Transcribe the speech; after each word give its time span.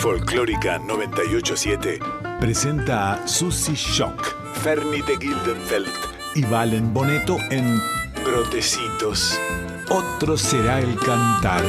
Folclórica 0.00 0.78
987 0.78 1.98
presenta 2.40 3.12
a 3.12 3.28
Susie 3.28 3.74
Shock, 3.74 4.34
Fernie 4.62 5.02
de 5.02 5.18
Gildenfeld 5.18 5.88
y 6.34 6.42
Valen 6.42 6.94
Boneto 6.94 7.36
en 7.50 7.78
Brotecitos. 8.24 9.38
Otro 9.90 10.38
será 10.38 10.80
el 10.80 10.98
cantar. 11.00 11.62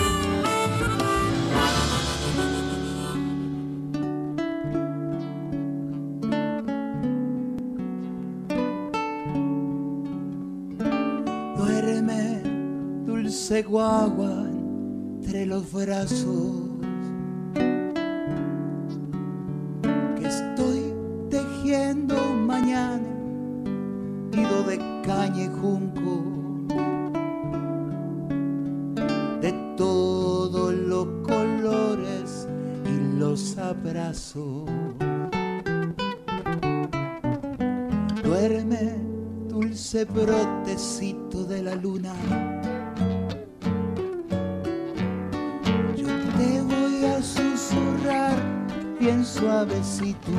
Duerme, 11.57 12.43
dulce 13.05 13.61
guagua, 13.63 14.45
entre 15.20 15.45
los 15.48 15.70
brazos. 15.73 16.71
Brotecito 40.05 41.44
de 41.44 41.64
la 41.64 41.75
luna. 41.75 42.14
Yo 45.95 46.08
te 46.38 46.61
voy 46.61 47.05
a 47.05 47.22
susurrar 47.22 48.36
bien 49.00 49.26
suavecito. 49.26 50.31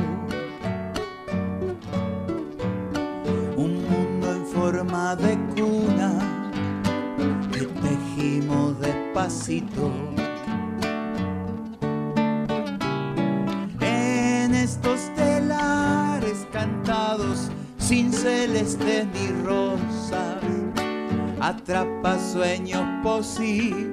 see. 23.37 23.92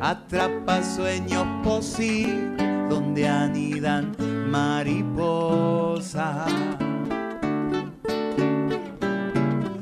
atrapa 0.00 0.82
sueños 0.82 1.46
posibles 1.64 2.56
donde 2.88 3.28
anidan 3.28 4.16
mariposas. 4.50 6.50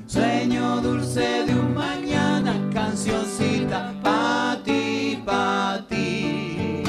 Sueño 0.06 0.80
dulce 0.80 1.44
de 1.46 1.54
un 1.54 1.74
mañana, 1.74 2.54
cancioncita 2.72 3.94
pa' 4.02 4.58
ti, 4.64 5.22
pa' 5.24 5.84
ti. 5.88 6.82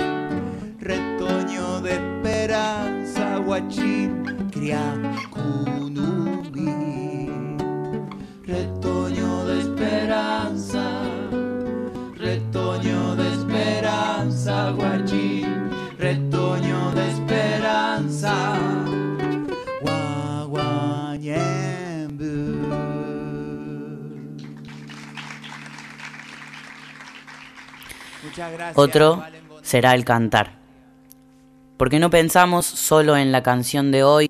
Retoño 0.80 1.82
de 1.82 1.96
esperanza, 1.96 3.38
guachín, 3.38 4.24
cría 4.52 4.94
Otro 28.76 29.24
será 29.62 29.94
el 29.94 30.06
cantar. 30.06 30.52
Porque 31.78 32.00
no 32.00 32.10
pensamos 32.10 32.66
solo 32.66 33.18
en 33.18 33.32
la 33.32 33.44
canción 33.44 33.92
de 33.92 34.04
hoy, 34.04 34.28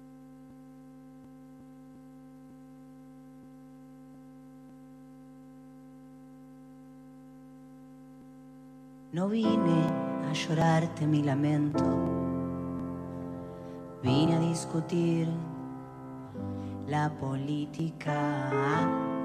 No 9.17 9.29
vine 9.29 9.87
a 10.29 10.33
llorarte 10.33 11.07
mi 11.07 11.23
lamento, 11.23 11.83
vine 14.03 14.35
a 14.35 14.39
discutir 14.39 15.27
la 16.87 17.09
política 17.09 18.51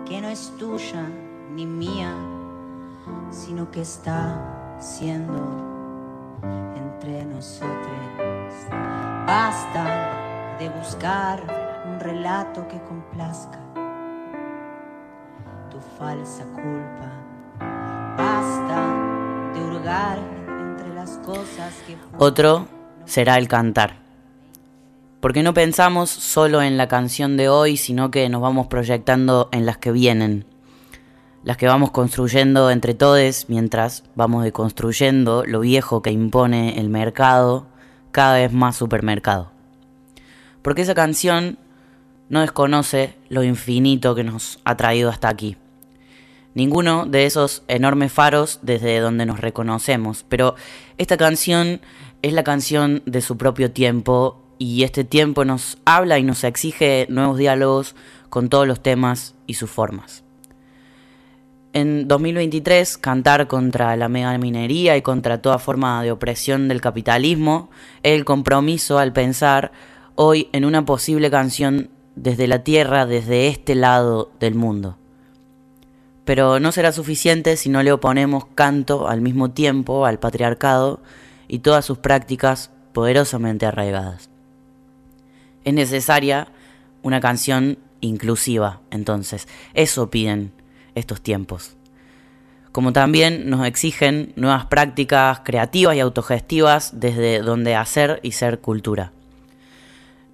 que 0.06 0.23
no 0.23 0.28
es 0.28 0.50
tuya 0.58 1.11
ni 1.55 1.67
mía, 1.67 2.14
sino 3.31 3.70
que 3.70 3.82
está 3.82 4.62
siendo 4.82 6.43
entre 6.75 7.25
nosotros. 7.25 7.70
Basta 9.26 10.56
de 10.58 10.69
buscar 10.70 11.40
un 11.87 12.00
relato 12.00 12.67
que 12.67 12.81
complazca 12.82 13.58
tu 15.70 15.79
falsa 15.99 16.44
culpa. 16.55 17.11
Basta 18.19 19.52
de 19.55 19.64
hurgar 19.64 20.19
entre 20.61 20.94
las 20.94 21.19
cosas 21.19 21.73
que 21.87 21.96
otro 22.19 22.67
será 23.05 23.38
el 23.38 23.49
cantar. 23.49 24.02
Porque 25.20 25.44
no 25.44 25.55
pensamos 25.55 26.11
solo 26.11 26.61
en 26.61 26.76
la 26.76 26.88
canción 26.88 27.37
de 27.37 27.49
hoy, 27.49 27.76
sino 27.76 28.11
que 28.11 28.28
nos 28.28 28.43
vamos 28.43 28.67
proyectando 28.67 29.49
en 29.52 29.64
las 29.64 29.78
que 29.78 29.93
vienen. 29.93 30.51
Las 31.44 31.56
que 31.56 31.66
vamos 31.66 31.90
construyendo 31.90 32.70
entre 32.70 32.94
todos 32.94 33.46
mientras 33.48 34.04
vamos 34.14 34.44
deconstruyendo 34.44 35.44
lo 35.46 35.60
viejo 35.60 36.02
que 36.02 36.10
impone 36.10 36.78
el 36.78 36.88
mercado, 36.88 37.66
cada 38.12 38.34
vez 38.34 38.52
más 38.52 38.76
supermercado. 38.76 39.50
Porque 40.62 40.82
esa 40.82 40.94
canción 40.94 41.58
no 42.28 42.40
desconoce 42.40 43.16
lo 43.28 43.42
infinito 43.42 44.14
que 44.14 44.24
nos 44.24 44.60
ha 44.64 44.76
traído 44.76 45.10
hasta 45.10 45.28
aquí. 45.28 45.56
Ninguno 46.54 47.06
de 47.06 47.26
esos 47.26 47.62
enormes 47.66 48.12
faros 48.12 48.60
desde 48.62 49.00
donde 49.00 49.26
nos 49.26 49.40
reconocemos, 49.40 50.24
pero 50.28 50.54
esta 50.98 51.16
canción 51.16 51.80
es 52.20 52.34
la 52.34 52.44
canción 52.44 53.02
de 53.06 53.22
su 53.22 53.36
propio 53.36 53.72
tiempo 53.72 54.42
y 54.58 54.84
este 54.84 55.02
tiempo 55.02 55.44
nos 55.44 55.78
habla 55.84 56.18
y 56.18 56.22
nos 56.22 56.44
exige 56.44 57.06
nuevos 57.08 57.38
diálogos 57.38 57.96
con 58.28 58.48
todos 58.48 58.68
los 58.68 58.82
temas 58.82 59.34
y 59.46 59.54
sus 59.54 59.70
formas. 59.70 60.21
En 61.74 62.06
2023, 62.06 62.98
cantar 62.98 63.46
contra 63.46 63.96
la 63.96 64.10
mega 64.10 64.36
minería 64.36 64.94
y 64.98 65.02
contra 65.02 65.40
toda 65.40 65.58
forma 65.58 66.02
de 66.02 66.12
opresión 66.12 66.69
del 66.69 66.82
capitalismo 66.82 67.70
el 68.02 68.26
compromiso 68.26 68.98
al 68.98 69.14
pensar 69.14 69.72
hoy 70.14 70.50
en 70.52 70.66
una 70.66 70.84
posible 70.84 71.30
canción 71.30 71.88
desde 72.14 72.46
la 72.46 72.62
tierra, 72.62 73.06
desde 73.06 73.48
este 73.48 73.74
lado 73.74 74.30
del 74.38 74.54
mundo. 74.54 74.98
Pero 76.26 76.60
no 76.60 76.72
será 76.72 76.92
suficiente 76.92 77.56
si 77.56 77.70
no 77.70 77.82
le 77.82 77.92
oponemos 77.92 78.44
canto 78.54 79.08
al 79.08 79.22
mismo 79.22 79.50
tiempo 79.50 80.04
al 80.04 80.18
patriarcado 80.18 81.00
y 81.48 81.60
todas 81.60 81.86
sus 81.86 81.96
prácticas 81.96 82.70
poderosamente 82.92 83.64
arraigadas. 83.64 84.28
Es 85.64 85.72
necesaria 85.72 86.48
una 87.02 87.20
canción 87.20 87.78
inclusiva, 88.02 88.82
entonces. 88.90 89.48
Eso 89.72 90.10
piden 90.10 90.52
estos 90.94 91.20
tiempos. 91.20 91.76
Como 92.72 92.92
también 92.92 93.50
nos 93.50 93.66
exigen 93.66 94.32
nuevas 94.36 94.66
prácticas 94.66 95.40
creativas 95.44 95.96
y 95.96 96.00
autogestivas 96.00 96.98
desde 96.98 97.40
donde 97.40 97.74
hacer 97.74 98.20
y 98.22 98.32
ser 98.32 98.60
cultura. 98.60 99.12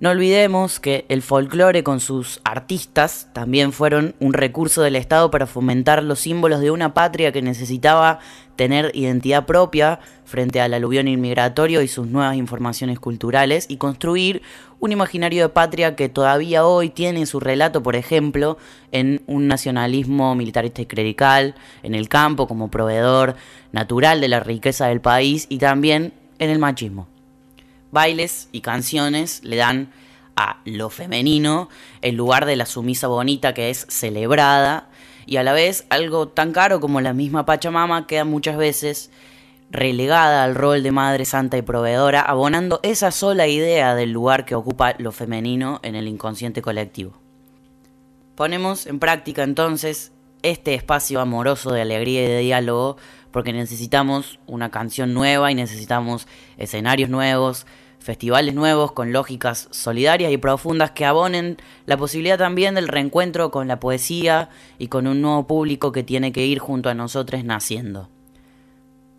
No 0.00 0.10
olvidemos 0.10 0.78
que 0.78 1.04
el 1.08 1.22
folclore 1.22 1.82
con 1.82 1.98
sus 1.98 2.40
artistas 2.44 3.28
también 3.32 3.72
fueron 3.72 4.14
un 4.20 4.32
recurso 4.32 4.80
del 4.82 4.94
Estado 4.94 5.32
para 5.32 5.48
fomentar 5.48 6.04
los 6.04 6.20
símbolos 6.20 6.60
de 6.60 6.70
una 6.70 6.94
patria 6.94 7.32
que 7.32 7.42
necesitaba 7.42 8.20
tener 8.58 8.90
identidad 8.92 9.46
propia 9.46 10.00
frente 10.24 10.60
al 10.60 10.74
aluvión 10.74 11.06
inmigratorio 11.06 11.80
y 11.80 11.86
sus 11.86 12.08
nuevas 12.08 12.34
informaciones 12.34 12.98
culturales 12.98 13.66
y 13.68 13.76
construir 13.76 14.42
un 14.80 14.90
imaginario 14.90 15.44
de 15.44 15.48
patria 15.48 15.94
que 15.94 16.08
todavía 16.08 16.66
hoy 16.66 16.90
tiene 16.90 17.24
su 17.26 17.38
relato, 17.38 17.84
por 17.84 17.94
ejemplo, 17.94 18.58
en 18.90 19.22
un 19.28 19.46
nacionalismo 19.46 20.34
militarista 20.34 20.82
y 20.82 20.86
clerical, 20.86 21.54
en 21.84 21.94
el 21.94 22.08
campo 22.08 22.48
como 22.48 22.68
proveedor 22.68 23.36
natural 23.70 24.20
de 24.20 24.26
la 24.26 24.40
riqueza 24.40 24.88
del 24.88 25.00
país 25.00 25.46
y 25.48 25.58
también 25.58 26.12
en 26.40 26.50
el 26.50 26.58
machismo. 26.58 27.06
Bailes 27.92 28.48
y 28.50 28.60
canciones 28.60 29.40
le 29.44 29.54
dan 29.54 29.92
a 30.34 30.58
lo 30.64 30.90
femenino 30.90 31.68
el 32.02 32.16
lugar 32.16 32.44
de 32.44 32.56
la 32.56 32.66
sumisa 32.66 33.06
bonita 33.06 33.54
que 33.54 33.70
es 33.70 33.86
celebrada 33.88 34.88
y 35.28 35.36
a 35.36 35.42
la 35.42 35.52
vez 35.52 35.84
algo 35.90 36.28
tan 36.28 36.52
caro 36.52 36.80
como 36.80 37.02
la 37.02 37.12
misma 37.12 37.44
Pachamama 37.44 38.06
queda 38.06 38.24
muchas 38.24 38.56
veces 38.56 39.10
relegada 39.70 40.42
al 40.42 40.54
rol 40.54 40.82
de 40.82 40.90
madre 40.90 41.26
santa 41.26 41.58
y 41.58 41.62
proveedora, 41.62 42.22
abonando 42.22 42.80
esa 42.82 43.10
sola 43.10 43.46
idea 43.46 43.94
del 43.94 44.10
lugar 44.10 44.46
que 44.46 44.54
ocupa 44.54 44.94
lo 44.96 45.12
femenino 45.12 45.80
en 45.82 45.96
el 45.96 46.08
inconsciente 46.08 46.62
colectivo. 46.62 47.12
Ponemos 48.36 48.86
en 48.86 49.00
práctica 49.00 49.42
entonces 49.42 50.12
este 50.42 50.72
espacio 50.72 51.20
amoroso 51.20 51.72
de 51.72 51.82
alegría 51.82 52.24
y 52.24 52.28
de 52.28 52.38
diálogo 52.38 52.96
porque 53.30 53.52
necesitamos 53.52 54.40
una 54.46 54.70
canción 54.70 55.12
nueva 55.12 55.52
y 55.52 55.54
necesitamos 55.54 56.26
escenarios 56.56 57.10
nuevos, 57.10 57.66
festivales 58.08 58.54
nuevos 58.54 58.92
con 58.92 59.12
lógicas 59.12 59.68
solidarias 59.70 60.32
y 60.32 60.38
profundas 60.38 60.92
que 60.92 61.04
abonen 61.04 61.58
la 61.84 61.98
posibilidad 61.98 62.38
también 62.38 62.74
del 62.74 62.88
reencuentro 62.88 63.50
con 63.50 63.68
la 63.68 63.80
poesía 63.80 64.48
y 64.78 64.88
con 64.88 65.06
un 65.06 65.20
nuevo 65.20 65.46
público 65.46 65.92
que 65.92 66.02
tiene 66.02 66.32
que 66.32 66.46
ir 66.46 66.58
junto 66.58 66.88
a 66.88 66.94
nosotros 66.94 67.44
naciendo. 67.44 68.08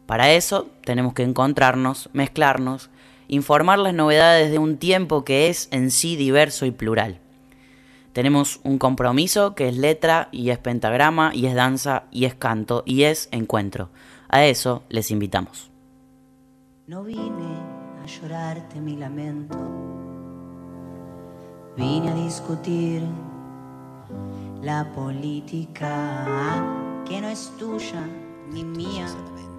Para 0.08 0.32
eso 0.32 0.72
tenemos 0.84 1.14
que 1.14 1.22
encontrarnos, 1.22 2.10
mezclarnos, 2.14 2.90
informar 3.28 3.78
las 3.78 3.94
novedades 3.94 4.50
de 4.50 4.58
un 4.58 4.78
tiempo 4.78 5.24
que 5.24 5.50
es 5.50 5.68
en 5.70 5.92
sí 5.92 6.16
diverso 6.16 6.66
y 6.66 6.72
plural. 6.72 7.20
Tenemos 8.12 8.60
un 8.64 8.80
compromiso 8.80 9.54
que 9.54 9.70
es 9.70 9.78
letra 9.78 10.30
y 10.32 10.50
es 10.50 10.58
pentagrama 10.58 11.30
y 11.36 11.46
es 11.46 11.54
danza 11.54 12.06
y 12.10 12.26
es 12.26 12.34
canto 12.34 12.82
y 12.88 13.04
es 13.04 13.30
encuentro. 13.32 13.92
A 14.30 14.46
eso 14.46 14.82
les 14.90 15.12
invitamos. 15.12 15.70
No 16.88 17.04
vine 17.04 17.79
llorarte 18.10 18.82
mi 18.82 18.98
lamento, 18.98 19.58
vine 21.78 22.10
a 22.10 22.16
discutir 22.16 23.04
la 24.62 24.92
política 24.94 26.66
que 27.08 27.22
no 27.22 27.30
es 27.30 27.52
tuya 27.58 28.08
ni 28.52 28.64
mía. 28.64 29.06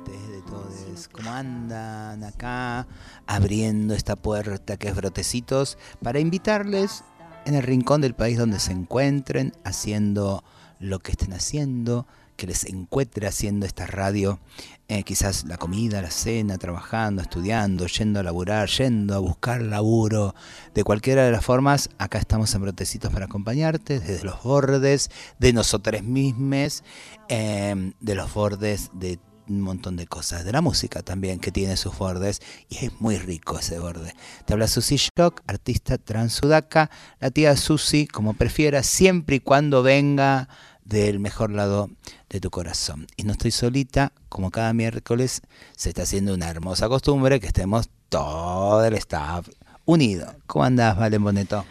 de 0.04 0.42
todos. 0.42 1.08
¿Cómo 1.12 1.30
andan 1.30 2.24
acá 2.24 2.86
abriendo 3.26 3.94
esta 3.94 4.16
puerta 4.16 4.76
que 4.76 4.88
es 4.88 4.96
Brotecitos 4.96 5.78
para 6.02 6.18
invitarles 6.18 7.04
en 7.44 7.54
el 7.54 7.62
rincón 7.62 8.00
del 8.00 8.14
país 8.14 8.36
donde 8.36 8.58
se 8.58 8.72
encuentren, 8.72 9.52
haciendo 9.64 10.42
lo 10.78 10.98
que 10.98 11.12
estén 11.12 11.32
haciendo, 11.32 12.06
que 12.36 12.46
les 12.46 12.64
encuentre 12.64 13.26
haciendo 13.26 13.66
esta 13.66 13.86
radio, 13.86 14.40
eh, 14.90 15.04
quizás 15.04 15.44
la 15.44 15.56
comida, 15.56 16.02
la 16.02 16.10
cena, 16.10 16.58
trabajando, 16.58 17.22
estudiando, 17.22 17.86
yendo 17.86 18.18
a 18.18 18.24
laburar, 18.24 18.68
yendo 18.68 19.14
a 19.14 19.20
buscar 19.20 19.62
laburo, 19.62 20.34
de 20.74 20.82
cualquiera 20.82 21.24
de 21.24 21.30
las 21.30 21.44
formas, 21.44 21.90
acá 21.98 22.18
estamos 22.18 22.52
en 22.56 22.62
Brotecitos 22.62 23.12
para 23.12 23.26
acompañarte, 23.26 24.00
desde 24.00 24.24
los 24.24 24.42
bordes 24.42 25.08
de 25.38 25.52
nosotros 25.52 26.02
mismos, 26.02 26.82
eh, 27.28 27.92
de 28.00 28.14
los 28.16 28.34
bordes 28.34 28.90
de 28.92 29.20
un 29.48 29.60
montón 29.60 29.94
de 29.94 30.08
cosas, 30.08 30.44
de 30.44 30.50
la 30.50 30.60
música 30.60 31.02
también, 31.02 31.38
que 31.38 31.52
tiene 31.52 31.76
sus 31.76 31.96
bordes, 31.96 32.40
y 32.68 32.84
es 32.86 33.00
muy 33.00 33.16
rico 33.16 33.60
ese 33.60 33.78
borde. 33.78 34.16
Te 34.44 34.54
habla 34.54 34.66
Susi 34.66 34.96
Shock, 34.96 35.42
artista 35.46 35.98
transudaca, 35.98 36.90
la 37.20 37.30
tía 37.30 37.56
Susi, 37.56 38.08
como 38.08 38.34
prefiera, 38.34 38.82
siempre 38.82 39.36
y 39.36 39.40
cuando 39.40 39.84
venga 39.84 40.48
del 40.84 41.20
mejor 41.20 41.52
lado 41.52 41.90
de 42.30 42.40
tu 42.40 42.50
corazón. 42.50 43.06
Y 43.16 43.24
no 43.24 43.32
estoy 43.32 43.50
solita, 43.50 44.12
como 44.28 44.50
cada 44.50 44.72
miércoles 44.72 45.42
se 45.76 45.90
está 45.90 46.02
haciendo 46.02 46.32
una 46.32 46.48
hermosa 46.48 46.88
costumbre 46.88 47.40
que 47.40 47.48
estemos 47.48 47.90
todo 48.08 48.82
el 48.84 48.94
staff 48.94 49.48
unido. 49.84 50.32
¿Cómo 50.46 50.64
andás, 50.64 50.96
Valen 50.96 51.22
Boneto? 51.22 51.64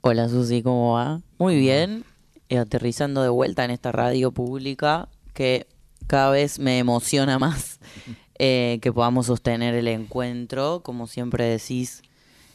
Hola 0.00 0.28
Susi, 0.28 0.62
¿cómo 0.62 0.94
va? 0.94 1.20
Muy 1.38 1.58
bien, 1.58 2.04
eh, 2.48 2.58
aterrizando 2.58 3.22
de 3.22 3.28
vuelta 3.28 3.64
en 3.64 3.70
esta 3.70 3.90
radio 3.90 4.32
pública 4.32 5.08
que 5.32 5.66
cada 6.06 6.30
vez 6.30 6.58
me 6.58 6.78
emociona 6.78 7.38
más 7.38 7.80
eh, 8.38 8.78
que 8.82 8.92
podamos 8.92 9.26
sostener 9.26 9.74
el 9.74 9.88
encuentro, 9.88 10.82
como 10.84 11.06
siempre 11.06 11.44
decís, 11.44 12.02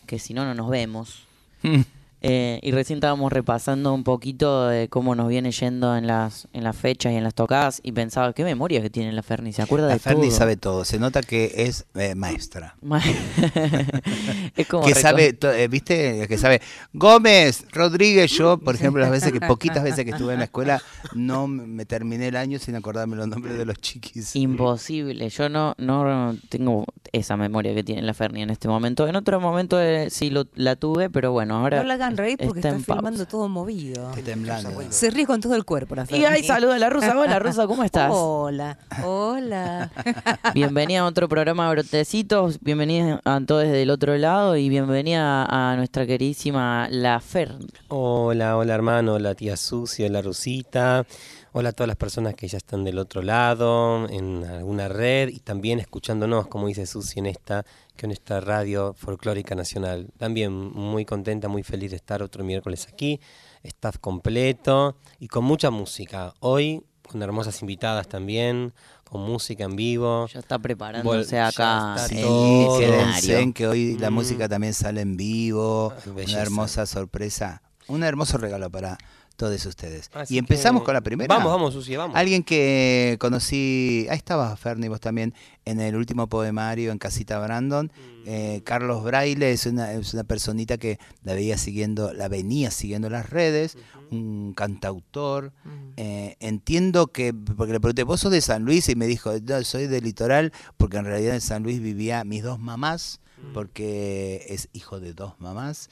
que 0.05 0.17
si 0.19 0.33
no, 0.33 0.45
no 0.45 0.55
nos 0.55 0.69
vemos. 0.69 1.27
Eh, 2.21 2.59
y 2.63 2.71
recién 2.71 2.97
estábamos 2.97 3.31
repasando 3.31 3.93
un 3.93 4.03
poquito 4.03 4.67
de 4.67 4.89
cómo 4.89 5.15
nos 5.15 5.29
viene 5.29 5.51
yendo 5.51 5.95
en 5.95 6.05
las, 6.05 6.47
en 6.51 6.63
las 6.65 6.75
fechas 6.75 7.13
y 7.13 7.15
en 7.15 7.23
las 7.23 7.33
tocadas 7.33 7.79
y 7.83 7.93
pensaba, 7.93 8.33
qué 8.33 8.43
memoria 8.43 8.81
que 8.81 8.89
tiene 8.89 9.13
la 9.13 9.23
Ferni, 9.23 9.53
¿se 9.53 9.61
acuerda 9.61 9.87
la 9.87 9.93
de 9.93 9.99
Ferni 9.99 10.27
todo? 10.27 10.37
sabe 10.37 10.57
todo, 10.57 10.85
se 10.85 10.99
nota 10.99 11.21
que 11.21 11.53
es 11.55 11.85
eh, 11.95 12.15
maestra. 12.15 12.75
es 14.55 14.67
como 14.67 14.85
que 14.85 14.95
sabe, 14.95 15.33
to- 15.33 15.51
eh, 15.53 15.67
¿viste? 15.67 16.27
Que 16.27 16.37
sabe. 16.37 16.61
Gómez, 16.93 17.65
Rodríguez, 17.71 18.31
yo, 18.31 18.57
por 18.57 18.75
ejemplo, 18.79 19.01
las 19.01 19.11
veces 19.11 19.31
que, 19.31 19.39
poquitas 19.39 19.83
veces 19.83 20.03
que 20.05 20.11
estuve 20.11 20.33
en 20.33 20.39
la 20.39 20.45
escuela, 20.45 20.81
no 21.13 21.47
me 21.47 21.79
me 21.79 21.85
terminé 21.85 22.27
el 22.27 22.35
año 22.35 22.59
sin 22.59 22.75
acordarme 22.75 23.15
los 23.15 23.27
nombres 23.27 23.57
de 23.57 23.65
los 23.65 23.77
chiquis. 23.77 24.35
Imposible, 24.35 25.29
yo 25.29 25.47
no, 25.47 25.75
no 25.77 26.35
tengo 26.49 26.85
esa 27.13 27.37
memoria 27.37 27.73
que 27.73 27.83
tiene 27.83 28.01
la 28.01 28.13
Ferni 28.13 28.41
en 28.41 28.49
este 28.49 28.67
momento. 28.67 29.07
En 29.07 29.15
otro 29.15 29.39
momento 29.39 29.79
eh, 29.81 30.09
sí 30.09 30.29
lo, 30.29 30.45
la 30.55 30.75
tuve, 30.75 31.09
pero 31.09 31.31
bueno, 31.31 31.55
ahora 31.55 31.77
No 31.77 31.83
la 31.87 31.97
hagan 32.09 32.17
reír 32.17 32.37
porque 32.37 32.59
está 32.59 32.69
está, 32.69 32.85
pausa. 32.85 32.93
filmando 32.99 33.25
todo 33.25 33.47
movido. 33.47 34.09
Estoy 34.09 34.23
temblando. 34.23 34.71
Se 34.89 35.09
ríe 35.09 35.25
con 35.25 35.41
todo 35.41 35.55
el 35.55 35.65
cuerpo 35.65 35.95
la 35.95 36.05
Y 36.09 36.25
ay, 36.25 36.43
saluda 36.43 36.75
a 36.75 36.79
la 36.79 36.89
Rusa. 36.89 37.17
Hola, 37.17 37.39
Rusa, 37.39 37.67
¿cómo 37.67 37.83
estás? 37.83 38.11
Hola, 38.13 38.77
hola. 39.03 39.91
Bienvenida 40.53 41.01
a 41.01 41.05
otro 41.05 41.29
programa 41.29 41.65
de 41.67 41.71
Brotecitos, 41.75 42.59
bienvenida 42.61 43.21
a 43.23 43.39
todos 43.45 43.63
desde 43.63 43.83
el 43.83 43.89
otro 43.91 44.17
lado 44.17 44.57
y 44.57 44.69
bienvenida 44.69 45.45
a 45.45 45.75
nuestra 45.75 46.05
queridísima 46.05 46.87
La 46.89 47.19
Fer. 47.19 47.53
Hola, 47.89 48.57
hola 48.57 48.73
hermano, 48.75 49.13
hola 49.13 49.35
tía 49.35 49.57
Susi, 49.57 50.03
hola 50.03 50.21
Rusita, 50.21 51.05
hola 51.51 51.69
a 51.69 51.71
todas 51.71 51.87
las 51.87 51.97
personas 51.97 52.35
que 52.35 52.47
ya 52.47 52.57
están 52.57 52.83
del 52.83 52.97
otro 52.99 53.21
lado, 53.21 54.07
en 54.09 54.43
alguna 54.45 54.87
red 54.87 55.29
y 55.29 55.39
también 55.39 55.79
escuchándonos, 55.79 56.47
como 56.47 56.67
dice 56.67 56.85
Susi, 56.85 57.19
en 57.19 57.25
esta, 57.25 57.65
que 57.95 58.05
en 58.05 58.11
esta 58.11 58.39
radio 58.39 58.93
folclórica 58.93 59.55
nacional. 59.55 60.07
También 60.17 60.51
muy 60.53 61.05
contenta, 61.05 61.47
muy 61.47 61.63
feliz 61.63 61.91
de 61.91 61.97
estar 61.97 62.21
otro 62.21 62.43
miércoles 62.43 62.87
aquí, 62.91 63.19
staff 63.63 63.97
completo 63.99 64.95
y 65.19 65.27
con 65.27 65.43
mucha 65.43 65.69
música. 65.71 66.33
Hoy 66.39 66.83
con 67.07 67.23
hermosas 67.23 67.59
invitadas 67.61 68.07
también, 68.07 68.71
con 69.03 69.21
música 69.21 69.63
en 69.63 69.75
vivo. 69.75 70.27
Ya 70.27 70.39
está 70.41 70.59
preparándose 70.59 71.37
Vol- 71.37 71.47
acá 71.47 71.95
está 72.05 72.21
todo. 72.21 72.79
en 72.79 73.53
que 73.53 73.65
hoy 73.65 73.97
la 73.97 74.11
Mm. 74.11 74.13
música 74.13 74.47
también 74.47 74.75
sale 74.75 75.01
en 75.01 75.17
vivo, 75.17 75.91
una 76.15 76.39
hermosa 76.39 76.85
sorpresa, 76.85 77.63
un 77.87 78.03
hermoso 78.03 78.37
regalo 78.37 78.69
para 78.69 78.99
todos 79.39 79.65
ustedes. 79.65 80.09
Así 80.13 80.35
y 80.35 80.37
empezamos 80.37 80.81
que- 80.81 80.85
con 80.87 80.93
la 80.93 81.01
primera. 81.01 81.33
Vamos, 81.33 81.49
vamos, 81.51 81.73
Susi, 81.73 81.95
vamos. 81.95 82.15
Alguien 82.17 82.43
que 82.43 83.15
conocí, 83.21 84.05
ahí 84.09 84.17
estaba 84.17 84.53
Ferni, 84.57 84.89
vos 84.89 84.99
también, 84.99 85.33
en 85.63 85.79
el 85.79 85.95
último 85.95 86.27
poemario 86.27 86.91
en 86.91 86.97
Casita 86.97 87.39
Brandon. 87.39 87.85
Mm. 87.87 88.23
Eh, 88.27 88.61
Carlos 88.65 89.01
Braille 89.03 89.49
es 89.51 89.65
una, 89.65 89.93
es 89.93 90.13
una 90.13 90.25
personita 90.25 90.77
que 90.77 90.99
la 91.23 91.33
veía 91.33 91.57
siguiendo, 91.57 92.13
la 92.13 92.27
venía 92.27 92.69
siguiendo 92.69 93.07
en 93.07 93.13
las 93.13 93.29
redes, 93.29 93.77
un 94.11 94.53
cantautor. 94.53 95.53
Eh, 95.95 96.35
entiendo 96.41 97.07
que, 97.07 97.33
porque 97.33 97.71
le 97.73 97.79
pregunté, 97.79 98.03
vos 98.03 98.19
sos 98.19 98.31
de 98.31 98.41
San 98.41 98.65
Luis 98.65 98.89
y 98.89 98.95
me 98.95 99.07
dijo, 99.07 99.31
no, 99.41 99.63
soy 99.63 99.87
del 99.87 100.03
litoral, 100.03 100.51
porque 100.75 100.97
en 100.97 101.05
realidad 101.05 101.33
en 101.35 101.41
San 101.41 101.63
Luis 101.63 101.79
vivía 101.79 102.23
mis 102.25 102.43
dos 102.43 102.59
mamás, 102.59 103.21
porque 103.53 104.45
es 104.49 104.67
hijo 104.73 104.99
de 104.99 105.13
dos 105.13 105.33
mamás. 105.39 105.89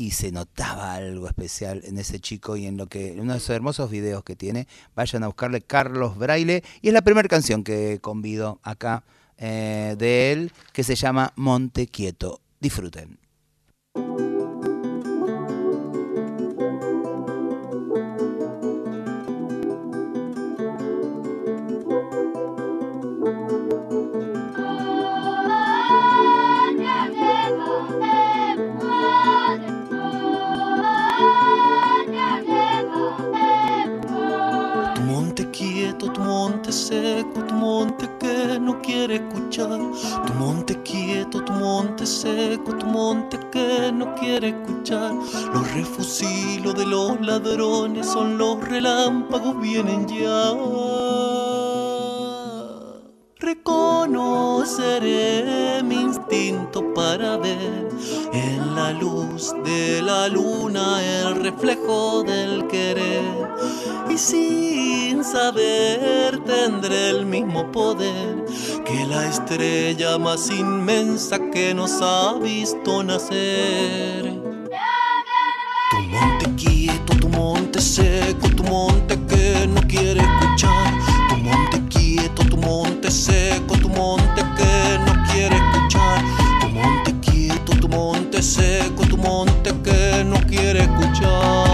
Y 0.00 0.12
se 0.12 0.32
notaba 0.32 0.94
algo 0.94 1.28
especial 1.28 1.82
en 1.84 1.98
ese 1.98 2.20
chico 2.20 2.56
y 2.56 2.64
en 2.64 2.78
lo 2.78 2.86
que, 2.86 3.12
en 3.12 3.20
uno 3.20 3.32
de 3.32 3.38
esos 3.38 3.50
hermosos 3.50 3.90
videos 3.90 4.24
que 4.24 4.34
tiene. 4.34 4.66
Vayan 4.94 5.24
a 5.24 5.26
buscarle 5.26 5.60
Carlos 5.60 6.16
Braille. 6.16 6.64
Y 6.80 6.88
es 6.88 6.94
la 6.94 7.02
primera 7.02 7.28
canción 7.28 7.62
que 7.62 7.98
convido 8.00 8.60
acá 8.62 9.04
eh, 9.36 9.96
de 9.98 10.32
él, 10.32 10.52
que 10.72 10.84
se 10.84 10.94
llama 10.94 11.34
Monte 11.36 11.86
Quieto. 11.86 12.40
Disfruten. 12.60 13.18
Seco, 36.72 37.42
tu 37.46 37.54
monte 37.54 38.08
que 38.18 38.58
no 38.60 38.80
quiere 38.80 39.16
escuchar. 39.16 39.78
Tu 40.26 40.32
monte 40.34 40.80
quieto, 40.82 41.42
tu 41.42 41.52
monte 41.52 42.06
seco, 42.06 42.76
tu 42.76 42.86
monte 42.86 43.38
que 43.50 43.92
no 43.92 44.14
quiere 44.14 44.48
escuchar. 44.50 45.12
Los 45.52 45.74
refusilos 45.74 46.74
de 46.74 46.86
los 46.86 47.20
ladrones 47.20 48.06
son 48.06 48.38
los 48.38 48.60
relámpagos, 48.68 49.60
vienen 49.60 50.06
ya. 50.08 51.09
Reconoceré 53.42 55.82
mi 55.82 56.02
instinto 56.02 56.92
para 56.92 57.38
ver 57.38 57.88
en 58.34 58.74
la 58.74 58.92
luz 58.92 59.54
de 59.64 60.02
la 60.02 60.28
luna 60.28 61.02
el 61.02 61.42
reflejo 61.42 62.22
del 62.22 62.66
querer. 62.66 63.48
Y 64.10 64.18
sin 64.18 65.24
saber 65.24 66.38
tendré 66.44 67.08
el 67.08 67.24
mismo 67.24 67.72
poder 67.72 68.44
que 68.84 69.06
la 69.06 69.26
estrella 69.26 70.18
más 70.18 70.50
inmensa 70.50 71.38
que 71.50 71.72
nos 71.72 71.92
ha 72.02 72.34
visto 72.34 73.02
nacer. 73.02 74.38
Tu 75.90 75.96
monte 76.10 76.44
quieto, 76.56 77.16
tu 77.18 77.30
monte 77.30 77.80
seco, 77.80 78.50
tu 78.54 78.64
monte 78.64 79.18
que 79.26 79.66
no 79.66 79.80
quiere 79.88 80.20
escuchar. 80.20 80.92
Tu 81.30 81.38
monte 81.38 81.82
quieto, 81.88 82.44
tu 82.44 82.58
monte 82.58 82.99
seco, 83.10 83.76
tu 83.76 83.88
monte 83.88 84.42
que 84.56 84.98
no 85.04 85.24
quiere 85.32 85.56
escuchar. 85.56 86.22
Tu 86.60 86.68
monte 86.68 87.14
quieto, 87.20 87.72
tu 87.80 87.88
monte 87.88 88.42
seco, 88.42 89.04
tu 89.06 89.16
monte 89.16 89.72
que 89.82 90.24
no 90.24 90.36
quiere 90.46 90.82
escuchar. 90.82 91.69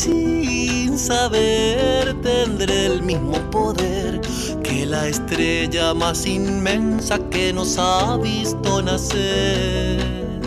Sin 0.00 0.98
saber 0.98 2.16
tendré 2.22 2.86
el 2.86 3.02
mismo 3.02 3.38
poder 3.50 4.20
que 4.62 4.86
la 4.86 5.06
estrella 5.06 5.92
más 5.92 6.24
inmensa 6.24 7.18
que 7.28 7.52
nos 7.52 7.76
ha 7.78 8.16
visto 8.16 8.80
nacer. 8.80 10.40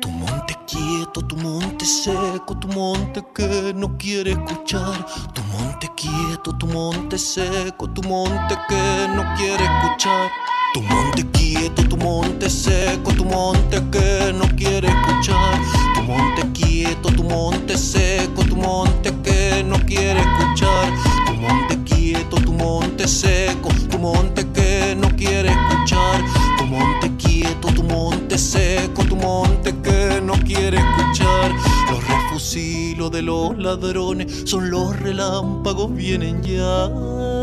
Tu 0.00 0.08
monte 0.08 0.54
quieto, 0.66 1.20
tu 1.20 1.36
monte 1.36 1.84
seco, 1.84 2.56
tu 2.58 2.68
monte 2.68 3.22
que 3.34 3.74
no 3.74 3.98
quiere 3.98 4.30
escuchar. 4.30 5.06
Tu 5.34 5.42
monte 5.54 5.90
quieto, 5.96 6.56
tu 6.58 6.66
monte 6.66 7.18
seco, 7.18 7.90
tu 7.90 8.02
monte 8.08 8.54
que 8.68 9.08
no 9.14 9.22
quiere 9.36 9.64
escuchar. 9.64 10.30
Tu 10.74 10.82
monte 10.82 11.26
quieto, 11.32 11.82
tu 11.88 11.96
monte 11.96 12.50
seco, 12.50 13.12
tu 13.12 13.24
monte 13.24 13.82
que 13.90 14.32
no 14.32 14.44
quiere 14.56 14.88
escuchar. 14.88 15.60
Tu 15.94 16.02
monte 16.02 16.42
quieto, 16.52 17.10
tu 17.10 17.22
monte 17.24 17.76
seco, 17.76 18.44
tu 18.44 18.56
monte 18.56 19.12
que 19.22 19.64
no 19.64 19.78
quiere 19.86 20.20
escuchar. 20.20 20.92
Tu 21.26 21.34
monte 21.34 21.78
quieto, 21.84 22.36
tu 22.36 22.52
monte 22.52 23.08
seco, 23.08 23.68
tu 23.90 23.98
monte 23.98 24.46
que 24.52 24.94
no 24.96 25.08
quiere 25.16 25.50
escuchar. 25.50 26.22
Tu 26.58 26.64
monte 26.66 27.10
quieto, 27.16 27.68
tu 27.68 27.82
monte 27.82 28.38
seco, 28.38 29.04
tu 29.04 29.16
monte 29.16 29.74
que 29.82 30.20
no 30.22 30.34
quiere 30.44 30.78
escuchar. 30.78 31.52
Los 31.90 32.06
refusilos 32.06 33.10
de 33.10 33.22
los 33.22 33.56
ladrones 33.56 34.42
son 34.44 34.70
los 34.70 34.98
relámpagos, 35.00 35.94
vienen 35.94 36.42
ya. 36.42 37.35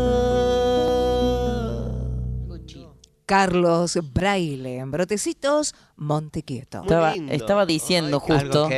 Carlos 3.26 3.98
Braille, 4.12 4.78
en 4.78 4.90
Brotecitos, 4.90 5.74
Montequieto. 5.96 6.82
Estaba, 7.30 7.64
diciendo 7.66 8.22
¿Algo 8.26 8.38
justo 8.40 8.68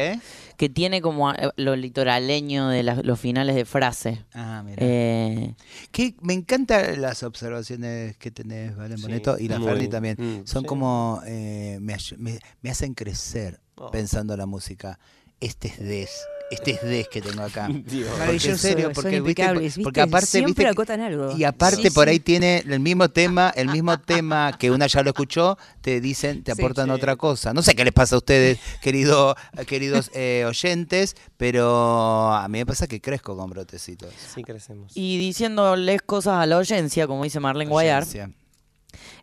que 0.57 0.69
tiene 0.71 1.03
como 1.03 1.33
eh, 1.33 1.51
lo 1.57 1.77
litoraleño 1.77 2.69
de 2.69 2.83
los 2.83 3.21
finales 3.21 3.55
de 3.57 3.65
frase. 3.67 4.25
Ah, 4.33 4.63
mira. 4.65 4.79
Eh, 4.81 5.55
Que 5.91 6.15
me 6.23 6.33
encantan 6.33 7.01
las 7.03 7.23
observaciones 7.23 8.17
que 8.17 8.31
tenés, 8.31 8.75
Valen 8.77 8.97
Sí, 8.97 9.03
Boneto, 9.03 9.37
y 9.39 9.49
la 9.49 9.61
Ferni 9.61 9.89
también. 9.89 10.17
mm, 10.19 10.47
Son 10.47 10.63
sí. 10.63 10.67
como, 10.67 11.21
eh, 11.27 11.79
me, 11.81 11.95
ay- 11.95 12.17
me- 12.17 12.39
me 12.63 12.71
hacen 12.71 12.95
crecer 12.95 13.61
Oh. 13.79 13.91
pensando 13.91 14.35
la 14.37 14.47
música. 14.47 14.99
Este 15.41 15.69
es 15.69 15.79
des, 15.79 16.11
este 16.51 16.71
es 16.73 16.83
des 16.83 17.09
que 17.09 17.21
tengo 17.21 17.43
acá. 17.43 17.69
Dios. 17.87 18.11
Maravilloso, 18.19 18.51
en 18.51 18.59
serio, 18.59 18.85
son 18.87 18.95
porque, 18.95 19.09
¿viste? 19.21 19.43
impecables, 19.43 19.75
porque 19.75 20.01
¿viste? 20.01 20.01
aparte, 20.01 20.27
Siempre 20.27 20.51
¿viste? 20.65 20.67
acotan 20.69 21.01
algo. 21.01 21.37
Y 21.37 21.45
aparte 21.45 21.83
Sí, 21.83 21.91
por 21.91 22.05
sí. 22.05 22.11
ahí 22.11 22.21
tiene 22.21 22.63
el 22.67 22.81
mismo 22.81 23.09
tema, 23.09 23.53
el 23.57 23.69
mismo 23.69 23.99
tema 23.99 24.57
que 24.59 24.71
una 24.71 24.87
ya 24.87 25.03
lo 25.03 25.11
escuchó, 25.11 25.59
te 25.81 26.01
dicen, 26.01 26.43
te 26.45 26.53
aportan 26.53 26.87
Sí. 26.87 26.93
otra 26.93 27.17
cosa. 27.17 27.53
No 27.53 27.63
sé 27.63 27.75
qué 27.75 27.85
les 27.85 27.93
pasa 27.93 28.15
a 28.15 28.19
ustedes, 28.19 28.59
querido, 28.81 29.35
queridos 29.67 30.11
eh, 30.15 30.45
oyentes, 30.47 31.17
pero 31.37 32.33
a 32.33 32.47
mí 32.49 32.59
me 32.59 32.67
pasa 32.67 32.87
que 32.87 33.01
crezco 33.01 33.37
con 33.37 33.51
brotecitos. 33.51 34.13
Sí, 34.35 34.43
crecemos. 34.45 34.93
y 34.95 35.19
diciéndoles 35.19 36.03
cosas 36.03 36.35
a 36.35 36.47
la 36.47 36.59
oyencia, 36.59 37.07
como 37.07 37.25
dice 37.25 37.41
Marlene 37.41 37.71
Guayar. 37.71 38.05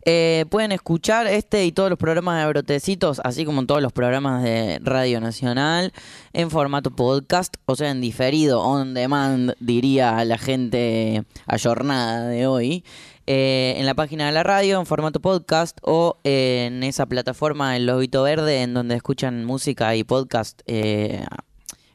Eh, 0.06 0.44
pueden 0.50 0.72
escuchar 0.72 1.26
este 1.26 1.64
y 1.64 1.72
todos 1.72 1.90
los 1.90 1.98
programas 1.98 2.40
de 2.40 2.48
Brotecitos, 2.48 3.20
así 3.24 3.44
como 3.44 3.64
todos 3.66 3.82
los 3.82 3.92
programas 3.92 4.42
de 4.42 4.78
Radio 4.82 5.20
Nacional, 5.20 5.92
en 6.32 6.50
formato 6.50 6.90
podcast, 6.90 7.56
o 7.66 7.76
sea, 7.76 7.90
en 7.90 8.00
diferido, 8.00 8.60
on 8.60 8.94
demand, 8.94 9.54
diría 9.60 10.24
la 10.24 10.38
gente 10.38 11.24
ayornada 11.46 12.28
de 12.28 12.46
hoy. 12.46 12.84
eh, 13.26 13.74
en 13.78 13.86
la 13.86 13.94
página 13.94 14.26
de 14.26 14.32
la 14.32 14.42
radio, 14.42 14.78
en 14.78 14.86
formato 14.86 15.20
podcast, 15.20 15.78
o 15.82 16.18
en 16.24 16.82
esa 16.82 17.06
plataforma, 17.06 17.76
el 17.76 17.86
Lobito 17.86 18.22
Verde, 18.22 18.62
en 18.62 18.74
donde 18.74 18.96
escuchan 18.96 19.44
música 19.46 19.96
y 19.96 20.04
podcast 20.04 20.60
eh, 20.66 21.24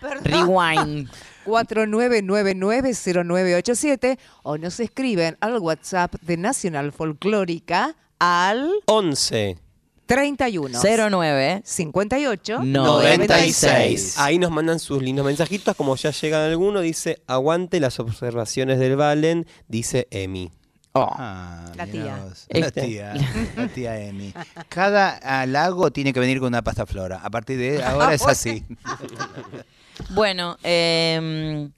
Rewind. 0.24 1.08
49990987 1.46 4.18
o 4.42 4.58
nos 4.58 4.80
escriben 4.80 5.36
al 5.40 5.58
WhatsApp 5.58 6.14
de 6.22 6.36
Nacional 6.36 6.92
Folclórica 6.92 7.94
al 8.18 8.70
11 8.86 9.58
31 10.06 10.78
09 11.10 11.62
58 11.64 12.58
96. 12.62 14.18
Ahí 14.18 14.38
nos 14.38 14.50
mandan 14.52 14.78
sus 14.78 15.02
lindos 15.02 15.26
mensajitos. 15.26 15.74
Como 15.76 15.96
ya 15.96 16.12
llegan 16.12 16.42
algunos, 16.42 16.82
dice: 16.84 17.20
Aguante 17.26 17.80
las 17.80 17.98
observaciones 17.98 18.78
del 18.78 18.94
Valen, 18.96 19.46
dice 19.66 20.06
Emi. 20.10 20.52
Oh. 20.92 21.08
Ah, 21.12 21.64
La 21.74 21.86
tía. 21.86 22.20
vos. 22.24 22.46
La 22.48 22.66
Este. 22.68 22.82
tía. 22.82 23.14
La 23.56 23.66
tía 23.68 24.00
Emi. 24.00 24.32
Cada 24.68 25.10
halago 25.40 25.90
tiene 25.90 26.12
que 26.12 26.20
venir 26.20 26.38
con 26.38 26.46
una 26.48 26.62
pasta 26.62 26.86
flora. 26.86 27.20
A 27.22 27.28
partir 27.28 27.58
de 27.58 27.82
ahora 27.82 28.14
es 28.14 28.24
así. 28.26 28.64
Bueno, 30.10 30.56
eh, 30.62 31.68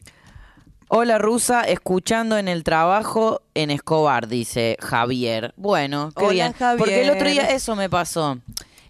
hola 0.89 1.19
Rusa, 1.19 1.63
escuchando 1.63 2.37
en 2.39 2.49
el 2.49 2.65
trabajo 2.65 3.43
en 3.55 3.71
Escobar, 3.71 4.29
dice 4.29 4.77
Javier. 4.81 5.55
Bueno, 5.57 6.11
qué 6.17 6.25
Hola, 6.25 6.33
bien. 6.33 6.53
Javier. 6.53 6.79
Porque 6.79 7.03
el 7.05 7.11
otro 7.11 7.29
día 7.29 7.45
eso 7.51 7.77
me 7.77 7.89
pasó. 7.89 8.39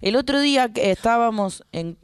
El 0.01 0.17
otro 0.17 0.41
día 0.41 0.73
que 0.73 0.91
estábamos 0.91 1.65
en 1.73 1.99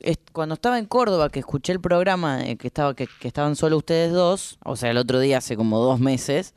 est- 0.00 0.30
cuando 0.32 0.54
estaba 0.54 0.78
en 0.78 0.86
Córdoba, 0.86 1.30
que 1.30 1.38
escuché 1.40 1.72
el 1.72 1.80
programa, 1.80 2.44
eh, 2.46 2.56
que 2.56 2.66
estaba 2.68 2.94
que, 2.94 3.06
que 3.20 3.28
estaban 3.28 3.56
solo 3.56 3.76
ustedes 3.76 4.12
dos, 4.12 4.58
o 4.64 4.76
sea, 4.76 4.90
el 4.90 4.96
otro 4.98 5.20
día 5.20 5.38
hace 5.38 5.56
como 5.56 5.78
dos 5.78 6.00
meses. 6.00 6.54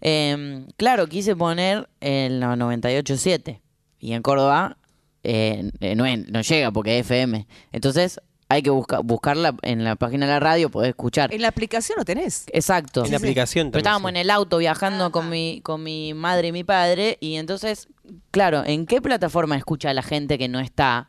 eh, 0.00 0.66
claro, 0.76 1.06
quise 1.06 1.34
poner 1.34 1.88
en 2.00 2.40
la 2.40 2.54
98.7 2.56 3.60
y 3.98 4.12
en 4.12 4.22
Córdoba 4.22 4.76
eh, 5.22 5.70
no, 5.96 6.04
no 6.28 6.40
llega 6.42 6.70
porque 6.70 6.98
es 6.98 7.06
FM. 7.06 7.46
Entonces 7.72 8.20
hay 8.48 8.62
que 8.62 8.70
busca- 8.70 9.00
buscarla 9.00 9.54
en 9.62 9.82
la 9.84 9.96
página 9.96 10.26
de 10.26 10.32
la 10.32 10.40
radio, 10.40 10.70
poder 10.70 10.90
escuchar. 10.90 11.32
En 11.34 11.42
la 11.42 11.48
aplicación 11.48 11.98
lo 11.98 12.04
tenés. 12.04 12.44
Exacto. 12.52 13.04
En 13.04 13.10
la 13.10 13.16
aplicación 13.16 13.70
Pero 13.70 13.78
estábamos 13.80 14.08
sí. 14.08 14.10
en 14.10 14.16
el 14.22 14.30
auto 14.30 14.58
viajando 14.58 15.10
con 15.10 15.28
mi, 15.28 15.60
con 15.62 15.82
mi 15.82 16.14
madre 16.14 16.48
y 16.48 16.52
mi 16.52 16.62
padre 16.64 17.18
y 17.20 17.36
entonces, 17.36 17.88
claro, 18.30 18.62
¿en 18.64 18.86
qué 18.86 19.00
plataforma 19.02 19.56
escucha 19.56 19.92
la 19.94 20.02
gente 20.02 20.38
que 20.38 20.48
no 20.48 20.60
está 20.60 21.08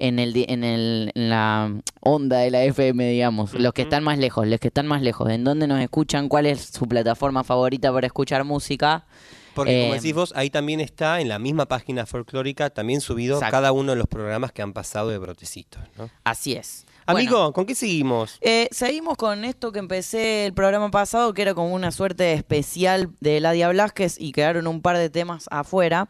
en 0.00 0.20
el 0.20 0.32
di- 0.32 0.46
en 0.48 0.62
el 0.62 1.10
en 1.16 1.28
la 1.28 1.72
onda 2.00 2.38
de 2.38 2.50
la 2.52 2.62
FM, 2.62 3.10
digamos? 3.10 3.52
Los 3.54 3.72
que 3.72 3.82
están 3.82 4.02
más 4.04 4.16
lejos, 4.16 4.46
los 4.46 4.60
que 4.60 4.68
están 4.68 4.86
más 4.86 5.02
lejos, 5.02 5.28
¿en 5.30 5.42
dónde 5.44 5.66
nos 5.66 5.80
escuchan? 5.80 6.28
¿Cuál 6.28 6.46
es 6.46 6.60
su 6.72 6.86
plataforma 6.86 7.42
favorita 7.44 7.92
para 7.92 8.06
escuchar 8.06 8.44
música? 8.44 9.04
Porque 9.58 9.80
como 9.82 9.92
Eh, 9.94 9.96
decís 9.96 10.14
vos, 10.14 10.32
ahí 10.36 10.50
también 10.50 10.80
está 10.80 11.20
en 11.20 11.28
la 11.28 11.38
misma 11.38 11.66
página 11.66 12.06
folclórica, 12.06 12.70
también 12.70 13.00
subido 13.00 13.36
Exacto. 13.36 13.52
cada 13.56 13.72
uno 13.72 13.92
de 13.92 13.98
los 13.98 14.06
programas 14.06 14.52
que 14.52 14.62
han 14.62 14.72
pasado 14.72 15.10
de 15.10 15.18
brotecitos. 15.18 15.82
¿no? 15.98 16.08
Así 16.24 16.54
es. 16.54 16.86
Amigo, 17.06 17.36
Bueno, 17.38 17.52
¿con 17.54 17.64
qué 17.66 17.74
seguimos? 17.74 18.36
eh, 18.42 18.68
seguimos 18.70 19.16
con 19.16 19.44
esto 19.44 19.72
que 19.72 19.78
empecé 19.78 20.46
el 20.46 20.52
programa 20.52 20.90
pasado, 20.90 21.32
que 21.32 21.42
era 21.42 21.54
como 21.54 21.72
una 21.74 21.90
suerte 21.90 22.32
especial 22.34 23.10
de 23.20 23.38
Eladia 23.38 23.68
Blasquez 23.70 24.16
y 24.20 24.32
quedaron 24.32 24.66
un 24.66 24.82
par 24.82 24.98
de 24.98 25.08
temas 25.08 25.46
afuera, 25.50 26.08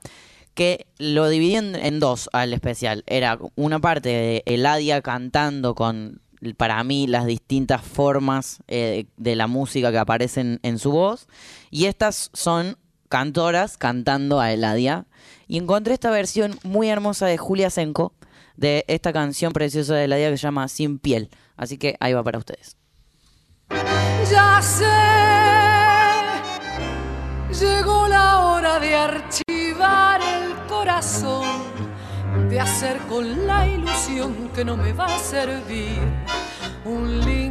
que 0.55 0.87
lo 0.99 1.29
dividí 1.29 1.55
en, 1.55 1.77
en 1.77 2.01
dos 2.01 2.29
al 2.33 2.53
especial. 2.53 3.05
Era 3.07 3.39
una 3.55 3.79
parte 3.79 4.09
de 4.09 4.43
Eladia 4.45 5.01
cantando 5.01 5.77
con, 5.77 6.21
para 6.57 6.83
mí, 6.83 7.07
las 7.07 7.27
distintas 7.27 7.81
formas 7.83 8.59
eh, 8.67 9.05
de 9.17 9.37
la 9.37 9.47
música 9.47 9.93
que 9.93 9.99
aparecen 9.99 10.59
en 10.65 10.81
su 10.81 10.91
voz, 10.91 11.29
y 11.71 11.85
estas 11.85 12.31
son 12.33 12.77
cantoras 13.09 13.77
cantando 13.77 14.41
a 14.41 14.53
Eladia. 14.53 15.07
Y 15.47 15.59
encontré 15.59 15.95
esta 15.95 16.11
versión 16.11 16.59
muy 16.63 16.89
hermosa 16.89 17.27
de 17.27 17.39
Julia 17.39 17.71
Senko 17.71 18.13
de 18.57 18.85
esta 18.89 19.13
canción 19.13 19.53
preciosa 19.53 19.95
de 19.95 20.05
Eladia 20.05 20.31
que 20.31 20.37
se 20.37 20.43
llama 20.43 20.69
Sin 20.69 20.99
piel. 20.99 21.31
Así 21.57 21.79
que 21.79 21.97
ahí 22.01 22.13
va 22.13 22.23
para 22.23 22.39
ustedes. 22.39 22.77
Ya 24.31 24.61
sé, 24.63 24.85
llegó 27.59 28.09
la 28.09 28.41
hora 28.41 28.79
de 28.79 28.95
archivar 28.95 30.21
el 30.21 30.55
corazón, 30.67 31.47
de 32.49 32.61
hacer 32.61 32.99
con 33.09 33.47
la 33.47 33.67
ilusión 33.67 34.51
que 34.55 34.65
no 34.65 34.77
me 34.77 34.93
va 34.93 35.07
a 35.07 35.19
servir. 35.19 35.99
Un 36.85 37.21
lindo 37.21 37.48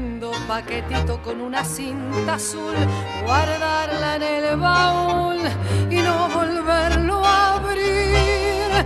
paquetito 0.47 1.21
con 1.21 1.41
una 1.41 1.63
cinta 1.63 2.35
azul, 2.35 2.73
guardarla 3.23 4.15
en 4.15 4.23
el 4.23 4.57
baúl 4.57 5.37
y 5.89 5.97
no 5.97 6.29
volverlo 6.29 7.23
a 7.23 7.55
abrir. 7.55 8.85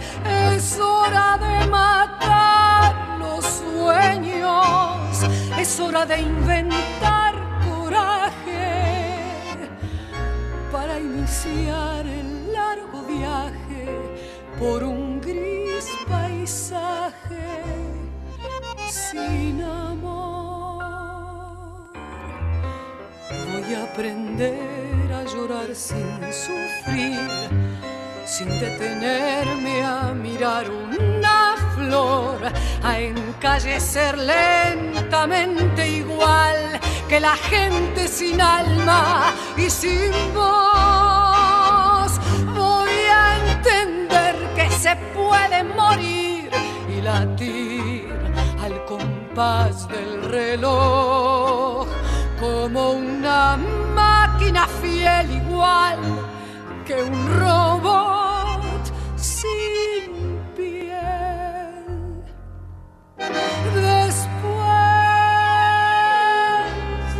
Es 0.54 0.80
hora 0.80 1.38
de 1.38 1.68
matar 1.68 3.20
los 3.20 3.46
sueños, 3.46 5.24
es 5.58 5.80
hora 5.80 6.06
de 6.06 6.20
inventar 6.20 7.36
coraje 7.70 9.26
para 10.72 11.00
iniciar 11.00 12.06
el 12.06 12.52
largo 12.52 13.04
viaje 13.04 13.86
por 14.60 14.84
un 14.84 15.22
gris 15.22 15.88
paisaje 16.10 17.48
sin 18.90 19.62
amor. 19.64 20.41
A 23.74 23.84
aprender 23.84 25.10
a 25.14 25.24
llorar 25.24 25.74
sin 25.74 26.20
sufrir, 26.44 27.30
sin 28.26 28.50
detenerme 28.60 29.82
a 29.82 30.14
mirar 30.14 30.70
una 30.70 31.56
flor, 31.76 32.38
a 32.84 33.00
encallecer 33.00 34.18
lentamente 34.18 35.88
igual 35.88 36.82
que 37.08 37.22
la 37.22 37.38
gente 37.38 38.10
sin 38.10 38.42
alma 38.42 39.34
y 39.56 39.70
sin 39.70 40.12
voz. 40.34 42.12
Voy 42.54 42.98
a 43.10 43.38
entender 43.54 44.36
que 44.54 44.70
se 44.70 44.98
puede 45.16 45.64
morir 45.64 46.50
y 46.90 47.02
latir 47.02 48.12
al 48.62 48.84
compás 48.84 49.88
del 49.88 50.30
reloj 50.30 51.61
como 52.62 52.92
una 52.92 53.58
máquina 53.96 54.68
fiel 54.68 55.32
igual 55.32 55.98
que 56.86 56.94
un 57.02 57.40
robot 57.40 58.84
sin 59.16 60.38
piel. 60.56 62.22
Después 63.18 64.28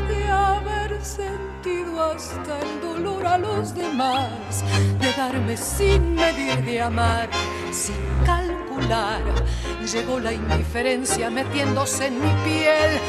de 0.10 0.30
haber 0.30 1.04
sentido 1.04 2.12
hasta 2.12 2.60
el 2.60 2.82
dolor 2.82 3.26
a 3.26 3.40
los 3.40 3.74
demás, 3.74 4.64
de 5.00 5.12
darme 5.14 5.58
sin 5.58 6.14
medir 6.14 6.64
de 6.64 6.82
amar, 6.82 7.28
sin 7.72 7.96
calcular. 8.28 9.24
Llegó 9.92 10.20
la 10.20 10.34
indiferencia 10.34 11.32
metiéndose 11.32 12.08
en 12.08 12.22
mi 12.22 12.32
piel, 12.44 13.00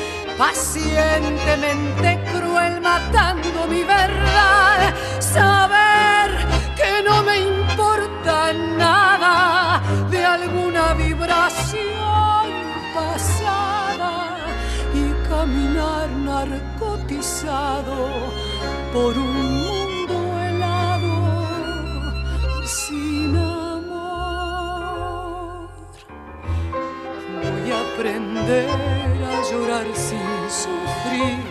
pacientemente 0.43 2.09
cruel, 2.33 2.75
matando 2.81 3.59
mi 3.69 3.83
verdad. 3.85 4.93
Saber 5.21 6.31
que 6.79 6.93
no 7.09 7.23
me 7.23 7.37
importa 7.55 8.53
nada 8.53 9.81
de 10.11 10.21
alguna 10.25 10.95
vibración 10.95 12.47
pasada 12.93 14.15
y 15.01 15.05
caminar 15.29 16.09
narcotizado 16.31 17.99
por 18.93 19.13
un 19.17 19.39
mundo 19.69 20.17
helado 20.47 21.15
sin 22.65 23.37
amor. 23.37 24.01
Voy 27.43 27.67
a 27.71 27.79
aprender 27.87 29.22
llorar 29.51 29.87
sin 29.95 30.51
sufrir, 30.51 31.43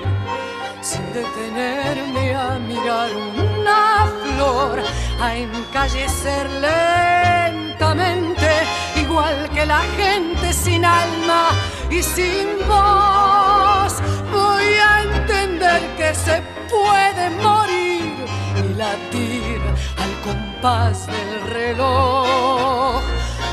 sin 0.82 1.06
detenerme 1.14 2.36
a 2.36 2.60
mirar 2.60 3.10
una 3.16 4.08
flor, 4.24 4.82
a 5.20 5.36
encallecer 5.36 6.50
lentamente, 6.68 8.50
igual 8.96 9.50
que 9.54 9.66
la 9.66 9.82
gente 9.98 10.54
sin 10.54 10.86
alma 10.86 11.50
y 11.90 12.02
sin 12.02 12.48
voz. 12.68 13.94
Voy 14.32 14.70
a 14.90 15.04
entender 15.04 15.82
que 15.98 16.16
se 16.16 16.42
puede 16.70 17.30
morir 17.42 18.16
y 18.58 18.74
latir 18.76 19.62
al 19.98 20.14
compás 20.24 21.08
del 21.08 21.42
reloj 21.50 23.02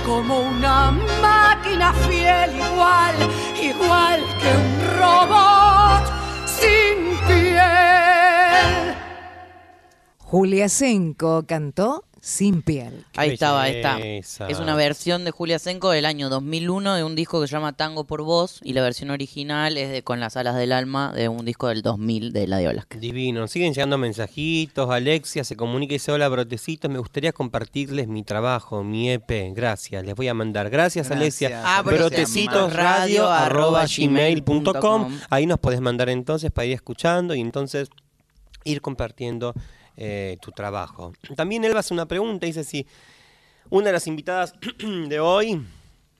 como 0.08 0.40
una 0.40 0.90
máquina 1.20 1.92
fiel 1.92 2.56
igual, 2.56 3.14
igual 3.62 4.20
que 4.40 4.48
un 4.64 4.70
robot 4.98 6.04
sin 6.46 6.96
piel. 7.26 8.94
Julia 10.18 10.70
Senko 10.70 11.44
cantó 11.46 12.04
Sin 12.20 12.62
piel. 12.62 13.04
Ahí 13.16 13.30
estaba, 13.30 13.62
ahí 13.62 13.76
está. 13.76 13.98
Es 14.48 14.58
una 14.58 14.74
versión 14.74 15.24
de 15.24 15.30
Julia 15.30 15.58
Senko 15.58 15.90
del 15.90 16.04
año 16.04 16.28
2001 16.28 16.94
de 16.96 17.04
un 17.04 17.14
disco 17.14 17.40
que 17.40 17.46
se 17.46 17.52
llama 17.52 17.72
Tango 17.74 18.04
por 18.04 18.22
Voz 18.22 18.60
y 18.64 18.72
la 18.72 18.82
versión 18.82 19.10
original 19.10 19.76
es 19.76 19.90
de 19.90 20.02
Con 20.02 20.18
las 20.20 20.36
alas 20.36 20.56
del 20.56 20.72
alma 20.72 21.12
de 21.12 21.28
un 21.28 21.44
disco 21.44 21.68
del 21.68 21.82
2000 21.82 22.32
de 22.32 22.44
Eladio 22.44 22.70
Blasquez. 22.72 23.00
Divino, 23.00 23.46
siguen 23.48 23.72
llegando 23.72 23.98
mensajitos, 23.98 24.90
Alexia 24.90 25.44
se 25.44 25.56
comunica 25.56 25.94
y 25.94 25.96
dice, 25.96 26.12
hola 26.12 26.28
brotecitos, 26.28 26.90
me 26.90 26.98
gustaría 26.98 27.32
compartirles 27.32 28.08
mi 28.08 28.22
trabajo, 28.24 28.82
mi 28.82 29.10
EP, 29.10 29.54
gracias, 29.54 30.04
les 30.04 30.14
voy 30.14 30.28
a 30.28 30.34
mandar, 30.34 30.70
gracias, 30.70 31.10
Alexia, 31.10 31.48
Gracias, 31.50 31.72
Ah, 31.78 31.82
brotecitos 31.82 32.72
radio 32.72 33.28
arroba 33.28 33.86
gmail 33.86 34.42
punto 34.42 34.74
com. 34.74 35.16
ahí 35.30 35.46
nos 35.46 35.58
podés 35.58 35.80
mandar 35.80 36.08
entonces 36.08 36.50
para 36.50 36.66
ir 36.66 36.72
escuchando 36.74 37.34
y 37.34 37.40
entonces 37.40 37.88
ir 38.64 38.80
compartiendo 38.80 39.54
eh, 40.00 40.38
tu 40.40 40.52
trabajo. 40.52 41.12
También 41.36 41.64
Elba 41.64 41.80
hace 41.80 41.92
una 41.92 42.06
pregunta, 42.06 42.46
dice 42.46 42.62
si 42.64 42.86
una 43.68 43.86
de 43.86 43.92
las 43.92 44.06
invitadas 44.06 44.54
de 45.08 45.20
hoy, 45.20 45.60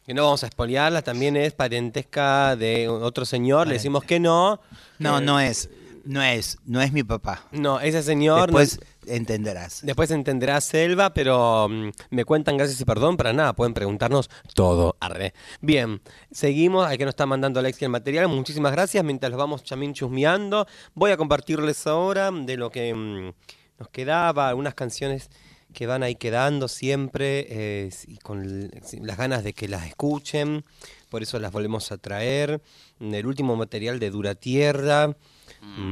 que 0.04 0.12
no 0.14 0.24
vamos 0.24 0.42
a 0.42 0.48
espolearla, 0.48 1.00
también 1.02 1.36
es 1.36 1.52
parentesca 1.54 2.56
de 2.56 2.88
otro 2.88 3.24
señor, 3.24 3.68
le 3.68 3.74
decimos 3.74 4.04
que 4.04 4.18
no. 4.20 4.60
No, 4.98 5.18
Eh, 5.18 5.22
no 5.22 5.38
es. 5.40 5.70
No 6.04 6.22
es. 6.22 6.56
No 6.64 6.80
es 6.80 6.90
mi 6.92 7.02
papá. 7.02 7.44
No, 7.52 7.80
ese 7.80 8.02
señor... 8.02 8.50
no- 8.50 8.58
Después 8.58 8.80
entenderás. 9.06 9.80
Después 9.84 10.10
entenderá 10.10 10.58
Selva, 10.62 11.12
pero 11.12 11.68
mm, 11.68 11.90
me 12.10 12.24
cuentan 12.24 12.56
gracias 12.56 12.80
y 12.80 12.84
perdón 12.86 13.18
para 13.18 13.34
nada. 13.34 13.52
Pueden 13.52 13.74
preguntarnos 13.74 14.30
todo. 14.54 14.96
Arre. 15.00 15.34
Bien, 15.60 16.00
seguimos. 16.30 16.86
Hay 16.86 16.96
que 16.96 17.04
nos 17.04 17.12
está 17.12 17.26
mandando 17.26 17.60
Alexia 17.60 17.84
el 17.86 17.92
material. 17.92 18.26
Muchísimas 18.28 18.72
gracias. 18.72 19.04
Mientras 19.04 19.30
los 19.30 19.38
vamos 19.38 19.62
también 19.64 19.92
chusmeando, 19.92 20.66
voy 20.94 21.10
a 21.10 21.18
compartirles 21.18 21.86
ahora 21.86 22.30
de 22.30 22.56
lo 22.56 22.70
que 22.70 22.94
mm, 22.94 23.32
nos 23.78 23.88
quedaba, 23.88 24.48
algunas 24.48 24.74
canciones 24.74 25.30
que 25.72 25.86
van 25.86 26.02
ahí 26.02 26.14
quedando 26.14 26.66
siempre 26.66 27.46
eh, 27.48 27.90
y 28.06 28.16
con 28.18 28.70
las 29.02 29.16
ganas 29.16 29.44
de 29.44 29.52
que 29.52 29.68
las 29.68 29.86
escuchen. 29.86 30.64
Por 31.10 31.22
eso 31.22 31.38
las 31.38 31.52
volvemos 31.52 31.92
a 31.92 31.98
traer. 31.98 32.60
El 33.00 33.26
último 33.26 33.56
material 33.56 33.98
de 33.98 34.10
Dura 34.10 34.34
Tierra 34.34 35.14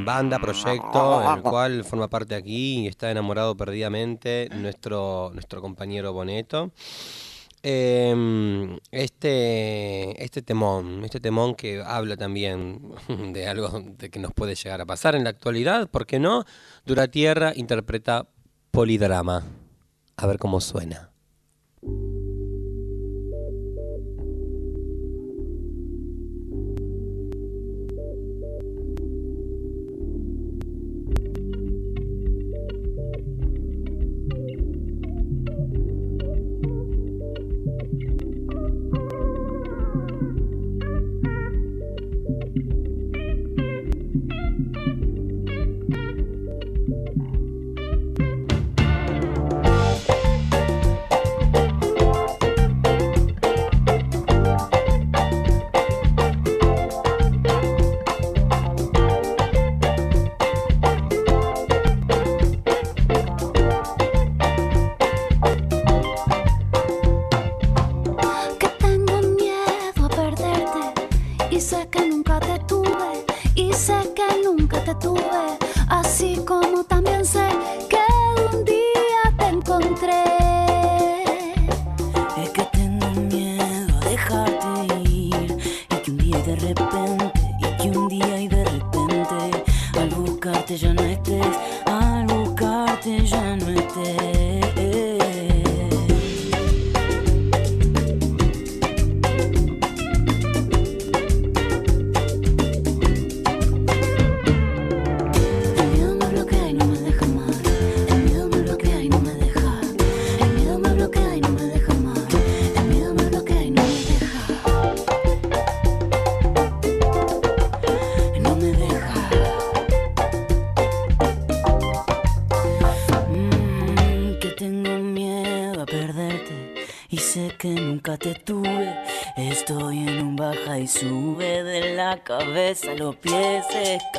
banda, 0.05 0.39
proyecto, 0.39 1.35
el 1.35 1.43
cual 1.43 1.85
forma 1.85 2.09
parte 2.09 2.35
aquí 2.35 2.81
y 2.81 2.87
está 2.87 3.11
enamorado 3.11 3.57
perdidamente 3.57 4.49
nuestro, 4.53 5.31
nuestro 5.35 5.61
compañero 5.61 6.13
Boneto. 6.13 6.71
Eh, 7.69 8.79
este, 8.93 10.23
este 10.23 10.41
temón, 10.41 11.05
este 11.05 11.19
temón 11.19 11.57
que 11.57 11.83
habla 11.85 12.17
también 12.17 12.95
de 13.33 13.49
algo 13.49 13.83
de 13.99 14.09
que 14.09 14.21
nos 14.21 14.33
puede 14.33 14.55
llegar 14.55 14.81
a 14.81 14.87
pasar 14.87 15.17
en 15.17 15.25
la 15.25 15.31
actualidad, 15.31 15.91
¿por 15.91 16.07
qué 16.07 16.21
no? 16.21 16.45
Dura 16.85 17.09
Tierra 17.09 17.53
interpreta 17.57 18.29
Polidrama. 18.71 19.45
A 20.17 20.27
ver 20.29 20.39
cómo 20.39 20.61
suena. 20.61 21.11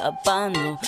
Escapando 0.08 0.80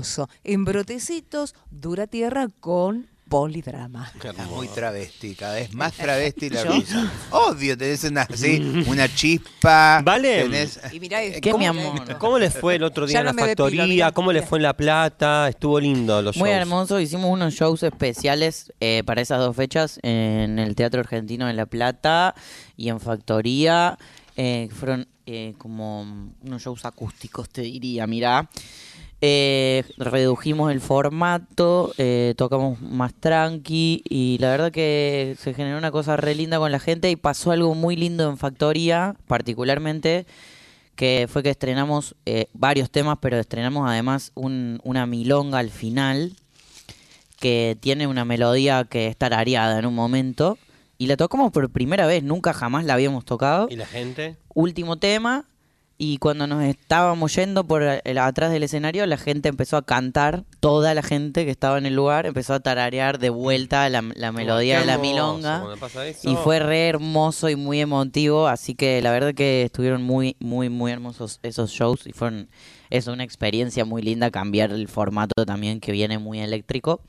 Hermoso. 0.00 0.28
En 0.44 0.64
brotecitos, 0.64 1.54
dura 1.70 2.06
tierra 2.06 2.48
con 2.60 3.06
polidrama. 3.28 4.10
Está 4.24 4.44
muy 4.46 4.66
travesti, 4.66 5.34
cada 5.36 5.54
vez 5.54 5.72
más 5.74 5.92
travesti 5.96 6.50
la 6.50 6.64
¿Yo? 6.64 6.72
risa. 6.72 7.12
Obvio, 7.30 7.76
tenés 7.78 8.02
una, 8.04 8.26
sí, 8.34 8.82
una 8.88 9.14
chispa. 9.14 10.00
Vale. 10.02 10.46
tenés- 10.48 10.80
Y 10.92 10.98
mirá, 10.98 11.20
¿Qué, 11.40 11.50
como- 11.52 11.58
mi 11.58 11.66
amor? 11.66 12.16
¿Cómo 12.18 12.38
les 12.40 12.52
fue 12.54 12.74
el 12.76 12.82
otro 12.82 13.06
día 13.06 13.14
Ya 13.14 13.20
en 13.20 13.26
la 13.26 13.32
no 13.32 13.36
depilo, 13.46 13.64
factoría? 13.66 13.86
mira. 13.86 14.12
¿Cómo 14.12 14.32
les 14.32 14.44
fue 14.48 14.58
en 14.58 14.62
La 14.64 14.76
Plata? 14.76 15.48
Estuvo 15.48 15.78
lindo 15.78 16.20
los 16.22 16.36
Muy 16.36 16.48
shows. 16.48 16.60
hermoso, 16.60 16.98
hicimos 17.00 17.30
unos 17.30 17.54
shows 17.54 17.82
especiales 17.84 18.72
eh, 18.80 19.02
para 19.06 19.20
esas 19.20 19.38
dos 19.38 19.54
fechas 19.54 20.00
en 20.02 20.58
el 20.58 20.74
Teatro 20.74 21.00
Argentino 21.00 21.46
de 21.46 21.52
La 21.52 21.66
Plata 21.66 22.34
y 22.76 22.88
en 22.88 22.98
Factoría. 22.98 23.96
Eh, 24.36 24.68
fueron 24.72 25.06
eh, 25.26 25.54
como 25.58 26.00
unos 26.42 26.62
shows 26.62 26.84
acústicos, 26.84 27.48
te 27.48 27.60
diría, 27.62 28.06
mirá. 28.08 28.48
Eh, 29.22 29.84
redujimos 29.98 30.72
el 30.72 30.80
formato, 30.80 31.92
eh, 31.98 32.32
tocamos 32.38 32.80
más 32.80 33.12
tranqui 33.12 34.02
y 34.08 34.38
la 34.38 34.48
verdad 34.50 34.72
que 34.72 35.36
se 35.38 35.52
generó 35.52 35.76
una 35.76 35.90
cosa 35.90 36.16
re 36.16 36.34
linda 36.34 36.58
con 36.58 36.72
la 36.72 36.80
gente 36.80 37.10
y 37.10 37.16
pasó 37.16 37.50
algo 37.50 37.74
muy 37.74 37.96
lindo 37.96 38.30
en 38.30 38.38
Factoría, 38.38 39.16
particularmente 39.26 40.24
que 40.96 41.26
fue 41.30 41.42
que 41.42 41.50
estrenamos 41.50 42.14
eh, 42.24 42.46
varios 42.54 42.90
temas, 42.90 43.18
pero 43.20 43.38
estrenamos 43.38 43.88
además 43.88 44.32
un- 44.34 44.80
una 44.84 45.04
milonga 45.06 45.58
al 45.58 45.70
final 45.70 46.32
que 47.38 47.76
tiene 47.80 48.06
una 48.06 48.24
melodía 48.24 48.84
que 48.84 49.06
es 49.08 49.16
tarareada 49.16 49.78
en 49.78 49.86
un 49.86 49.94
momento 49.94 50.58
y 50.98 51.06
la 51.06 51.16
tocamos 51.16 51.52
por 51.52 51.70
primera 51.70 52.06
vez, 52.06 52.22
nunca 52.22 52.52
jamás 52.52 52.84
la 52.84 52.94
habíamos 52.94 53.24
tocado. 53.24 53.68
¿Y 53.70 53.76
la 53.76 53.86
gente? 53.86 54.36
Último 54.52 54.98
tema 54.98 55.46
y 56.02 56.16
cuando 56.16 56.46
nos 56.46 56.64
estábamos 56.64 57.34
yendo 57.36 57.64
por 57.66 57.82
el- 57.82 58.18
atrás 58.18 58.50
del 58.50 58.62
escenario, 58.62 59.04
la 59.04 59.18
gente 59.18 59.50
empezó 59.50 59.76
a 59.76 59.82
cantar, 59.84 60.44
toda 60.58 60.94
la 60.94 61.02
gente 61.02 61.44
que 61.44 61.50
estaba 61.50 61.76
en 61.76 61.84
el 61.84 61.94
lugar 61.94 62.24
empezó 62.24 62.54
a 62.54 62.60
tararear 62.60 63.18
de 63.18 63.28
vuelta 63.28 63.86
la, 63.90 64.02
la 64.16 64.32
melodía 64.32 64.80
de 64.80 64.86
la 64.86 64.96
milonga. 65.02 65.58
Y 66.30 66.36
fue 66.36 66.58
re 66.58 66.88
hermoso 66.88 67.50
y 67.50 67.56
muy 67.56 67.80
emotivo, 67.82 68.48
así 68.48 68.74
que 68.74 69.02
la 69.02 69.10
verdad 69.12 69.34
que 69.34 69.62
estuvieron 69.64 70.02
muy, 70.02 70.36
muy, 70.40 70.70
muy 70.70 70.90
hermosos 70.90 71.38
esos 71.42 71.70
shows 71.70 72.06
y 72.06 72.12
fueron, 72.12 72.48
es 72.88 73.06
una 73.06 73.22
experiencia 73.22 73.84
muy 73.84 74.00
linda 74.00 74.30
cambiar 74.30 74.70
el 74.70 74.88
formato 74.88 75.44
también 75.44 75.80
que 75.80 75.92
viene 75.92 76.18
muy 76.18 76.40
eléctrico. 76.40 77.02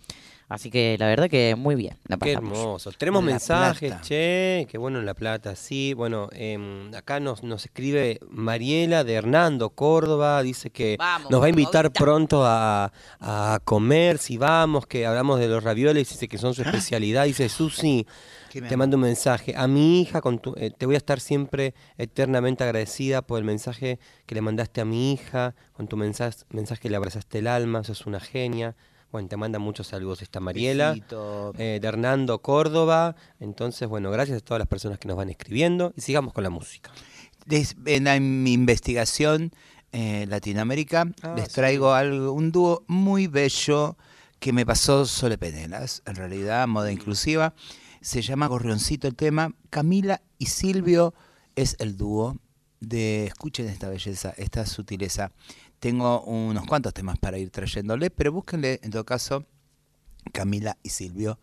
Así 0.52 0.70
que 0.70 0.98
la 1.00 1.08
verdad 1.08 1.30
que 1.30 1.56
muy 1.56 1.76
bien, 1.76 1.96
la 2.08 2.18
Qué 2.18 2.34
hermoso. 2.34 2.92
Tenemos 2.92 3.24
La 3.24 3.32
mensajes, 3.32 3.90
Plata. 3.92 4.04
che, 4.06 4.68
qué 4.70 4.78
bueno 4.78 5.00
en 5.00 5.06
La 5.06 5.14
Plata, 5.14 5.56
sí. 5.56 5.94
Bueno, 5.94 6.28
em, 6.34 6.94
acá 6.94 7.22
nos, 7.22 7.42
nos 7.42 7.64
escribe 7.64 8.20
Mariela 8.30 9.06
de 9.06 9.14
Hernando, 9.14 9.70
Córdoba, 9.70 10.44
dice 10.44 10.70
que 10.70 10.98
Vamos, 11.00 11.32
nos 11.32 11.42
va 11.42 11.46
a 11.46 11.50
invitar 11.50 11.94
pronto 11.94 12.44
a, 12.46 12.92
a 13.22 13.60
comer, 13.64 14.18
si 14.18 14.36
vamos, 14.38 14.86
que 14.88 15.06
hablamos 15.06 15.40
de 15.40 15.48
los 15.48 15.64
ravioles, 15.64 16.10
dice 16.10 16.28
que 16.28 16.38
son 16.38 16.54
su 16.54 16.64
especialidad. 16.64 17.24
Dice, 17.24 17.48
Susi, 17.48 18.06
¿Qué 18.50 18.60
me 18.62 18.68
te 18.68 18.76
mando 18.76 18.98
un 18.98 19.04
mensaje. 19.04 19.54
A 19.56 19.68
mi 19.68 20.02
hija, 20.02 20.20
con 20.20 20.40
tu- 20.40 20.54
eh, 20.58 20.72
te 20.78 20.86
voy 20.86 20.96
a 20.96 20.98
estar 20.98 21.22
siempre 21.22 21.74
eternamente 21.98 22.66
agradecida 22.66 23.22
por 23.22 23.38
el 23.40 23.46
mensaje 23.46 24.00
que 24.26 24.36
le 24.36 24.42
mandaste 24.42 24.82
a 24.82 24.86
mi 24.86 25.14
hija, 25.14 25.56
con 25.72 25.88
tu 25.88 25.96
mensaje, 25.96 26.40
mensaje 26.50 26.90
le 26.90 26.98
abrazaste 26.98 27.40
el 27.40 27.48
alma, 27.48 27.86
sos 27.86 28.06
una 28.06 28.20
genia. 28.20 28.76
Bueno, 29.12 29.28
te 29.28 29.36
manda 29.38 29.60
muchos 29.60 29.88
saludos 29.88 30.22
esta 30.22 30.40
Mariela 30.40 30.94
eh, 31.58 31.80
de 31.82 31.88
Hernando 31.88 32.40
Córdoba. 32.42 33.16
Entonces, 33.40 33.88
bueno, 33.90 34.10
gracias 34.10 34.38
a 34.38 34.46
todas 34.46 34.60
las 34.60 34.68
personas 34.68 35.00
que 35.00 35.08
nos 35.08 35.18
van 35.18 35.30
escribiendo 35.30 35.94
y 35.98 36.02
sigamos 36.02 36.34
con 36.34 36.44
la 36.44 36.50
música. 36.50 36.92
Des- 37.46 37.76
en, 37.86 38.06
la- 38.06 38.16
en 38.16 38.44
mi 38.44 38.54
investigación 38.54 39.52
eh, 39.92 40.26
Latinoamérica 40.30 41.12
Ah, 41.24 41.34
les 41.36 41.50
sí. 41.50 41.56
traigo 41.56 41.94
algo, 41.94 42.32
un 42.32 42.52
dúo 42.54 42.86
muy 42.88 43.28
bello 43.28 43.98
que 44.40 44.54
me 44.54 44.66
pasó 44.66 45.06
Sole 45.06 45.38
Penelas, 45.38 46.02
en 46.06 46.16
realidad, 46.16 46.66
moda 46.68 46.92
inclusiva. 46.92 47.54
Se 48.00 48.22
llama 48.22 48.48
Gorrioncito 48.48 49.08
el 49.08 49.16
tema. 49.16 49.54
Camila 49.70 50.22
y 50.40 50.46
Silvio 50.48 51.14
es 51.56 51.76
el 51.80 51.98
dúo 51.98 52.38
de, 52.80 53.26
escuchen 53.28 53.68
esta 53.68 53.90
belleza, 53.90 54.34
esta 54.38 54.66
sutileza. 54.66 55.32
Tengo 55.82 56.22
unos 56.26 56.68
cuantos 56.68 56.94
temas 56.94 57.18
para 57.18 57.40
ir 57.40 57.50
trayéndole, 57.50 58.12
pero 58.12 58.32
búsquenle 58.32 58.80
en 58.84 58.92
todo 58.92 59.04
caso 59.04 59.48
Camila 60.32 60.78
y 60.84 60.90
Silvio 60.90 61.40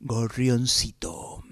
Gorrioncito. 0.00 1.44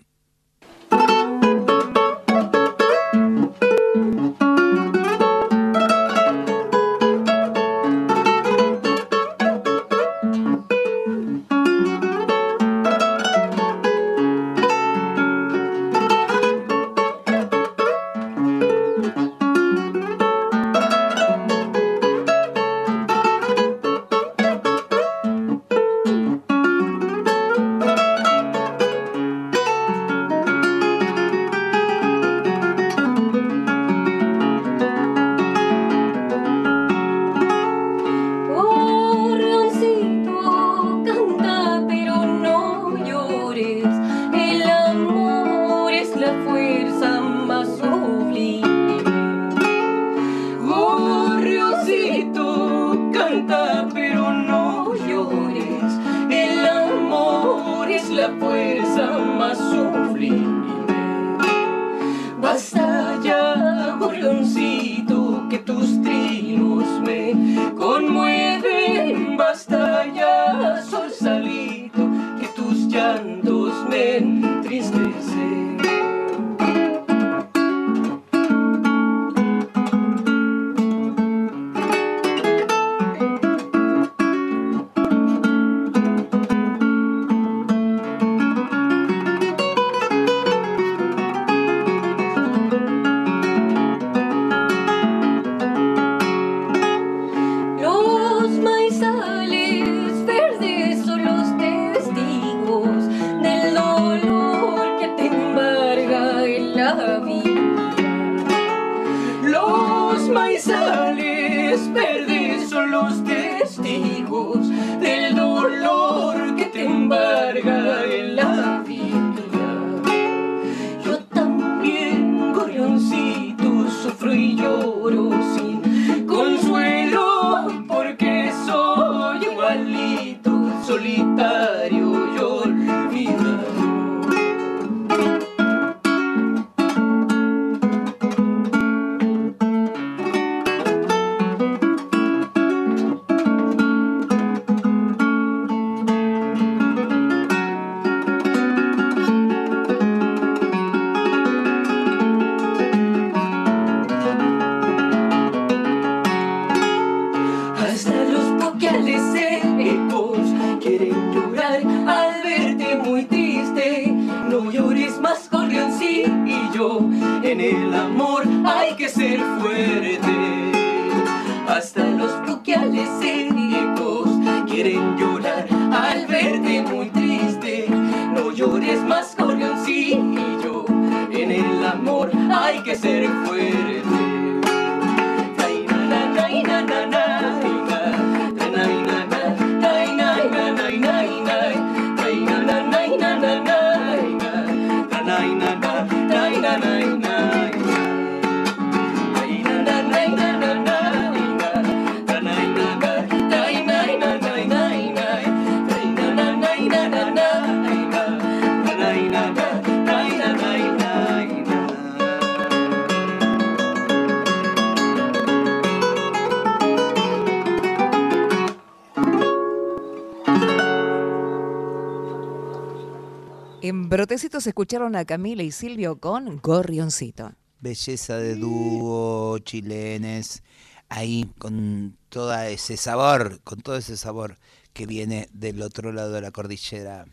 Escucharon 224.85 225.17
a 225.17 225.25
Camila 225.25 225.63
y 225.63 225.71
Silvio 225.71 226.21
con 226.21 226.61
Gorrioncito. 226.61 227.53
Belleza 227.81 228.37
de 228.37 228.55
dúo, 228.55 229.59
chilenes, 229.61 230.63
ahí 231.09 231.49
con 231.57 232.19
todo 232.29 232.53
ese 232.61 232.99
sabor, 232.99 233.61
con 233.65 233.81
todo 233.81 233.97
ese 233.97 234.19
sabor 234.19 234.59
que 234.93 235.07
viene 235.07 235.49
del 235.55 235.81
otro 235.81 236.13
lado 236.13 236.33
de 236.33 236.43
la 236.43 236.51
cordillera. 236.51 237.25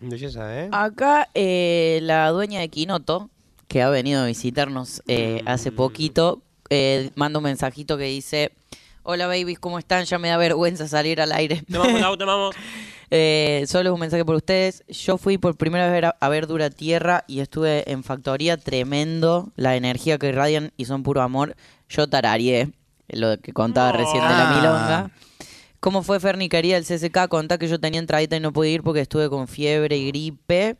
Belleza, 0.00 0.60
¿eh? 0.60 0.70
Acá 0.72 1.28
eh, 1.34 2.00
la 2.02 2.28
dueña 2.30 2.58
de 2.58 2.68
Quinoto, 2.68 3.30
que 3.68 3.80
ha 3.80 3.90
venido 3.90 4.22
a 4.22 4.26
visitarnos 4.26 5.00
eh, 5.06 5.42
hace 5.46 5.70
poquito, 5.70 6.42
eh, 6.68 7.12
manda 7.14 7.38
un 7.38 7.44
mensajito 7.44 7.96
que 7.96 8.06
dice, 8.06 8.50
hola 9.04 9.28
babies, 9.28 9.60
¿cómo 9.60 9.78
están? 9.78 10.04
Ya 10.04 10.18
me 10.18 10.30
da 10.30 10.36
vergüenza 10.36 10.88
salir 10.88 11.20
al 11.20 11.30
aire. 11.30 11.62
Te 11.62 11.78
vamos, 11.78 12.00
Lau, 12.00 12.16
te 12.16 12.24
vamos. 12.24 12.56
Eh, 13.10 13.64
solo 13.66 13.94
un 13.94 14.00
mensaje 14.00 14.24
por 14.24 14.34
ustedes. 14.36 14.84
Yo 14.88 15.16
fui 15.18 15.38
por 15.38 15.56
primera 15.56 15.90
vez 15.90 16.04
a, 16.04 16.16
a 16.20 16.28
ver 16.28 16.46
Dura 16.46 16.70
Tierra 16.70 17.24
y 17.26 17.40
estuve 17.40 17.90
en 17.90 18.04
Factoría 18.04 18.56
tremendo. 18.56 19.50
La 19.56 19.76
energía 19.76 20.18
que 20.18 20.28
irradian 20.28 20.72
y 20.76 20.84
son 20.84 21.02
puro 21.02 21.22
amor. 21.22 21.56
Yo 21.88 22.06
tarareé 22.08 22.70
lo 23.08 23.38
que 23.40 23.52
contaba 23.52 23.92
recién 23.92 24.22
de 24.22 24.28
la 24.28 24.50
Ah. 24.50 24.54
milonga. 24.56 25.10
¿Cómo 25.80 26.02
fue 26.02 26.18
Ferni 26.20 26.48
querida 26.48 26.76
el 26.76 26.84
CSK? 26.84 27.28
Contá 27.28 27.56
que 27.56 27.68
yo 27.68 27.78
tenía 27.80 28.00
entradita 28.00 28.36
y 28.36 28.40
no 28.40 28.52
pude 28.52 28.68
ir 28.68 28.82
porque 28.82 29.00
estuve 29.00 29.30
con 29.30 29.46
fiebre 29.48 29.96
y 29.96 30.08
gripe. 30.08 30.76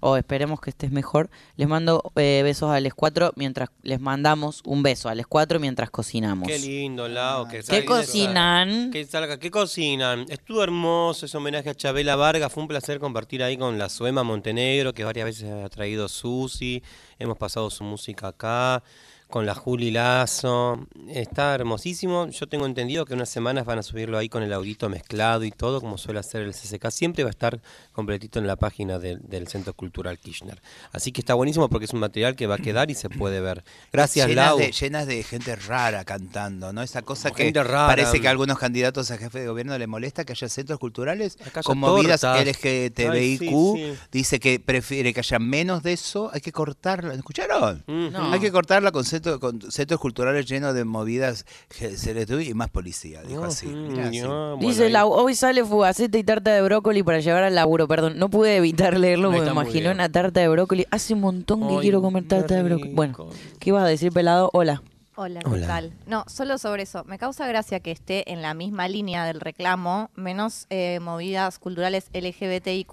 O 0.00 0.16
esperemos 0.16 0.60
que 0.60 0.70
estés 0.70 0.90
mejor. 0.90 1.30
Les 1.56 1.66
mando 1.66 2.12
eh, 2.16 2.42
besos 2.44 2.70
a 2.70 2.78
les 2.80 2.92
cuatro 2.94 3.32
mientras 3.36 3.70
les 3.82 3.98
mandamos 3.98 4.60
un 4.64 4.82
beso 4.82 5.08
a 5.08 5.14
les 5.14 5.26
cuatro 5.26 5.58
mientras 5.58 5.90
cocinamos. 5.90 6.46
Qué 6.46 6.58
lindo, 6.58 7.08
Lau. 7.08 7.48
Que 7.48 7.58
¿Qué 7.58 7.62
salga- 7.62 7.84
cocinan? 7.86 8.90
Que 8.90 9.04
salga, 9.06 9.38
¿qué 9.38 9.50
cocinan? 9.50 10.26
Estuvo 10.28 10.62
hermoso 10.62 11.26
ese 11.26 11.36
homenaje 11.36 11.70
a 11.70 11.74
Chabela 11.74 12.14
Vargas. 12.16 12.52
Fue 12.52 12.62
un 12.62 12.68
placer 12.68 12.98
compartir 13.00 13.42
ahí 13.42 13.56
con 13.56 13.78
la 13.78 13.88
Suema 13.88 14.22
Montenegro, 14.22 14.92
que 14.92 15.04
varias 15.04 15.24
veces 15.26 15.50
ha 15.64 15.68
traído 15.70 16.08
Susi. 16.08 16.82
Hemos 17.18 17.38
pasado 17.38 17.70
su 17.70 17.82
música 17.82 18.28
acá. 18.28 18.82
Con 19.28 19.44
la 19.44 19.54
Juli 19.54 19.90
Lazo. 19.90 20.86
Está 21.08 21.54
hermosísimo. 21.54 22.28
Yo 22.28 22.46
tengo 22.46 22.64
entendido 22.64 23.04
que 23.04 23.14
unas 23.14 23.28
semanas 23.28 23.64
van 23.64 23.78
a 23.80 23.82
subirlo 23.82 24.18
ahí 24.18 24.28
con 24.28 24.44
el 24.44 24.52
audito 24.52 24.88
mezclado 24.88 25.42
y 25.44 25.50
todo, 25.50 25.80
como 25.80 25.98
suele 25.98 26.20
hacer 26.20 26.42
el 26.42 26.52
CCK. 26.52 26.90
Siempre 26.90 27.24
va 27.24 27.30
a 27.30 27.32
estar 27.32 27.60
completito 27.92 28.38
en 28.38 28.46
la 28.46 28.54
página 28.54 29.00
del, 29.00 29.20
del 29.28 29.48
Centro 29.48 29.74
Cultural 29.74 30.18
Kirchner. 30.18 30.62
Así 30.92 31.10
que 31.10 31.20
está 31.20 31.34
buenísimo 31.34 31.68
porque 31.68 31.86
es 31.86 31.92
un 31.92 31.98
material 31.98 32.36
que 32.36 32.46
va 32.46 32.54
a 32.54 32.58
quedar 32.58 32.88
y 32.90 32.94
se 32.94 33.10
puede 33.10 33.40
ver. 33.40 33.64
Gracias, 33.92 34.28
llenas 34.28 34.46
Lau. 34.46 34.58
de, 34.58 34.70
llenas 34.70 35.06
de 35.08 35.22
gente 35.24 35.56
rara 35.56 36.04
cantando, 36.04 36.72
¿no? 36.72 36.82
Esa 36.82 37.02
cosa 37.02 37.32
que 37.32 37.44
Gente 37.44 37.64
rara. 37.64 37.88
parece 37.88 38.20
que 38.20 38.28
a 38.28 38.30
algunos 38.30 38.58
candidatos 38.58 39.10
a 39.10 39.18
jefe 39.18 39.40
de 39.40 39.48
gobierno 39.48 39.76
le 39.76 39.88
molesta 39.88 40.24
que 40.24 40.34
haya 40.34 40.48
centros 40.48 40.78
culturales 40.78 41.36
haya 41.40 41.62
con 41.62 41.78
movidas 41.78 42.20
tortas. 42.20 42.46
LGTBIQ. 42.46 43.38
Sí, 43.40 43.48
sí. 43.48 43.98
Dice 44.12 44.38
que 44.38 44.60
prefiere 44.60 45.12
que 45.12 45.20
haya 45.20 45.38
menos 45.40 45.82
de 45.82 45.94
eso. 45.94 46.30
Hay 46.32 46.40
que 46.40 46.52
cortarla. 46.52 47.12
¿Escucharon? 47.14 47.82
No. 47.86 48.32
Hay 48.32 48.38
que 48.38 48.52
cortarla 48.52 48.92
con, 48.92 49.04
centro- 49.16 49.40
con 49.40 49.60
centros 49.70 50.00
culturales 50.00 50.46
llenos 50.46 50.74
de 50.74 50.84
movidas 50.84 51.44
LGTBI 51.80 52.50
y 52.50 52.54
más 52.54 52.70
policía. 52.70 53.22
Dijo 53.22 53.44
así. 53.44 53.66
Mirá, 53.66 54.08
así. 54.08 54.22
Dice 54.60 54.92
hoy 55.04 55.34
sale 55.34 55.64
fugaceta 55.64 56.18
y 56.18 56.24
tarta 56.24 56.52
de 56.54 56.62
brócoli 56.62 57.02
para 57.02 57.20
llevar 57.20 57.42
al 57.44 57.54
laburo. 57.54 57.88
Perdón, 57.88 58.18
no 58.18 58.28
pude 58.30 58.56
evitar 58.56 58.98
leerlo 58.98 59.30
porque 59.30 59.46
me 59.46 59.50
imaginé 59.52 59.90
una 59.90 60.08
tarta 60.08 60.40
de 60.40 60.48
brócoli. 60.48 60.86
Hace 60.90 61.14
un 61.14 61.20
montón 61.20 61.66
que 61.66 61.74
Ay, 61.74 61.80
quiero 61.80 62.00
comer 62.02 62.26
tarta 62.28 62.54
de 62.54 62.62
brócoli. 62.62 62.92
Bueno, 62.92 63.28
¿qué 63.58 63.70
ibas 63.70 63.82
a 63.84 63.86
decir, 63.86 64.12
pelado? 64.12 64.50
Hola. 64.52 64.82
Hola, 65.18 65.40
¿qué 65.40 65.48
Hola. 65.50 65.66
tal? 65.66 65.92
No, 66.06 66.24
solo 66.28 66.58
sobre 66.58 66.82
eso. 66.82 67.02
Me 67.04 67.16
causa 67.18 67.46
gracia 67.46 67.80
que 67.80 67.90
esté 67.90 68.30
en 68.32 68.42
la 68.42 68.52
misma 68.52 68.86
línea 68.86 69.24
del 69.24 69.40
reclamo, 69.40 70.10
menos 70.14 70.66
eh, 70.68 71.00
movidas 71.00 71.58
culturales 71.58 72.10
LGBTIQ+, 72.12 72.92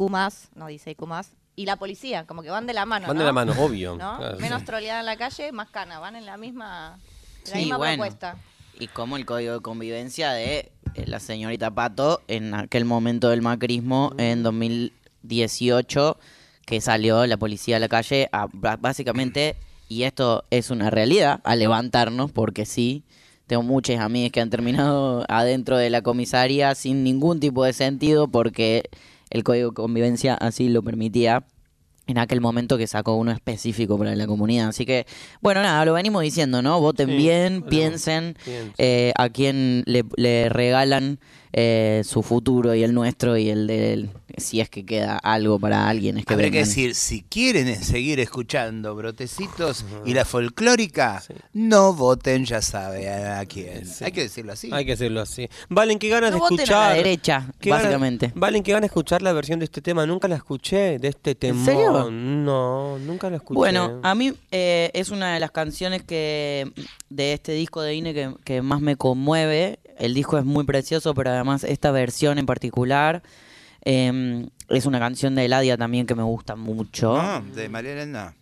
no 0.56 0.68
dice 0.68 0.92
IQ+, 0.92 1.04
y 1.56 1.66
la 1.66 1.76
policía, 1.76 2.26
como 2.26 2.42
que 2.42 2.50
van 2.50 2.66
de 2.68 2.74
la 2.74 2.86
mano, 2.86 3.08
Van 3.08 3.16
¿no? 3.16 3.22
de 3.22 3.26
la 3.28 3.34
mano, 3.34 3.54
obvio. 3.60 3.96
¿No? 3.96 4.18
Claro, 4.18 4.40
Menos 4.40 4.60
sí. 4.62 4.66
troleada 4.66 5.00
en 5.02 5.06
la 5.06 5.18
calle, 5.18 5.52
más 5.52 5.70
cana. 5.70 6.00
Van 6.00 6.16
en 6.16 6.26
la 6.26 6.38
misma, 6.38 6.98
la 7.46 7.52
Sí, 7.52 7.58
misma 7.60 7.78
bueno. 7.78 8.04
propuesta. 8.04 8.38
Y 8.80 8.88
como 8.88 9.18
el 9.18 9.26
código 9.26 9.54
de 9.54 9.60
convivencia 9.62 10.32
de 10.32 10.72
eh, 10.96 11.04
la 11.06 11.20
señorita 11.20 11.70
Pato 11.72 12.22
en 12.28 12.56
aquel 12.56 12.86
momento 12.86 13.30
del 13.30 13.42
macrismo 13.44 14.14
en 14.18 14.42
2018 14.42 16.18
que 16.66 16.80
salió 16.82 17.26
la 17.28 17.38
policía 17.38 17.78
a 17.78 17.80
la 17.80 17.90
calle 17.90 18.30
a 18.32 18.48
básicamente, 18.80 19.56
y 19.90 20.04
esto 20.04 20.46
es 20.50 20.70
una 20.70 20.90
realidad, 20.90 21.42
a 21.44 21.56
levantarnos, 21.58 22.32
porque 22.32 22.66
sí, 22.66 23.04
tengo 23.48 23.64
muchas 23.64 24.00
amigas 24.00 24.32
que 24.32 24.40
han 24.40 24.50
terminado 24.50 25.26
adentro 25.28 25.78
de 25.78 25.90
la 25.90 26.02
comisaría 26.02 26.74
sin 26.76 27.04
ningún 27.04 27.42
tipo 27.42 27.66
de 27.66 27.74
sentido 27.74 28.30
porque 28.30 28.90
el 29.34 29.44
código 29.44 29.70
de 29.70 29.74
convivencia 29.74 30.36
así 30.36 30.70
lo 30.70 30.82
permitía 30.82 31.46
en 32.08 32.18
aquel 32.18 32.42
momento 32.42 32.78
que 32.78 32.86
sacó 32.88 33.16
uno 33.16 33.32
específico 33.32 33.98
para 33.98 34.14
la 34.16 34.28
comunidad. 34.28 34.70
Así 34.70 34.86
que, 34.86 35.06
bueno, 35.42 35.62
nada, 35.62 35.86
lo 35.86 35.94
venimos 35.94 36.22
diciendo, 36.22 36.62
¿no? 36.62 36.80
Voten 36.82 37.10
Sí, 37.10 37.16
bien, 37.16 37.60
bueno, 37.60 37.70
piensen 37.70 38.36
piensen. 38.44 38.74
eh, 38.78 39.14
a 39.18 39.30
quién 39.30 39.84
le, 39.86 40.04
le 40.18 40.50
regalan 40.50 41.20
eh, 41.56 42.02
su 42.04 42.24
futuro 42.24 42.74
y 42.74 42.84
el 42.84 42.94
nuestro 42.94 43.38
y 43.38 43.50
el 43.50 43.68
de 43.68 43.94
él, 43.94 44.10
si 44.38 44.60
es 44.60 44.70
que 44.70 44.84
queda 44.86 45.18
algo 45.20 45.60
para 45.60 45.88
alguien. 45.88 46.18
Es 46.18 46.26
que 46.26 46.34
Habrá 46.34 46.50
que 46.50 46.58
decir, 46.60 46.96
si 46.96 47.22
quieren 47.22 47.76
seguir 47.84 48.20
escuchando 48.20 48.96
Brotecitos 48.96 49.86
y 50.06 50.14
la 50.16 50.26
folclórica, 50.26 51.22
no 51.54 51.94
voten, 51.94 52.44
ya 52.46 52.62
sabe 52.64 53.08
a, 53.08 53.46
quién. 53.46 53.84
Hay 54.02 54.12
que 54.12 54.22
decirlo 54.24 54.54
así. 54.54 54.70
Hay 54.74 54.84
que 54.86 54.92
decirlo 54.92 55.22
así. 55.22 55.48
Valen, 55.70 56.00
qué 56.00 56.10
ganas 56.10 56.32
No 56.32 56.38
de 56.38 56.40
voten 56.42 56.56
a 56.56 56.58
la 56.58 56.64
escuchar. 56.64 56.96
derecha, 56.98 57.48
Qué 57.60 57.70
ganas- 57.70 57.84
básicamente. 57.84 58.32
Valen, 58.34 58.64
qué 58.64 58.72
ganas 58.72 58.82
de 58.82 58.88
escuchar 58.88 59.22
la 59.22 59.34
versión 59.34 59.60
de 59.60 59.66
este 59.66 59.82
tema. 59.82 60.08
Nunca 60.08 60.28
la 60.28 60.36
escuché, 60.38 60.98
de 60.98 61.08
este 61.10 61.36
tema. 61.36 61.64
serio? 61.64 62.10
No, 62.10 62.98
nunca 62.98 63.30
la 63.30 63.36
escuché. 63.38 63.58
Bueno, 63.58 64.00
a 64.02 64.16
mí 64.16 64.34
eh, 64.52 64.90
es 64.96 65.10
una 65.12 65.36
de 65.36 65.40
las 65.40 65.52
canciones 65.52 66.02
que 66.02 66.72
de 67.10 67.34
este 67.34 67.52
disco 67.52 67.82
de 67.84 67.94
INE 67.94 68.14
que, 68.16 68.34
que 68.44 68.62
más 68.64 68.82
me 68.82 68.96
conmueve. 68.96 69.78
El 69.98 70.14
disco 70.14 70.38
es 70.38 70.46
muy 70.46 70.64
precioso, 70.66 71.14
pero 71.14 71.30
además 71.32 71.64
esta 71.64 71.92
versión 71.92 72.38
en 72.38 72.46
particular 72.46 73.22
eh, 73.86 74.46
es 74.70 74.86
una 74.86 75.00
canción 75.00 75.36
de 75.36 75.46
Eladia 75.46 75.78
también 75.78 76.06
que 76.08 76.16
me 76.16 76.24
gusta 76.24 76.56
mucho. 76.56 77.16
No, 77.22 77.42
de 77.54 77.70
María 77.70 77.94
Elena. 77.94 78.36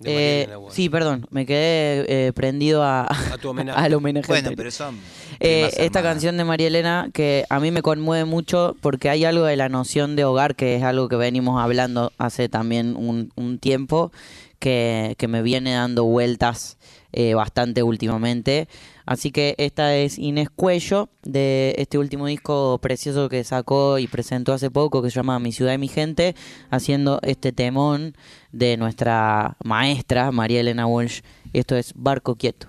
De 0.00 0.10
María 0.10 0.56
Eh, 0.56 0.70
sí, 0.70 0.88
perdón, 0.88 1.26
me 1.30 1.46
quedé 1.46 2.26
eh, 2.28 2.32
prendido 2.32 2.82
a, 2.82 3.06
A 3.06 3.38
tu 3.38 3.48
homenaje. 3.50 3.78
al 3.80 3.94
homenaje. 3.94 4.26
Bueno, 4.26 4.50
pero 4.56 4.70
son 4.72 4.96
Eh, 5.38 5.66
esta 5.66 5.84
hermanas. 5.84 6.02
canción 6.02 6.36
de 6.36 6.44
María 6.44 6.66
Elena 6.66 7.08
que 7.14 7.44
a 7.48 7.60
mí 7.60 7.70
me 7.70 7.82
conmueve 7.82 8.24
mucho 8.24 8.74
porque 8.80 9.10
hay 9.10 9.24
algo 9.24 9.44
de 9.44 9.56
la 9.56 9.68
noción 9.68 10.16
de 10.16 10.24
hogar 10.24 10.56
que 10.56 10.74
es 10.76 10.82
algo 10.82 11.08
que 11.08 11.16
venimos 11.16 11.62
hablando 11.62 12.12
hace 12.18 12.48
también 12.48 12.96
un, 12.96 13.30
un 13.36 13.58
tiempo 13.60 14.10
que, 14.58 15.14
que 15.18 15.28
me 15.28 15.40
viene 15.42 15.72
dando 15.74 16.04
vueltas 16.04 16.78
eh, 17.12 17.34
bastante 17.34 17.82
últimamente. 17.84 18.68
Así 19.06 19.30
que 19.30 19.54
esta 19.58 19.96
es 19.96 20.18
Inés 20.18 20.48
Cuello 20.54 21.08
de 21.22 21.74
este 21.78 21.98
último 21.98 22.26
disco 22.26 22.78
precioso 22.80 23.28
que 23.28 23.44
sacó 23.44 23.98
y 23.98 24.06
presentó 24.06 24.52
hace 24.52 24.70
poco 24.70 25.02
que 25.02 25.10
se 25.10 25.16
llama 25.16 25.38
Mi 25.38 25.52
ciudad 25.52 25.74
y 25.74 25.78
mi 25.78 25.88
gente, 25.88 26.34
haciendo 26.70 27.20
este 27.22 27.52
temón 27.52 28.14
de 28.52 28.76
nuestra 28.76 29.56
maestra 29.64 30.30
María 30.32 30.60
Elena 30.60 30.86
Walsh. 30.86 31.20
Esto 31.52 31.76
es 31.76 31.92
Barco 31.94 32.36
Quieto. 32.36 32.68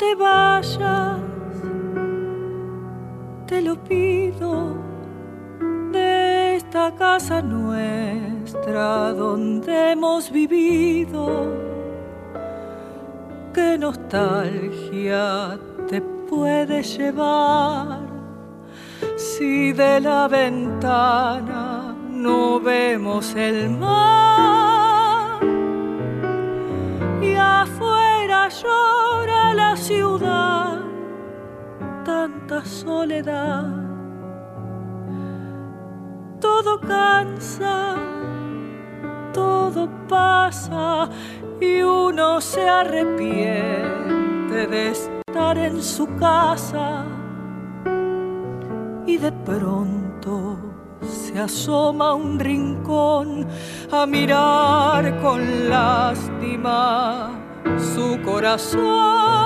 Te 0.00 0.14
vayas, 0.14 1.20
te 3.46 3.60
lo 3.60 3.76
pido, 3.84 4.74
de 5.92 6.56
esta 6.56 6.94
casa 6.94 7.42
nuestra 7.42 9.12
donde 9.12 9.92
hemos 9.92 10.32
vivido. 10.32 11.26
Qué 13.52 13.76
nostalgia 13.76 15.58
te 15.90 16.00
puede 16.00 16.82
llevar 16.82 18.00
si 19.16 19.74
de 19.74 20.00
la 20.00 20.28
ventana 20.28 21.94
no 22.08 22.58
vemos 22.58 23.34
el 23.34 23.68
mar 23.68 25.40
y 27.20 27.34
afuera 27.34 28.48
llora 28.48 29.39
la 29.54 29.76
ciudad, 29.76 30.80
tanta 32.04 32.64
soledad. 32.64 33.66
Todo 36.40 36.80
cansa, 36.80 37.96
todo 39.32 39.88
pasa 40.08 41.08
y 41.60 41.82
uno 41.82 42.40
se 42.40 42.68
arrepiente 42.68 44.66
de 44.66 44.90
estar 44.90 45.58
en 45.58 45.82
su 45.82 46.06
casa 46.16 47.04
y 49.06 49.18
de 49.18 49.32
pronto 49.32 50.56
se 51.02 51.38
asoma 51.38 52.10
a 52.10 52.14
un 52.14 52.38
rincón 52.38 53.46
a 53.90 54.06
mirar 54.06 55.20
con 55.20 55.68
lástima 55.68 57.30
su 57.78 58.20
corazón. 58.22 59.39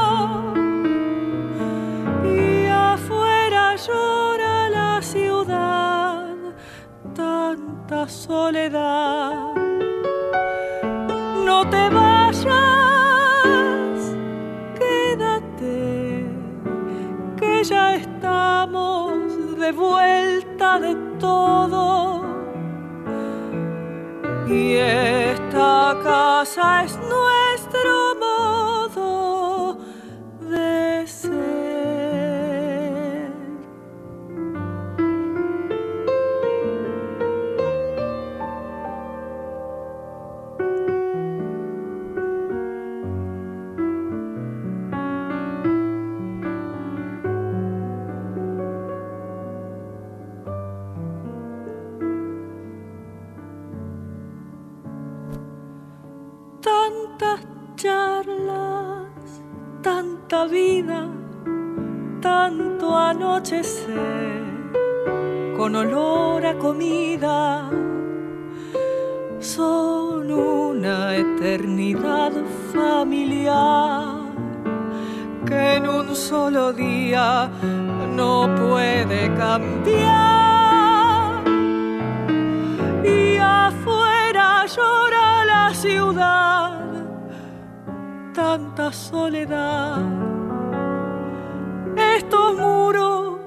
Llora 3.86 4.68
la 4.70 5.02
ciudad, 5.02 6.34
tanta 7.14 8.08
soledad. 8.08 9.54
No 11.44 11.68
te 11.68 11.88
vayas, 11.90 12.46
quédate, 14.78 16.26
que 17.36 17.64
ya 17.64 17.94
estamos 17.96 19.58
de 19.58 19.72
vuelta 19.72 20.80
de 20.80 20.94
todo. 21.18 22.24
Y 24.46 24.76
esta 24.76 25.98
casa 26.02 26.84
es 26.84 26.98
nuestro 26.98 28.13
vida, 60.46 61.08
tanto 62.20 62.96
anochecer, 62.96 64.42
con 65.56 65.76
olor 65.76 66.44
a 66.46 66.54
comida, 66.58 67.70
son 69.40 70.30
una 70.30 71.16
eternidad 71.16 72.32
familiar 72.72 74.24
que 75.46 75.74
en 75.76 75.88
un 75.88 76.14
solo 76.16 76.72
día 76.72 77.50
no 78.14 78.48
puede 78.56 79.32
cambiar 79.34 80.64
y 83.04 83.36
afuera 83.36 84.64
llora 84.66 85.44
la 85.44 85.74
ciudad, 85.74 86.80
tanta 88.32 88.90
soledad. 88.92 90.33
Estos 92.16 92.56
muros, 92.56 93.38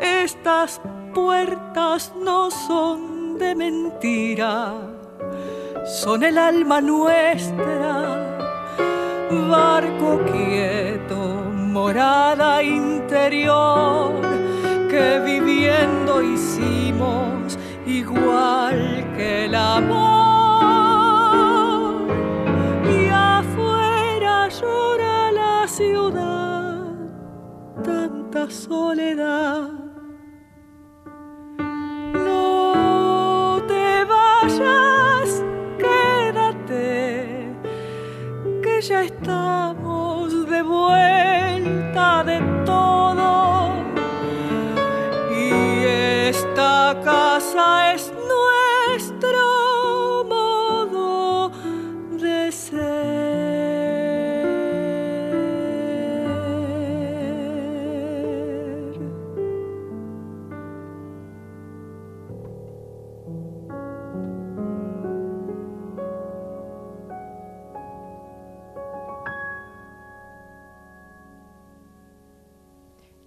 estas 0.00 0.80
puertas 1.14 2.12
no 2.16 2.50
son 2.50 3.38
de 3.38 3.54
mentira, 3.54 4.74
son 5.84 6.24
el 6.24 6.36
alma 6.38 6.80
nuestra, 6.80 8.38
barco 9.50 10.20
quieto, 10.32 11.16
morada 11.72 12.62
interior 12.62 14.12
que 14.90 15.20
viviendo 15.24 16.22
hicimos 16.22 17.58
igual 17.86 19.04
que 19.16 19.46
el 19.46 19.54
amor. 19.54 20.12
Y 22.84 23.08
afuera 23.08 24.48
llora 24.48 25.32
la 25.32 25.66
ciudad, 25.66 26.41
tanta 27.82 28.50
soledad. 28.50 29.70
No 32.12 33.62
te 33.66 34.04
vayas, 34.04 35.44
quédate, 35.78 37.48
que 38.62 38.80
ya 38.80 39.04
estamos 39.04 39.41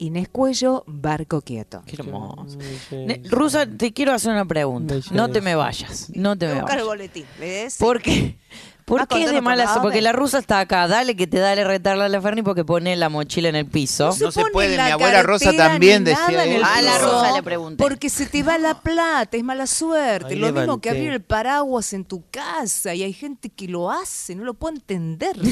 Inés 0.06 0.28
Cuello, 0.30 0.84
Barco 0.88 1.42
Quieto. 1.42 1.82
Qué 1.86 1.96
hermoso. 2.00 2.58
Ne- 2.92 3.22
Rusa, 3.30 3.66
te 3.66 3.94
quiero 3.94 4.14
hacer 4.14 4.32
una 4.32 4.46
pregunta. 4.46 4.96
No 5.12 5.30
te 5.30 5.42
me 5.42 5.56
vayas. 5.56 6.10
No 6.16 6.38
te 6.38 6.48
me 6.48 6.54
Buscar 6.56 6.80
el 6.80 6.86
vayas. 6.86 6.88
boletín, 6.88 7.26
¿ves? 7.40 7.78
¿Por 7.78 8.02
qué? 8.02 8.38
¿Por 8.86 9.08
qué 9.08 9.16
es 9.24 9.32
de 9.32 9.38
contando 9.38 9.42
mala 9.42 9.64
por 9.64 9.70
su- 9.74 9.76
la 9.78 9.82
Porque 9.82 10.02
la 10.02 10.12
rusa 10.12 10.38
está 10.38 10.60
acá. 10.60 10.88
Dale 10.88 11.16
que 11.16 11.26
te 11.26 11.40
dale 11.40 11.64
retarla 11.64 12.06
a 12.06 12.10
la 12.10 12.22
Ferni 12.22 12.44
porque 12.44 12.64
pone 12.64 12.96
la 12.96 13.10
mochila 13.10 13.50
en 13.50 13.56
el 13.56 13.66
piso. 13.66 14.16
No 14.22 14.32
se 14.32 14.44
puede, 14.52 14.76
mi 14.78 14.92
abuela 14.92 15.24
Rosa 15.24 15.52
también 15.54 16.04
decía 16.04 16.46
eso. 16.46 16.66
A 16.66 16.82
la 16.82 16.98
Rosa 17.00 17.32
le 17.36 17.42
pregunté. 17.44 17.84
Porque 17.84 18.10
se 18.12 18.28
te 18.28 18.44
va 18.44 18.58
la 18.60 18.80
plata, 18.82 19.36
es 19.38 19.44
mala 19.44 19.66
suerte. 19.68 20.34
Ahí 20.34 20.40
lo 20.40 20.54
mismo 20.54 20.80
que 20.80 20.92
abrir 20.92 21.12
el 21.12 21.22
paraguas 21.22 21.94
en 21.94 22.06
tu 22.06 22.24
casa 22.30 22.94
y 22.94 23.02
hay 23.04 23.14
gente 23.14 23.50
que 23.50 23.68
lo 23.68 23.90
hace, 23.90 24.36
no 24.36 24.44
lo 24.44 24.54
puedo 24.54 24.76
entender. 24.76 25.36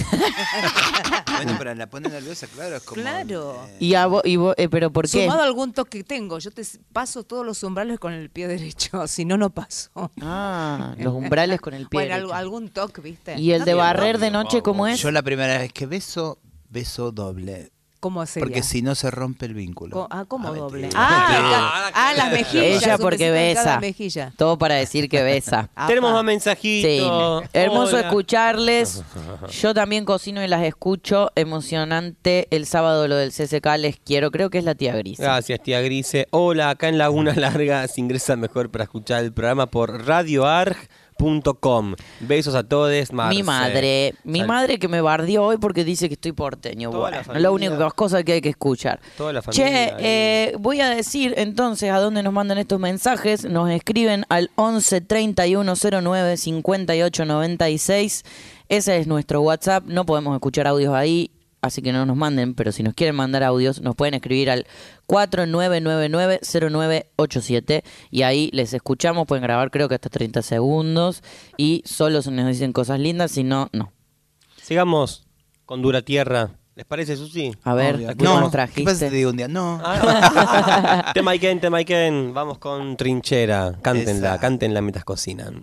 Bueno, 1.36 1.56
pero 1.58 1.74
la 1.76 1.88
pone 1.88 2.10
nerviosa, 2.10 2.48
claro, 2.48 2.76
es 2.78 2.84
como... 2.84 3.02
claro. 3.02 3.68
¿Y 3.80 3.96
a 3.96 4.06
vos, 4.06 4.22
y 4.24 4.36
vos- 4.38 4.54
eh, 4.58 4.70
pero 4.70 4.92
por 4.92 5.10
qué? 5.10 5.24
Sumado 5.24 5.42
a 5.42 5.46
algún 5.46 5.74
toque 5.74 6.00
que 6.00 6.04
tengo, 6.04 6.38
yo 6.40 6.52
te 6.52 6.62
paso 6.94 7.24
todos 7.24 7.46
los 7.46 7.62
umbrales 7.64 8.00
con 8.00 8.14
el 8.14 8.30
pie 8.30 8.48
derecho, 8.54 9.08
si 9.08 9.26
no, 9.26 9.36
no 9.38 9.50
paso. 9.50 9.90
Ah, 10.22 10.94
los 10.98 11.14
umbrales 11.14 11.60
con 11.60 11.74
el 11.74 11.88
pie 11.88 11.98
Bueno, 12.02 12.14
derecho. 12.16 12.28
algo- 12.28 12.34
algún 12.34 12.70
toque, 12.70 13.02
¿viste? 13.02 13.23
¿Y 13.38 13.52
el 13.52 13.66
de 13.66 13.74
barrer 13.74 14.18
de 14.20 14.32
noche 14.32 14.62
cómo 14.62 14.88
es? 14.88 15.00
Yo 15.02 15.12
la 15.12 15.22
primera 15.22 15.58
vez 15.60 15.72
que 15.74 15.86
beso, 15.86 16.40
beso 16.70 17.12
doble. 17.12 17.72
¿Cómo 18.00 18.26
sería? 18.26 18.46
Porque 18.46 18.64
si 18.64 18.82
no 18.82 18.96
se 18.96 19.10
rompe 19.12 19.46
el 19.46 19.54
vínculo. 19.54 19.94
Co- 19.96 20.08
Ah, 20.12 20.26
¿cómo 20.28 20.54
doble? 20.54 20.90
Ah, 20.94 21.28
Ah, 21.86 21.92
ah, 21.94 22.14
las 22.18 22.34
mejillas. 22.34 22.84
Ella 22.84 22.98
porque 22.98 23.32
besa. 23.32 23.80
mejilla. 23.80 24.34
Todo 24.36 24.58
para 24.58 24.76
decir 24.76 25.08
que 25.08 25.24
besa. 25.24 25.70
Tenemos 25.88 26.12
más 26.12 26.24
mensajitos. 26.26 27.44
Sí. 27.44 27.50
Hermoso 27.54 27.98
escucharles. 27.98 29.02
Yo 29.62 29.74
también 29.74 30.04
cocino 30.04 30.44
y 30.44 30.50
las 30.50 30.64
escucho. 30.64 31.32
Emocionante 31.36 32.50
el 32.52 32.66
sábado 32.66 33.08
lo 33.08 33.16
del 33.16 33.32
CCK. 33.32 33.78
Les 33.78 33.98
quiero. 34.00 34.32
Creo 34.32 34.50
que 34.50 34.58
es 34.58 34.66
la 34.66 34.76
tía 34.76 34.94
Gris. 34.98 35.18
Gracias, 35.20 35.62
tía 35.64 35.80
Grise. 35.80 36.28
Hola, 36.32 36.72
acá 36.72 36.90
en 36.90 36.98
Laguna 36.98 37.34
Larga 37.34 37.88
se 37.88 38.02
ingresa 38.02 38.36
mejor 38.36 38.70
para 38.70 38.84
escuchar 38.84 39.24
el 39.24 39.32
programa 39.32 39.68
por 39.68 40.04
radioarg.com. 41.18 41.96
Besos 42.22 42.56
a 42.56 42.64
todos. 42.64 42.84
Mi 43.30 43.44
madre, 43.44 44.16
mi 44.24 44.40
Sal- 44.40 44.48
madre 44.48 44.80
que 44.80 44.88
me 44.88 45.02
bardió 45.02 45.44
hoy 45.44 45.58
porque 45.58 45.84
dice 45.84 46.08
que 46.08 46.14
estoy 46.16 46.32
porteño. 46.32 46.90
Toda 46.92 47.04
la 47.12 47.18
Bueno, 47.18 47.24
familia. 47.26 47.42
la 47.44 47.52
única 47.52 47.92
cosa 47.92 48.24
que 48.24 48.34
hay 48.34 48.42
que 48.42 48.50
escuchar. 48.50 49.00
Toda 49.18 49.34
la 49.34 49.42
Che, 49.42 49.94
eh, 50.00 50.56
voy 50.60 50.82
a 50.82 50.90
decir 50.90 51.34
entonces 51.38 51.92
a 51.92 52.00
dónde 52.00 52.24
nos 52.24 52.34
mandan 52.34 52.58
estos 52.58 52.80
mensajes. 52.80 53.46
Nos 53.46 53.70
escriben 53.70 54.26
al 54.30 54.50
11 54.56 55.02
31 55.02 55.76
09 55.76 56.38
58 56.38 57.26
96. 57.26 58.24
Ese 58.70 58.98
es 58.98 59.08
nuestro 59.08 59.42
WhatsApp. 59.42 59.86
No 59.86 60.06
podemos 60.06 60.34
escuchar 60.36 60.68
audios 60.68 60.94
ahí, 60.94 61.32
así 61.64 61.82
que 61.82 61.92
no 61.92 62.06
nos 62.06 62.16
manden. 62.16 62.54
Pero 62.54 62.72
si 62.72 62.84
nos 62.84 62.94
quieren 62.94 63.16
mandar 63.16 63.42
audios, 63.44 63.82
nos 63.82 63.96
pueden 63.96 64.14
escribir 64.14 64.52
al 64.52 64.68
4999-0987 65.08 67.84
y 68.12 68.22
ahí 68.22 68.50
les 68.54 68.74
escuchamos. 68.74 69.26
Pueden 69.26 69.42
grabar, 69.44 69.72
creo 69.72 69.90
que 69.90 69.96
hasta 69.96 70.10
30 70.10 70.42
segundos. 70.44 71.24
Y 71.58 71.82
solo 71.86 72.22
se 72.22 72.30
nos 72.32 72.48
dicen 72.48 72.72
cosas 72.74 73.00
lindas, 73.00 73.32
si 73.32 73.44
no, 73.44 73.70
no. 73.74 73.92
Sigamos 74.62 75.26
con 75.66 75.82
Dura 75.82 76.04
Tierra. 76.04 76.52
¿Les 76.76 76.86
parece, 76.88 77.16
Susi? 77.16 77.56
A 77.64 77.76
ver, 77.76 77.96
Obvio. 77.96 78.08
¿qué 78.18 78.24
No, 78.24 78.40
nos 78.40 78.50
¿qué 78.52 78.58
pasa 78.58 78.68
si 78.68 78.74
trajiste? 78.82 79.10
te 79.10 79.16
digo 79.16 79.30
un 79.30 79.38
día? 79.38 79.48
No. 79.48 79.80
Ah. 79.84 81.12
Temaiken, 81.14 81.60
Temaiken. 81.60 82.34
Vamos 82.34 82.58
con 82.58 82.98
Trinchera. 82.98 83.76
Cántenla, 83.82 84.30
Esa. 84.30 84.40
cántenla 84.40 84.82
mientras 84.82 85.06
cocinan. 85.06 85.62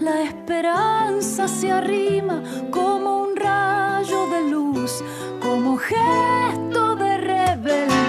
La 0.00 0.22
esperanza 0.22 1.48
se 1.48 1.70
arrima 1.70 2.42
como 2.70 3.22
un 3.22 3.36
rayo 3.36 4.26
de 4.28 4.50
luz, 4.50 5.02
como 5.40 5.76
gesto 5.76 6.96
de 6.96 7.16
rebeldía. 7.18 8.07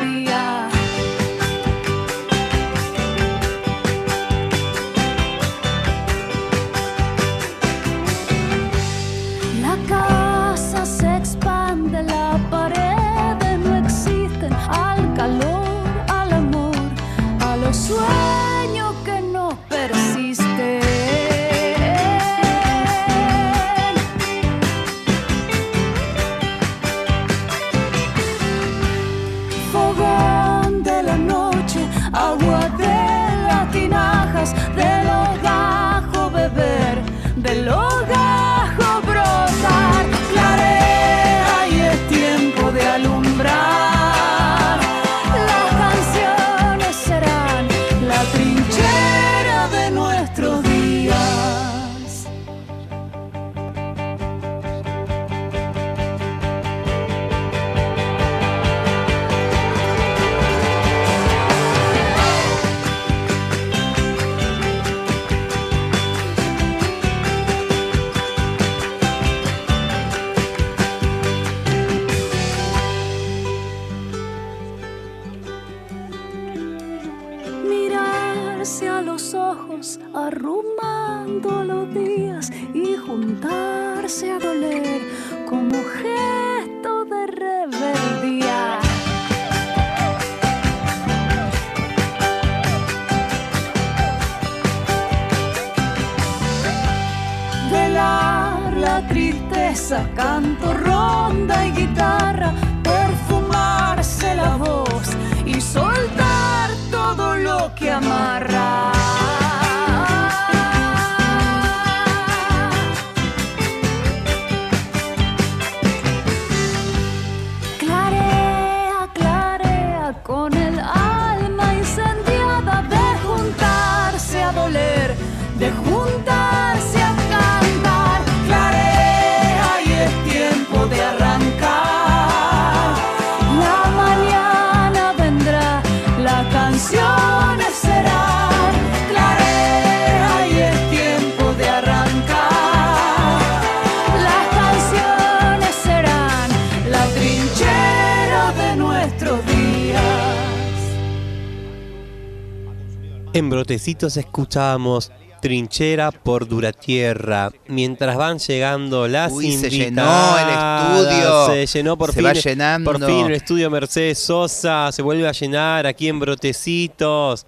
Escuchábamos 153.89 155.11
Trinchera 155.41 156.11
por 156.11 156.47
Duratierra. 156.47 157.51
Mientras 157.67 158.15
van 158.17 158.37
llegando 158.37 159.07
las 159.07 159.31
Uy, 159.31 159.57
se 159.57 159.69
llenó 159.69 160.37
el 160.37 160.49
estudio. 160.49 161.47
Se 161.47 161.65
llenó 161.65 161.97
por 161.97 162.09
Se 162.11 162.19
fin. 162.19 162.25
va 162.25 162.33
llenando. 162.33 162.91
Por 162.91 163.03
fin 163.03 163.25
el 163.25 163.33
estudio 163.33 163.69
Mercedes 163.71 164.19
Sosa 164.19 164.91
se 164.91 165.01
vuelve 165.01 165.27
a 165.27 165.31
llenar 165.31 165.87
aquí 165.87 166.07
en 166.07 166.19
Brotecitos. 166.19 167.47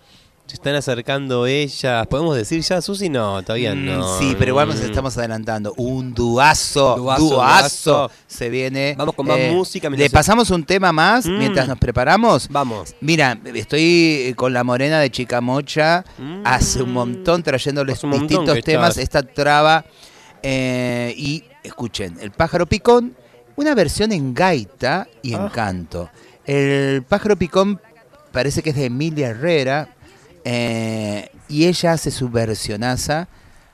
Se 0.51 0.55
están 0.55 0.75
acercando 0.75 1.45
ellas. 1.47 2.05
¿Podemos 2.07 2.35
decir 2.35 2.59
ya, 2.61 2.81
Susi? 2.81 3.07
No, 3.07 3.41
todavía 3.41 3.73
Mm, 3.73 3.85
no. 3.85 4.19
Sí, 4.19 4.35
pero 4.37 4.49
igual 4.49 4.67
nos 4.67 4.81
Mm. 4.81 4.83
estamos 4.83 5.17
adelantando. 5.17 5.73
Un 5.77 6.13
duazo, 6.13 6.97
Duazo, 6.97 7.23
duazo, 7.23 7.91
duazo. 7.91 8.11
se 8.27 8.49
viene. 8.49 8.93
Vamos 8.97 9.15
con 9.15 9.27
más 9.27 9.37
Eh, 9.37 9.51
música. 9.53 9.89
¿Le 9.89 10.09
pasamos 10.09 10.49
un 10.49 10.65
tema 10.65 10.91
más 10.91 11.25
Mm. 11.25 11.37
mientras 11.37 11.69
nos 11.69 11.77
preparamos? 11.79 12.49
Vamos. 12.49 12.93
Mira, 12.99 13.39
estoy 13.55 14.33
con 14.35 14.51
la 14.51 14.65
morena 14.65 14.99
de 14.99 15.09
Chicamocha 15.09 16.03
hace 16.43 16.83
un 16.83 16.91
montón 16.91 17.43
trayéndoles 17.43 18.03
un 18.03 18.11
distintos 18.11 18.59
temas. 18.61 18.97
estás. 18.97 19.03
Esta 19.03 19.23
traba. 19.23 19.85
eh, 20.43 21.13
y 21.15 21.45
escuchen, 21.63 22.17
El 22.19 22.31
pájaro 22.31 22.65
picón, 22.65 23.15
una 23.55 23.73
versión 23.73 24.11
en 24.11 24.33
gaita 24.33 25.07
y 25.21 25.33
en 25.33 25.39
Ah. 25.43 25.51
canto. 25.53 26.09
El 26.45 27.03
pájaro 27.03 27.37
picón 27.37 27.79
parece 28.33 28.61
que 28.61 28.71
es 28.71 28.75
de 28.75 28.85
Emilia 28.85 29.29
Herrera. 29.29 29.95
Eh, 30.43 31.29
y 31.47 31.65
ella 31.65 31.93
hace 31.93 32.11
su 32.11 32.29
versionaza. 32.29 33.27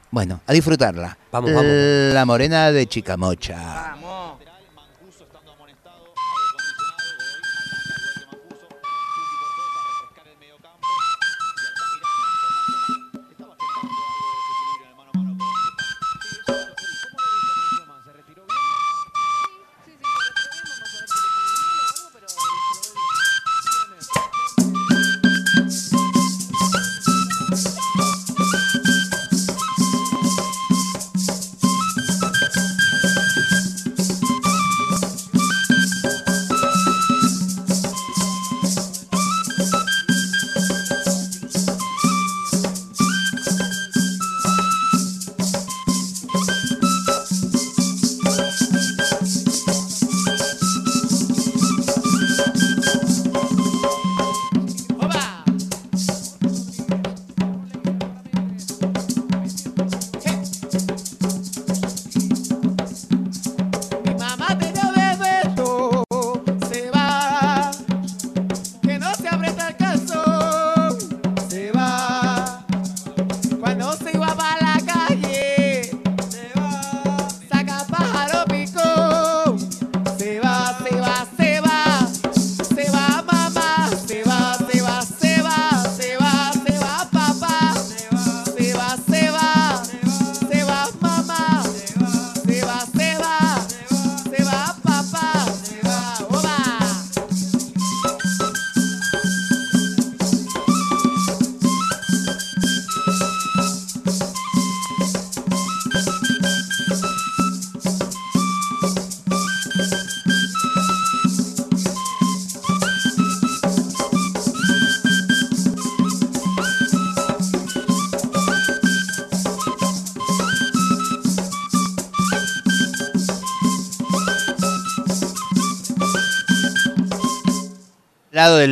Bueno, 0.09 0.41
a 0.47 0.53
disfrutarla. 0.53 1.17
Vamos, 1.31 1.53
vamos. 1.53 1.71
La 2.13 2.25
morena 2.25 2.71
de 2.71 2.87
Chicamocha. 2.87 3.95
Mi 3.95 4.01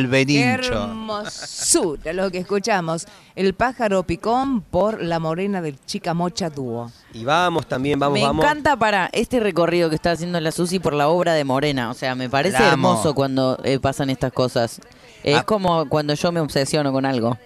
Lado 0.02 0.10
del 0.12 0.26
Qué 0.26 0.42
Benincho. 0.42 0.72
hermosura 0.84 2.12
lo 2.12 2.30
que 2.30 2.38
escuchamos. 2.38 3.06
El 3.34 3.54
pájaro 3.54 4.02
picón 4.04 4.62
por 4.62 5.02
la 5.02 5.18
morena 5.18 5.60
del 5.62 5.78
Chicamocha 5.84 6.50
Dúo. 6.50 6.90
Y 7.12 7.24
vamos 7.24 7.66
también, 7.66 7.98
vamos, 7.98 8.18
me 8.18 8.24
vamos. 8.24 8.44
encanta 8.44 8.76
para 8.76 9.08
este 9.12 9.40
recorrido 9.40 9.88
que 9.88 9.94
está 9.96 10.12
haciendo 10.12 10.40
la 10.40 10.52
Susi 10.52 10.78
por 10.78 10.92
la 10.94 11.08
obra 11.08 11.34
de 11.34 11.44
Morena. 11.44 11.90
O 11.90 11.94
sea, 11.94 12.14
me 12.14 12.28
parece 12.30 12.58
La 12.58 12.72
amo. 12.72 12.90
hermoso 12.92 13.14
cuando 13.14 13.58
eh, 13.64 13.78
pasan 13.78 14.10
estas 14.10 14.32
cosas. 14.32 14.80
Es 15.22 15.38
Ah. 15.38 15.42
como 15.44 15.88
cuando 15.88 16.14
yo 16.14 16.30
me 16.32 16.40
obsesiono 16.40 16.92
con 16.92 17.04
algo. 17.04 17.36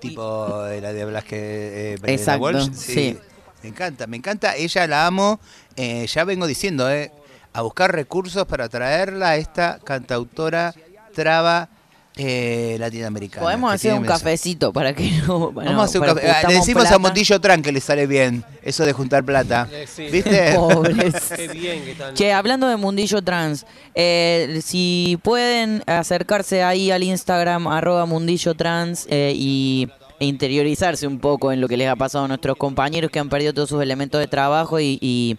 Tipo 0.00 0.66
eh, 0.66 0.80
la 0.80 0.92
de 0.92 1.04
Blasque 1.04 1.94
eh, 1.94 1.98
Exacto, 2.04 2.42
Walsh. 2.44 2.70
sí. 2.72 3.18
Me 3.62 3.68
encanta, 3.68 4.06
me 4.06 4.16
encanta. 4.16 4.56
Ella 4.56 4.86
la 4.86 5.06
amo. 5.06 5.38
Eh, 5.76 6.06
ya 6.06 6.24
vengo 6.24 6.46
diciendo, 6.46 6.90
eh, 6.90 7.12
a 7.52 7.62
buscar 7.62 7.92
recursos 7.92 8.46
para 8.46 8.68
traerla 8.68 9.30
a 9.30 9.36
esta 9.36 9.78
cantautora 9.82 10.74
traba 11.14 11.68
eh, 12.16 12.76
latinoamericana. 12.78 13.42
Podemos 13.42 13.72
hacer 13.72 13.94
un 13.94 14.04
cafecito 14.04 14.72
para 14.72 14.92
que 14.94 15.10
no. 15.26 15.52
Vamos 15.52 15.80
a 15.80 15.84
hacer 15.84 16.00
un 16.00 16.06
para 16.08 16.20
café. 16.20 16.30
Ah, 16.30 16.48
Le 16.48 16.54
decimos 16.54 16.84
a 16.84 16.88
plata. 16.88 16.98
Mondillo 16.98 17.40
Tran 17.40 17.62
que 17.62 17.72
le 17.72 17.80
sale 17.80 18.06
bien 18.06 18.44
eso 18.62 18.84
de 18.84 18.92
juntar 18.92 19.24
plata. 19.24 19.68
Eh, 19.70 19.86
sí. 19.86 20.06
¿Viste? 20.10 20.52
Pobres. 20.56 21.14
Qué 21.36 21.48
bien 21.48 21.84
que 21.84 21.92
están. 21.92 22.14
Che, 22.14 22.32
hablando 22.32 22.68
de 22.68 22.76
Mundillo 22.76 23.22
Trans, 23.22 23.64
eh, 23.94 24.60
si 24.62 25.18
pueden 25.22 25.82
acercarse 25.86 26.62
ahí 26.62 26.90
al 26.90 27.02
Instagram, 27.02 27.68
arroba 27.68 28.06
Mundillo 28.06 28.54
Trans, 28.54 29.06
eh, 29.08 29.32
y 29.34 29.88
e 30.18 30.26
interiorizarse 30.26 31.06
un 31.06 31.18
poco 31.18 31.50
en 31.50 31.62
lo 31.62 31.68
que 31.68 31.78
les 31.78 31.88
ha 31.88 31.96
pasado 31.96 32.26
a 32.26 32.28
nuestros 32.28 32.58
compañeros 32.58 33.10
que 33.10 33.18
han 33.18 33.30
perdido 33.30 33.54
todos 33.54 33.70
sus 33.70 33.82
elementos 33.82 34.20
de 34.20 34.26
trabajo 34.26 34.78
y, 34.78 34.98
y 35.00 35.38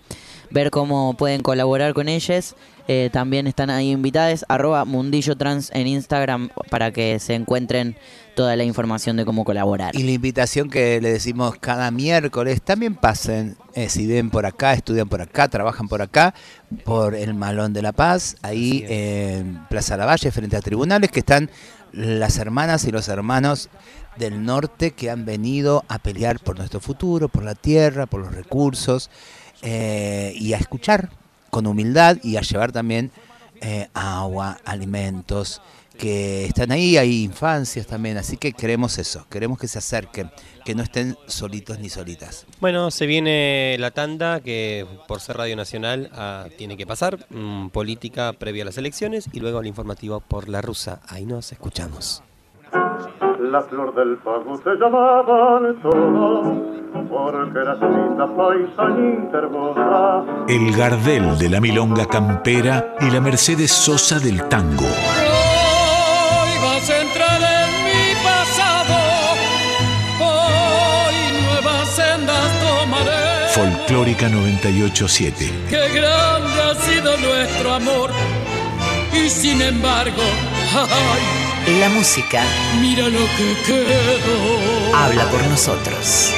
ver 0.49 0.72
cómo 0.72 1.13
pueden 1.13 1.41
colaborar 1.41 1.93
con 1.93 2.09
ellas. 2.09 2.55
Eh, 2.93 3.09
también 3.09 3.47
están 3.47 3.69
ahí 3.69 3.89
invitadas, 3.89 4.43
arroba 4.49 4.83
Mundillo 4.83 5.37
Trans 5.37 5.71
en 5.73 5.87
Instagram 5.87 6.49
para 6.69 6.91
que 6.91 7.19
se 7.19 7.35
encuentren 7.35 7.95
toda 8.35 8.57
la 8.57 8.65
información 8.65 9.15
de 9.15 9.23
cómo 9.23 9.45
colaborar. 9.45 9.95
Y 9.95 10.03
la 10.03 10.11
invitación 10.11 10.69
que 10.69 10.99
le 10.99 11.13
decimos 11.13 11.55
cada 11.57 11.89
miércoles, 11.89 12.61
también 12.61 12.95
pasen, 12.95 13.55
eh, 13.75 13.87
si 13.87 14.07
ven 14.07 14.29
por 14.29 14.45
acá, 14.45 14.73
estudian 14.73 15.07
por 15.07 15.21
acá, 15.21 15.47
trabajan 15.47 15.87
por 15.87 16.01
acá, 16.01 16.33
por 16.83 17.15
el 17.15 17.33
Malón 17.33 17.71
de 17.71 17.81
la 17.81 17.93
Paz, 17.93 18.35
ahí 18.41 18.83
en 18.89 19.65
Plaza 19.69 19.95
Lavalle, 19.95 20.29
frente 20.29 20.57
a 20.57 20.61
tribunales, 20.61 21.11
que 21.11 21.19
están 21.19 21.49
las 21.93 22.39
hermanas 22.39 22.83
y 22.83 22.91
los 22.91 23.07
hermanos 23.07 23.69
del 24.17 24.43
norte 24.43 24.91
que 24.91 25.09
han 25.09 25.23
venido 25.23 25.85
a 25.87 25.99
pelear 25.99 26.41
por 26.41 26.57
nuestro 26.57 26.81
futuro, 26.81 27.29
por 27.29 27.43
la 27.43 27.55
tierra, 27.55 28.05
por 28.05 28.19
los 28.19 28.35
recursos, 28.35 29.09
eh, 29.61 30.33
y 30.35 30.51
a 30.51 30.57
escuchar 30.57 31.20
con 31.51 31.67
humildad 31.67 32.17
y 32.23 32.37
a 32.37 32.41
llevar 32.41 32.71
también 32.71 33.11
eh, 33.61 33.87
agua, 33.93 34.57
alimentos 34.65 35.61
que 36.01 36.45
están 36.45 36.71
ahí, 36.71 36.97
hay 36.97 37.23
infancias 37.23 37.85
también, 37.85 38.17
así 38.17 38.35
que 38.35 38.53
queremos 38.53 38.97
eso, 38.97 39.27
queremos 39.29 39.59
que 39.59 39.67
se 39.67 39.77
acerquen, 39.77 40.31
que 40.65 40.73
no 40.73 40.81
estén 40.81 41.15
solitos 41.27 41.77
ni 41.77 41.89
solitas. 41.89 42.47
Bueno, 42.59 42.89
se 42.89 43.05
viene 43.05 43.75
la 43.77 43.91
tanda 43.91 44.39
que 44.39 44.87
por 45.07 45.21
ser 45.21 45.37
Radio 45.37 45.55
Nacional 45.55 46.09
ah, 46.13 46.47
tiene 46.57 46.75
que 46.75 46.87
pasar, 46.87 47.27
mm, 47.29 47.67
política 47.67 48.33
previa 48.33 48.63
a 48.63 48.65
las 48.65 48.79
elecciones 48.79 49.29
y 49.31 49.41
luego 49.41 49.59
el 49.59 49.67
informativo 49.67 50.21
por 50.21 50.49
la 50.49 50.61
rusa. 50.61 51.01
Ahí 51.07 51.27
nos 51.27 51.51
escuchamos. 51.51 52.23
La 53.51 53.61
flor 53.63 53.93
del 53.93 54.17
pago 54.19 54.55
se 54.63 54.69
llamaban 54.79 55.81
todas, 55.81 56.57
porque 57.09 57.59
era 57.59 57.73
linda 57.73 58.25
paisanita 58.37 59.39
hermosa. 59.39 60.23
El 60.47 60.73
Gardel 60.73 61.37
de 61.37 61.49
la 61.49 61.59
Milonga 61.59 62.05
Campera 62.05 62.95
y 63.01 63.11
la 63.11 63.19
Mercedes 63.19 63.73
Sosa 63.73 64.19
del 64.19 64.47
Tango. 64.47 64.85
Hoy 64.85 66.51
vas 66.63 66.89
a 66.89 67.01
entrar 67.01 67.41
en 67.41 67.71
mi 67.83 68.15
pasado, 68.23 68.95
hoy 70.21 71.15
nuevas 71.43 71.89
sendas 71.89 72.51
tomaré. 72.61 73.49
Folclórica 73.49 74.29
987. 74.29 75.51
Qué 75.69 75.89
grande 75.89 76.61
ha 76.61 76.75
sido 76.75 77.17
nuestro 77.17 77.73
amor, 77.73 78.11
y 79.11 79.27
sin 79.27 79.61
embargo, 79.61 80.21
ay, 80.73 81.40
La 81.68 81.89
música 81.89 82.43
mira 82.82 83.07
lo 83.07 83.20
que 83.38 83.55
quedó. 83.66 84.95
habla 84.95 85.30
por 85.30 85.43
nosotros. 85.43 86.34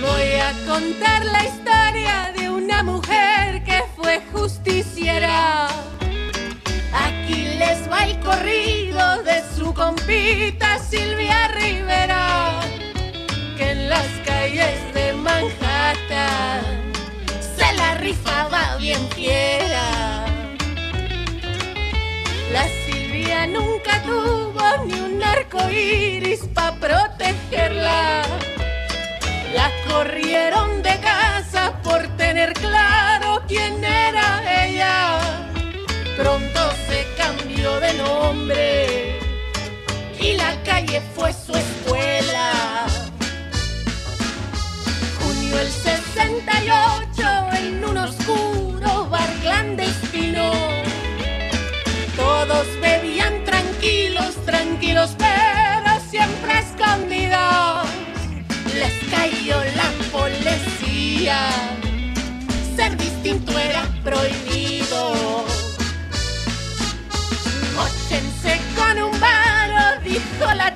Voy 0.00 0.40
a 0.40 0.52
contar 0.66 1.24
la 1.26 1.44
historia 1.44 2.32
de 2.38 2.48
una 2.48 2.82
mujer 2.82 3.62
que 3.64 3.84
fue 3.96 4.22
justiciera. 4.32 5.68
Aquí 6.92 7.56
les 7.58 7.90
va 7.90 8.04
el 8.04 8.18
corrido 8.20 9.22
de 9.24 9.42
su 9.56 9.74
compita 9.74 10.78
Silvia 10.78 11.25
Se 17.56 17.72
la 17.74 17.94
rifaba 17.94 18.76
bien 18.76 19.08
fiera. 19.10 20.24
La 22.52 22.64
Silvia 22.84 23.46
nunca 23.46 24.02
tuvo 24.02 24.84
ni 24.84 24.94
un 24.94 25.22
arco 25.22 25.58
iris 25.70 26.40
para 26.54 26.76
protegerla. 26.76 28.22
La 29.54 29.70
corrieron 29.88 30.82
de 30.82 30.98
casa 31.00 31.72
por 31.82 32.06
tener 32.16 32.52
claro 32.54 33.42
quién 33.48 33.82
era 33.84 34.64
ella. 34.64 35.18
Pronto 36.16 36.60
se 36.88 37.06
cambió 37.16 37.80
de 37.80 37.92
nombre 37.94 39.18
y 40.20 40.32
la 40.34 40.62
calle 40.62 41.02
fue 41.14 41.32
su 41.32 41.52
escuela. 41.54 42.15
El 45.58 45.70
68 45.70 47.22
en 47.58 47.84
un 47.84 47.96
oscuro 47.96 49.08
bar 49.08 49.30
clandestino. 49.40 50.50
Todos 52.14 52.66
bebían 52.82 53.42
tranquilos, 53.44 54.34
tranquilos, 54.44 55.16
pero 55.18 55.98
siempre 56.10 56.58
escondidos 56.58 57.88
les 58.74 58.92
cayó 59.10 59.56
la 59.80 59.90
policía. 60.12 61.38
Ser 62.76 62.96
distinto 62.98 63.58
era 63.58 63.82
prohibido. 64.04 65.44
Mochense 67.74 68.60
con 68.76 69.02
un 69.04 69.20
varo, 69.20 70.00
dijo 70.04 70.54
la 70.54 70.74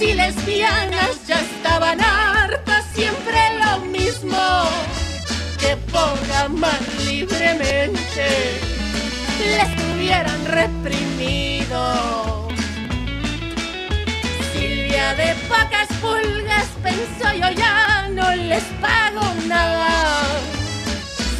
y 0.00 0.14
lesbianas 0.14 1.26
ya 1.26 1.40
estaban 1.40 2.00
hartas, 2.00 2.84
siempre 2.94 3.38
lo 3.58 3.78
mismo. 3.86 4.38
Que 5.58 5.76
pongan 5.92 6.60
más 6.60 6.80
libremente 7.04 8.76
les 9.54 9.76
tuvieran 9.76 10.44
reprimido. 10.46 12.48
Silvia 14.52 15.14
de 15.14 15.34
pocas 15.48 15.88
pulgas 16.00 16.68
pensó 16.82 17.32
yo 17.34 17.50
ya 17.50 18.08
no 18.10 18.34
les 18.34 18.64
pago 18.80 19.22
nada. 19.46 20.22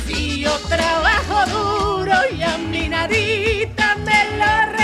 Si 0.07 0.41
yo 0.41 0.53
trabajo 0.69 1.47
duro 1.47 2.15
y 2.37 2.43
a 2.43 2.59
mi 2.59 2.89
nadita 2.89 3.97
me 4.05 4.39
lo 4.39 4.76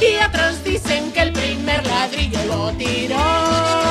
y 0.00 0.16
otros 0.26 0.64
dicen 0.64 1.12
que 1.12 1.20
el 1.20 1.32
primer 1.32 1.86
ladrillo 1.86 2.44
lo 2.46 2.72
tiró. 2.72 3.87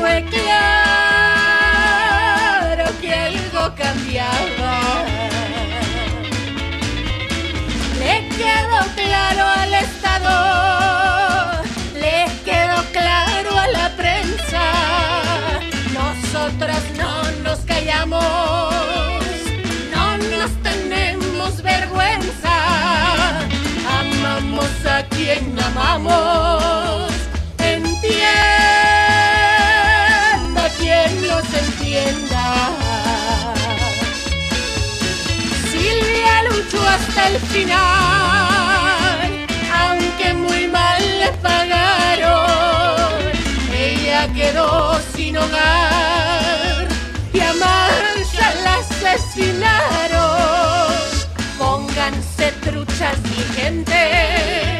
Fue 0.00 0.24
claro 0.28 0.50
que 3.00 3.14
algo 3.14 3.72
cambiaba. 3.76 4.80
Le 8.00 8.28
quedó 8.36 8.80
claro 8.96 9.44
al 9.46 9.74
Estado, 9.74 11.62
le 11.94 12.26
quedó 12.44 12.82
claro 12.92 13.56
a 13.56 13.68
la 13.68 13.90
prensa. 13.96 14.62
Nosotras 15.94 16.82
no 16.96 17.30
nos 17.44 17.60
callamos, 17.60 18.74
no 19.94 20.18
nos 20.18 20.50
tenemos 20.64 21.62
vergüenza. 21.62 22.56
Amamos 24.00 24.70
a 24.86 25.04
quien 25.04 25.56
amamos, 25.60 26.57
el 37.28 37.38
final, 37.40 37.78
aunque 39.72 40.34
muy 40.34 40.68
mal 40.68 41.02
le 41.18 41.28
pagaron. 41.42 43.16
Ella 43.72 44.28
quedó 44.34 44.98
sin 45.14 45.36
hogar 45.36 46.88
y 47.32 47.40
a 47.40 47.52
Marcia 47.52 48.54
la 48.64 48.74
asesinaron. 48.76 50.18
Pónganse 51.58 52.52
truchas 52.64 53.18
y 53.36 53.42
gente, 53.60 54.77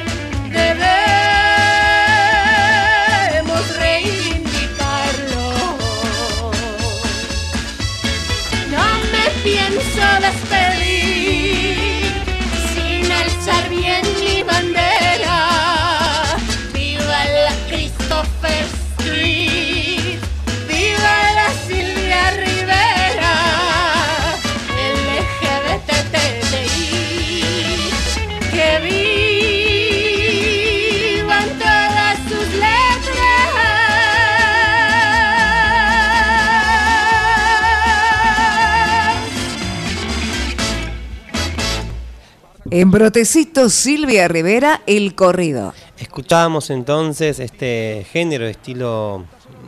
En 42.81 42.93
Brotecito, 42.93 43.69
Silvia 43.71 44.29
Rivera, 44.29 44.83
El 44.87 45.17
Corrido. 45.17 45.75
Escuchábamos 45.99 46.71
entonces 46.71 47.41
este 47.41 48.07
género, 48.13 48.47
estilo 48.47 49.25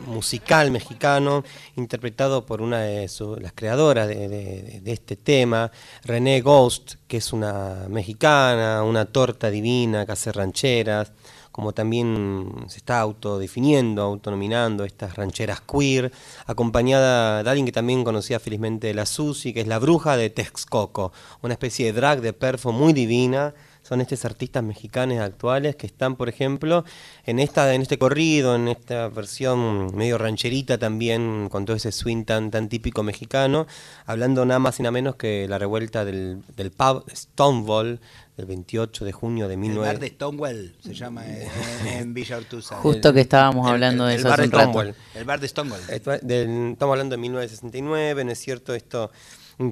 musical 0.07 0.71
mexicano, 0.71 1.43
interpretado 1.75 2.45
por 2.45 2.61
una 2.61 2.79
de 2.83 3.09
las 3.41 3.51
creadoras 3.51 4.07
de, 4.07 4.29
de- 4.29 4.79
de 4.81 4.91
este 4.93 5.17
tema, 5.17 5.69
René 6.05 6.39
Ghost, 6.39 6.93
que 7.09 7.17
es 7.17 7.33
una 7.33 7.85
mexicana, 7.89 8.81
una 8.81 9.03
torta 9.03 9.49
divina 9.49 10.05
que 10.05 10.13
hace 10.13 10.31
rancheras, 10.31 11.11
como 11.51 11.73
también 11.73 12.65
se 12.67 12.77
está 12.77 12.99
autodefiniendo, 12.99 14.01
autonominando 14.01 14.85
estas 14.85 15.15
rancheras 15.15 15.61
queer, 15.61 16.11
acompañada 16.45 17.43
de 17.43 17.49
alguien 17.49 17.65
que 17.65 17.71
también 17.71 18.03
conocía 18.03 18.39
felizmente 18.39 18.93
la 18.93 19.05
Susi, 19.05 19.53
que 19.53 19.61
es 19.61 19.67
la 19.67 19.79
bruja 19.79 20.17
de 20.17 20.29
Texcoco, 20.29 21.11
una 21.41 21.53
especie 21.53 21.85
de 21.87 21.93
drag 21.93 22.21
de 22.21 22.33
perfo 22.33 22.71
muy 22.71 22.93
divina, 22.93 23.53
son 23.83 23.99
estos 23.99 24.23
artistas 24.25 24.63
mexicanos 24.63 25.19
actuales 25.19 25.75
que 25.75 25.87
están, 25.87 26.15
por 26.15 26.29
ejemplo, 26.29 26.85
en 27.25 27.39
esta 27.39 27.73
en 27.73 27.81
este 27.81 27.97
corrido, 27.97 28.55
en 28.55 28.67
esta 28.67 29.07
versión 29.09 29.95
medio 29.95 30.17
rancherita 30.17 30.77
también, 30.77 31.49
con 31.49 31.65
todo 31.65 31.75
ese 31.75 31.91
swing 31.91 32.23
tan, 32.23 32.51
tan 32.51 32.69
típico 32.69 33.03
mexicano, 33.03 33.67
hablando 34.05 34.45
nada 34.45 34.59
más 34.59 34.79
y 34.79 34.83
nada 34.83 34.91
menos 34.91 35.15
que 35.15 35.47
la 35.49 35.57
revuelta 35.57 36.05
del, 36.05 36.43
del 36.55 36.71
pub 36.71 37.03
Stonewall 37.13 37.99
del 38.37 38.45
28 38.45 39.05
de 39.05 39.11
junio 39.11 39.47
de 39.47 39.55
El 39.55 39.61
19... 39.61 39.87
bar 39.87 39.99
de 39.99 40.07
Stonewall 40.07 40.75
se 40.83 40.93
llama 40.93 41.25
en, 41.27 41.47
en 41.87 42.13
Villa 42.13 42.37
Ortuza. 42.37 42.75
Justo 42.77 43.13
que 43.13 43.21
estábamos 43.21 43.69
hablando 43.69 44.05
de 44.05 44.13
el 44.15 44.19
eso 44.19 44.29
bar 44.29 44.39
hace 44.39 44.49
de 44.49 44.55
un 44.55 44.59
rato. 44.59 44.69
Stonewall. 44.71 44.95
El 45.15 45.25
bar 45.25 45.39
de 45.39 45.47
Stonewall. 45.47 45.81
Del- 46.21 46.71
estamos 46.71 46.93
hablando 46.93 47.13
de 47.15 47.21
1969, 47.21 48.23
¿no 48.23 48.31
es 48.31 48.39
cierto? 48.39 48.73
Esto 48.73 49.11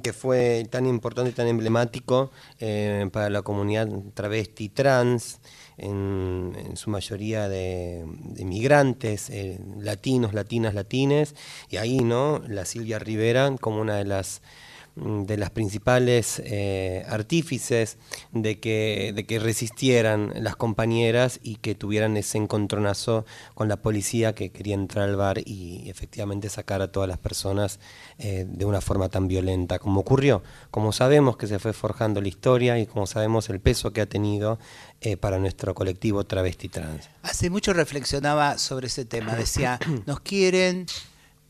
que 0.04 0.14
fue 0.14 0.68
tan 0.70 0.86
importante 0.86 1.32
y 1.32 1.34
tan 1.34 1.48
emblemático 1.48 2.30
eh, 2.60 3.10
para 3.12 3.30
la 3.32 3.42
comunidad 3.42 3.88
travesti 4.14 4.70
trans, 4.70 5.40
en, 5.78 6.56
en 6.64 6.78
su 6.78 6.92
mayoría 6.92 7.48
de, 7.50 8.06
de 8.06 8.46
migrantes, 8.46 9.30
eh, 9.32 9.60
latinos, 9.80 10.34
latinas, 10.36 10.76
latines, 10.76 11.34
y 11.70 11.78
ahí, 11.78 12.00
¿no? 12.02 12.40
La 12.48 12.66
Silvia 12.66 13.00
Rivera 13.00 13.56
como 13.60 13.80
una 13.82 13.96
de 13.96 14.06
las 14.06 14.42
de 14.96 15.38
las 15.38 15.50
principales 15.50 16.42
eh, 16.44 17.06
artífices 17.08 17.98
de 18.32 18.60
que, 18.60 19.14
de 19.16 19.26
que 19.26 19.40
resistieran 19.40 20.34
las 20.36 20.56
compañeras 20.56 21.40
y 21.42 21.56
que 21.56 21.76
tuvieran 21.76 22.18
ese 22.18 22.38
encontronazo 22.38 23.26
con 23.54 23.70
la 23.70 23.78
policía 23.78 24.36
que 24.36 24.52
quería 24.52 24.76
entrar 24.76 25.08
al 25.08 25.16
bar 25.16 25.40
y 25.46 25.90
efectivamente 25.90 26.50
sacar 26.50 26.82
a 26.82 26.92
todas 26.92 27.08
las 27.08 27.18
personas 27.18 27.80
eh, 28.18 28.46
de 28.48 28.66
una 28.66 28.82
forma 28.82 29.10
tan 29.10 29.28
violenta 29.28 29.80
como 29.80 30.02
ocurrió. 30.02 30.44
Como 30.72 30.92
sabemos 30.92 31.38
que 31.38 31.48
se 31.48 31.60
fue 31.60 31.74
forjando 31.74 32.22
la 32.22 32.28
historia 32.28 32.78
y 32.80 32.86
como 32.86 33.08
sabemos 33.08 33.50
el 33.50 33.60
peso 33.60 33.94
que 33.94 34.02
ha 34.02 34.06
tenido 34.06 34.60
eh, 35.02 35.16
para 35.16 35.40
nuestro 35.40 35.74
colectivo 35.74 36.26
travesti 36.26 36.68
trans. 36.68 37.10
Hace 37.24 37.50
mucho 37.50 37.72
reflexionaba 37.74 38.58
sobre 38.58 38.88
ese 38.88 39.06
tema. 39.06 39.36
Decía, 39.36 39.80
nos 40.06 40.20
quieren 40.20 40.88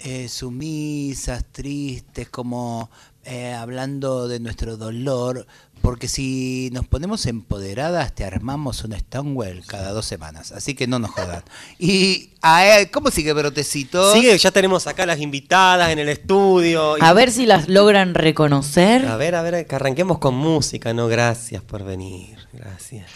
eh, 0.02 0.30
sumisas, 0.30 1.44
tristes, 1.52 2.30
como 2.30 2.90
eh, 3.26 3.53
hablando 3.53 4.28
de 4.28 4.39
nuestro 4.39 4.78
dolor, 4.78 5.45
porque 5.82 6.07
si 6.07 6.70
nos 6.74 6.86
ponemos 6.88 7.26
empoderadas, 7.26 8.13
te 8.13 8.26
armamos 8.26 8.84
un 8.84 8.93
Stonewall 8.97 9.63
cada 9.65 9.91
dos 9.91 10.05
semanas. 10.05 10.51
Así 10.51 10.74
que 10.74 10.88
no 10.88 10.99
nos 10.99 11.11
jodan. 11.11 11.43
Y, 11.78 12.32
a 12.41 12.65
él, 12.67 12.91
¿cómo 12.91 13.11
sigue 13.11 13.32
Brotecito? 13.34 14.13
Sigue, 14.13 14.38
ya 14.38 14.51
tenemos 14.51 14.88
acá 14.88 15.05
las 15.05 15.20
invitadas 15.20 15.89
en 15.89 15.99
el 15.99 16.09
estudio. 16.09 16.97
y- 16.97 17.01
A 17.01 17.13
ver 17.13 17.32
si 17.32 17.45
las 17.45 17.70
logran 17.70 18.13
reconocer. 18.13 19.05
A 19.05 19.15
ver, 19.15 19.36
a 19.36 19.41
ver, 19.41 19.65
que 19.67 19.76
arranquemos 19.76 20.20
con 20.20 20.36
música, 20.36 20.93
no, 20.93 21.07
gracias 21.07 21.61
por 21.63 21.84
venir, 21.86 22.38
gracias. 22.53 23.09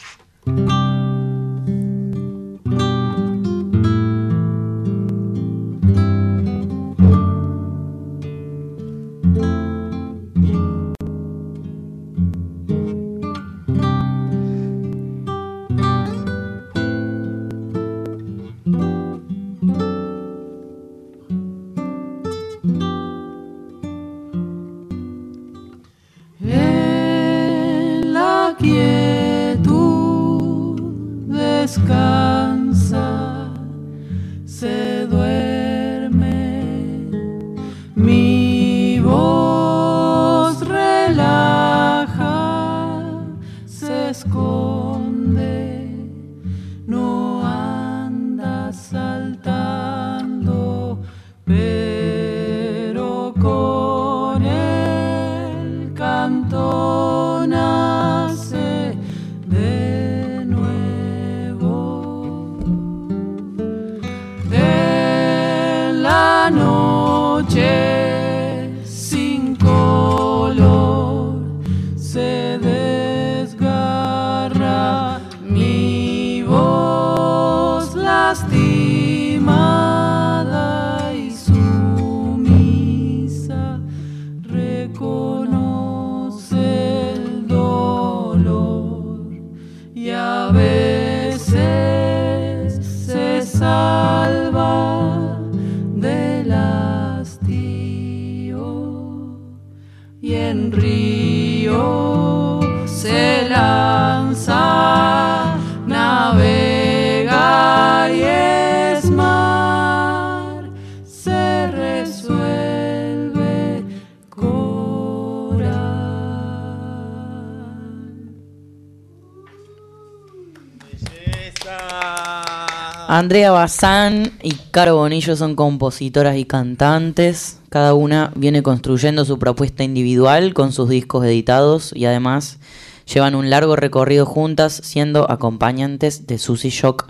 Bazán 123.64 124.34
y 124.41 124.55
Caro 124.72 124.97
Bonillo 124.97 125.38
son 125.38 125.55
compositoras 125.55 126.36
y 126.36 126.43
cantantes. 126.43 127.61
Cada 127.70 127.93
una 127.93 128.34
viene 128.36 128.61
construyendo 128.61 129.24
su 129.24 129.39
propuesta 129.39 129.86
individual 129.86 130.53
con 130.53 130.74
sus 130.74 130.89
discos 130.89 131.24
editados 131.24 131.93
y 131.95 132.03
además 132.03 132.59
llevan 133.05 133.36
un 133.36 133.49
largo 133.49 133.78
recorrido 133.78 134.26
juntas 134.26 134.82
siendo 134.84 135.32
acompañantes 135.32 136.28
de 136.28 136.39
Susy 136.39 136.72
Shock 136.72 137.07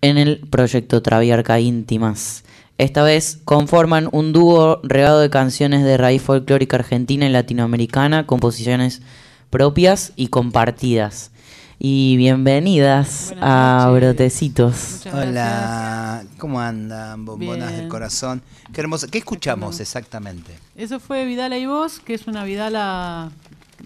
en 0.00 0.16
el 0.16 0.46
proyecto 0.48 1.02
Traviarca 1.02 1.58
Íntimas. 1.58 2.44
Esta 2.78 3.02
vez 3.02 3.40
conforman 3.44 4.08
un 4.12 4.32
dúo 4.32 4.78
regado 4.84 5.18
de 5.18 5.28
canciones 5.28 5.82
de 5.82 5.96
raíz 5.96 6.22
folclórica 6.22 6.76
argentina 6.76 7.26
y 7.26 7.30
latinoamericana, 7.30 8.28
composiciones 8.28 9.02
propias 9.50 10.12
y 10.14 10.28
compartidas. 10.28 11.32
Y 11.78 12.16
bienvenidas 12.16 13.34
a 13.40 13.90
Brotecitos. 13.94 15.04
Hola, 15.12 16.24
¿cómo 16.38 16.60
andan, 16.60 17.24
bombonas 17.24 17.68
Bien. 17.68 17.80
del 17.82 17.88
corazón? 17.88 18.42
Qué 18.72 18.80
hermoso. 18.80 19.06
¿Qué 19.08 19.18
escuchamos 19.18 19.78
exactamente? 19.80 20.52
Eso 20.74 20.98
fue 21.00 21.26
Vidala 21.26 21.58
y 21.58 21.66
vos, 21.66 22.00
que 22.00 22.14
es 22.14 22.26
una 22.26 22.44
Vidala 22.44 23.30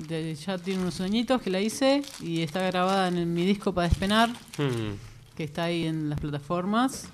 de, 0.09 0.34
ya 0.36 0.57
tiene 0.59 0.82
unos 0.82 1.01
añitos 1.01 1.43
que 1.43 1.51
la 1.51 1.61
hice 1.61 2.03
y 2.20 2.43
está 2.43 2.61
grabada 2.62 3.09
en 3.09 3.34
mi 3.34 3.45
disco 3.45 3.74
para 3.74 3.88
despenar, 3.88 4.30
Hmm. 4.57 4.95
que 5.36 5.45
está 5.45 5.64
ahí 5.64 5.86
en 5.86 6.09
las 6.11 6.20
plataformas. 6.20 7.09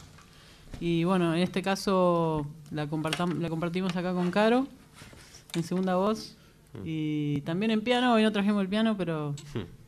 Y 0.78 1.04
bueno, 1.04 1.34
en 1.34 1.40
este 1.40 1.62
caso 1.62 2.46
la, 2.70 2.84
la 2.84 3.48
compartimos 3.48 3.96
acá 3.96 4.12
con 4.12 4.30
Caro, 4.30 4.66
en 5.54 5.62
segunda 5.64 5.96
voz. 5.96 6.36
Y 6.84 7.40
también 7.40 7.70
en 7.70 7.80
piano, 7.80 8.12
hoy 8.12 8.22
no 8.22 8.30
trajimos 8.30 8.60
el 8.60 8.68
piano, 8.68 8.94
pero 8.98 9.34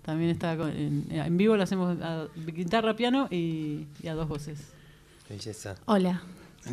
también 0.09 0.31
está 0.31 0.57
con- 0.57 0.71
en, 0.71 1.07
en 1.11 1.37
vivo 1.37 1.55
la 1.55 1.65
hacemos 1.65 2.01
a 2.01 2.29
guitarra, 2.47 2.97
piano 2.97 3.29
y, 3.31 3.85
y 4.03 4.09
a 4.09 4.15
dos 4.15 4.27
voces. 4.27 4.59
Belleza. 5.29 5.75
Hola. 5.85 6.23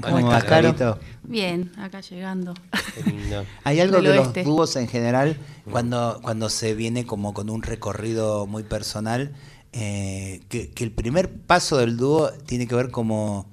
¿Cómo 0.02 0.20
estás, 0.20 0.46
Carito? 0.46 0.98
Bien, 1.24 1.70
acá 1.78 2.00
llegando. 2.00 2.54
Qué 2.96 3.04
lindo. 3.12 3.44
Hay 3.66 3.82
algo 3.82 4.02
de 4.02 4.16
los 4.16 4.34
dúos 4.46 4.78
en 4.78 4.88
general, 4.88 5.36
cuando, 5.70 6.20
cuando 6.24 6.50
se 6.50 6.76
viene 6.76 7.06
como 7.06 7.34
con 7.34 7.50
un 7.50 7.62
recorrido 7.62 8.48
muy 8.48 8.64
personal, 8.64 9.34
eh, 9.74 10.40
que, 10.48 10.70
que 10.72 10.86
el 10.86 10.92
primer 10.94 11.30
paso 11.30 11.76
del 11.78 11.98
dúo 11.98 12.32
tiene 12.46 12.68
que 12.68 12.76
ver 12.76 12.90
como, 12.90 13.48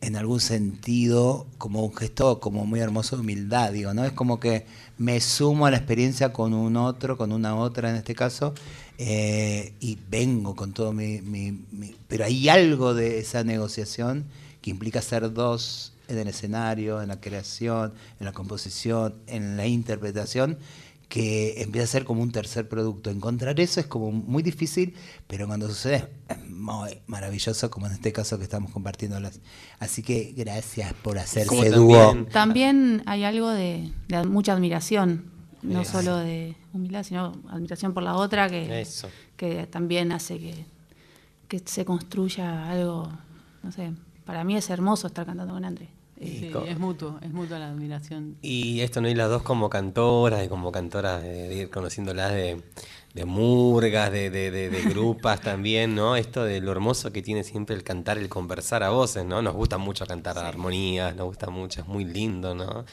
en 0.00 0.16
algún 0.16 0.40
sentido, 0.40 1.46
como 1.58 1.84
un 1.84 1.94
gesto 1.94 2.40
como 2.40 2.66
muy 2.66 2.80
hermoso 2.80 3.14
de 3.14 3.22
humildad, 3.22 3.70
digo, 3.72 3.94
¿no? 3.94 4.04
Es 4.04 4.12
como 4.12 4.40
que 4.40 4.66
me 4.98 5.20
sumo 5.20 5.66
a 5.66 5.70
la 5.70 5.76
experiencia 5.76 6.32
con 6.32 6.52
un 6.52 6.76
otro, 6.76 7.16
con 7.16 7.30
una 7.32 7.54
otra 7.56 7.90
en 7.90 7.96
este 7.96 8.14
caso, 8.14 8.54
eh, 8.98 9.72
y 9.80 9.98
vengo 10.08 10.54
con 10.54 10.72
todo 10.72 10.92
mi, 10.92 11.20
mi- 11.20 11.64
mi- 11.72 11.94
Pero 12.08 12.24
hay 12.24 12.48
algo 12.48 12.94
de 12.94 13.18
esa 13.18 13.42
negociación 13.44 14.24
que 14.62 14.70
implica 14.70 15.02
ser 15.02 15.32
dos 15.32 15.92
en 16.08 16.18
el 16.18 16.28
escenario, 16.28 17.02
en 17.02 17.08
la 17.08 17.20
creación, 17.20 17.92
en 18.20 18.26
la 18.26 18.32
composición, 18.32 19.14
en 19.26 19.56
la 19.56 19.66
interpretación, 19.66 20.58
que 21.08 21.62
empieza 21.62 21.84
a 21.84 21.88
ser 21.88 22.04
como 22.04 22.22
un 22.22 22.32
tercer 22.32 22.68
producto. 22.68 23.10
Encontrar 23.10 23.58
eso 23.60 23.78
es 23.80 23.86
como 23.86 24.10
muy 24.10 24.42
difícil, 24.42 24.94
pero 25.26 25.46
cuando 25.46 25.68
sucede 25.68 26.08
es 26.28 26.50
muy 26.50 26.98
maravilloso, 27.06 27.70
como 27.70 27.86
en 27.86 27.92
este 27.92 28.12
caso 28.12 28.36
que 28.38 28.44
estamos 28.44 28.70
compartiéndolas. 28.72 29.40
Así 29.78 30.02
que 30.02 30.32
gracias 30.36 30.92
por 30.94 31.18
hacer 31.18 31.46
Sí. 31.48 31.56
ese 31.58 31.70
dúo. 31.70 32.26
También 32.32 33.02
hay 33.06 33.24
algo 33.24 33.50
de, 33.50 33.92
de 34.08 34.24
mucha 34.24 34.54
admiración, 34.54 35.30
no 35.64 35.80
Eso. 35.80 35.92
solo 36.00 36.16
de 36.18 36.54
humildad, 36.72 37.02
sino 37.02 37.32
admiración 37.48 37.92
por 37.94 38.02
la 38.02 38.14
otra, 38.16 38.48
que, 38.48 38.80
Eso. 38.80 39.08
que 39.36 39.66
también 39.66 40.12
hace 40.12 40.38
que, 40.38 40.64
que 41.48 41.58
se 41.64 41.84
construya 41.84 42.70
algo, 42.70 43.08
no 43.62 43.72
sé, 43.72 43.90
para 44.24 44.44
mí 44.44 44.56
es 44.56 44.70
hermoso 44.70 45.06
estar 45.08 45.26
cantando 45.26 45.54
con 45.54 45.64
André. 45.64 45.88
Sí, 46.20 46.48
co- 46.52 46.64
es 46.64 46.78
mutuo, 46.78 47.18
es 47.22 47.32
mutua 47.32 47.58
la 47.58 47.68
admiración. 47.70 48.36
Y 48.40 48.80
esto, 48.80 49.00
¿no? 49.00 49.08
Y 49.08 49.14
las 49.14 49.28
dos 49.28 49.42
como 49.42 49.68
cantoras, 49.68 50.44
y 50.44 50.48
como 50.48 50.70
cantoras 50.70 51.20
de, 51.22 51.48
de 51.48 51.54
ir 51.56 51.70
conociéndolas 51.70 52.32
de, 52.32 52.62
de 53.14 53.24
murgas, 53.24 54.10
de, 54.12 54.30
de, 54.30 54.50
de, 54.50 54.70
de 54.70 54.82
grupas 54.82 55.40
también, 55.42 55.94
¿no? 55.94 56.14
Esto 56.16 56.44
de 56.44 56.60
lo 56.60 56.70
hermoso 56.72 57.12
que 57.12 57.20
tiene 57.20 57.42
siempre 57.42 57.74
el 57.74 57.82
cantar, 57.82 58.16
el 58.16 58.28
conversar 58.28 58.82
a 58.84 58.90
voces, 58.90 59.24
¿no? 59.26 59.42
Nos 59.42 59.54
gusta 59.54 59.76
mucho 59.76 60.06
cantar 60.06 60.38
armonías, 60.38 61.14
nos 61.16 61.26
gusta 61.26 61.50
mucho, 61.50 61.80
es 61.82 61.88
muy 61.88 62.04
lindo, 62.04 62.54
¿no? 62.54 62.84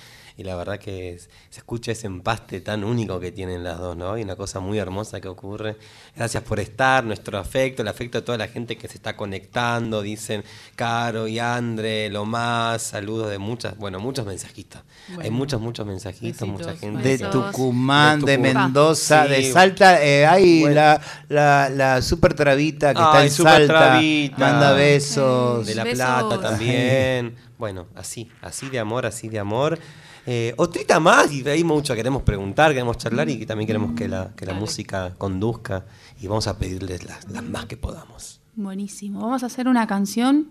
Y 0.42 0.44
la 0.44 0.56
verdad 0.56 0.80
que 0.80 1.14
es- 1.14 1.30
se 1.52 1.60
escucha 1.60 1.92
ese 1.92 2.08
empaste 2.08 2.62
tan 2.62 2.84
único 2.84 3.20
que 3.20 3.32
tienen 3.32 3.64
las 3.64 3.78
dos, 3.78 3.96
¿no? 3.96 4.18
Y 4.18 4.24
una 4.24 4.36
cosa 4.36 4.60
muy 4.60 4.80
hermosa 4.80 5.22
que 5.22 5.28
ocurre. 5.28 5.78
Gracias 6.16 6.42
por 6.42 6.60
estar, 6.60 7.04
nuestro 7.04 7.38
afecto, 7.38 7.84
el 7.84 7.88
afecto 7.88 8.18
de 8.18 8.24
toda 8.24 8.40
la 8.40 8.48
gente 8.48 8.76
que 8.76 8.88
se 8.88 8.96
está 8.96 9.16
conectando, 9.16 10.02
dicen 10.02 10.44
Caro 10.76 11.28
y 11.28 11.38
Andre, 11.38 12.10
lo 12.10 12.26
más, 12.26 12.82
saludos 12.82 13.30
de 13.30 13.38
muchas, 13.38 13.78
bueno, 13.78 14.00
muchos 14.00 14.26
mensajitos. 14.26 14.82
Hay 15.10 15.16
Bueno. 15.16 15.32
muchos, 15.34 15.62
muchos 15.62 15.86
mensajitos, 15.86 16.48
mucha 16.48 16.76
gente. 16.76 17.18
De 17.18 17.18
Tucumán, 17.20 18.22
de, 18.22 18.38
Tucumán. 18.38 18.64
Mendoza, 18.66 19.28
de. 19.28 19.52
Salta. 19.52 20.04
Eh, 20.04 20.26
hay 20.26 20.64
la, 20.74 21.00
la, 21.30 21.70
la 21.70 22.02
super 22.02 22.34
travita 22.34 22.96
que 22.96 23.00
está 23.02 23.24
en 23.24 23.30
Super 23.32 23.54
Salta. 23.68 23.74
Travita. 23.92 24.38
Manda 24.40 24.74
besos. 24.74 25.68
De 25.68 25.76
La 25.76 25.84
Plata 25.84 26.42
también. 26.42 27.36
Bueno, 27.60 27.86
así, 27.94 28.28
así 28.42 28.70
de 28.70 28.80
amor, 28.80 29.06
así 29.06 29.30
de 29.30 29.38
amor. 29.38 29.78
Eh, 30.26 30.54
otrita 30.58 31.00
más, 31.00 31.32
y 31.32 31.48
hay 31.48 31.64
mucho, 31.64 31.96
queremos 31.96 32.22
preguntar, 32.22 32.72
queremos 32.72 32.98
charlar 32.98 33.28
y 33.30 33.40
que 33.40 33.46
también 33.46 33.66
queremos 33.68 33.94
que 33.94 34.08
la, 34.08 34.32
que 34.36 34.46
la 34.46 34.54
música 34.54 35.14
conduzca 35.18 35.86
y 36.22 36.28
vamos 36.28 36.48
a 36.48 36.58
pedirles 36.58 37.04
las, 37.06 37.28
las 37.30 37.44
más 37.44 37.66
que 37.66 37.78
podamos. 37.78 38.40
Buenísimo. 38.56 39.22
Vamos 39.22 39.44
a 39.44 39.48
hacer 39.48 39.68
una 39.68 39.88
canción 39.88 40.50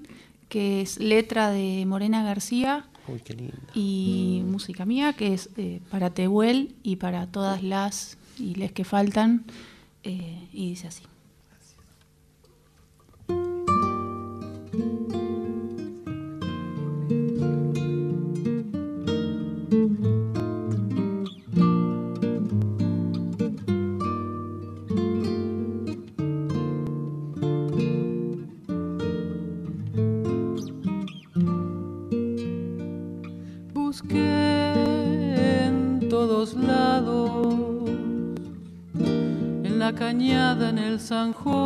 que 0.48 0.80
es 0.80 0.98
letra 0.98 1.50
de 1.50 1.84
Morena 1.86 2.24
García 2.24 2.86
Uy, 3.06 3.20
qué 3.20 3.34
lindo. 3.34 3.56
y 3.74 4.42
música 4.46 4.84
mía, 4.84 5.12
que 5.12 5.34
es 5.34 5.50
eh, 5.56 5.80
para 5.90 6.10
Tehuel 6.10 6.74
y 6.82 6.96
para 6.96 7.26
todas 7.28 7.62
las 7.62 8.16
y 8.38 8.54
les 8.56 8.72
que 8.72 8.84
faltan. 8.84 9.44
eh, 10.02 10.48
y 10.52 10.70
dice 10.70 10.88
así. 10.88 11.02
Cañada, 41.10 41.26
en 41.26 41.59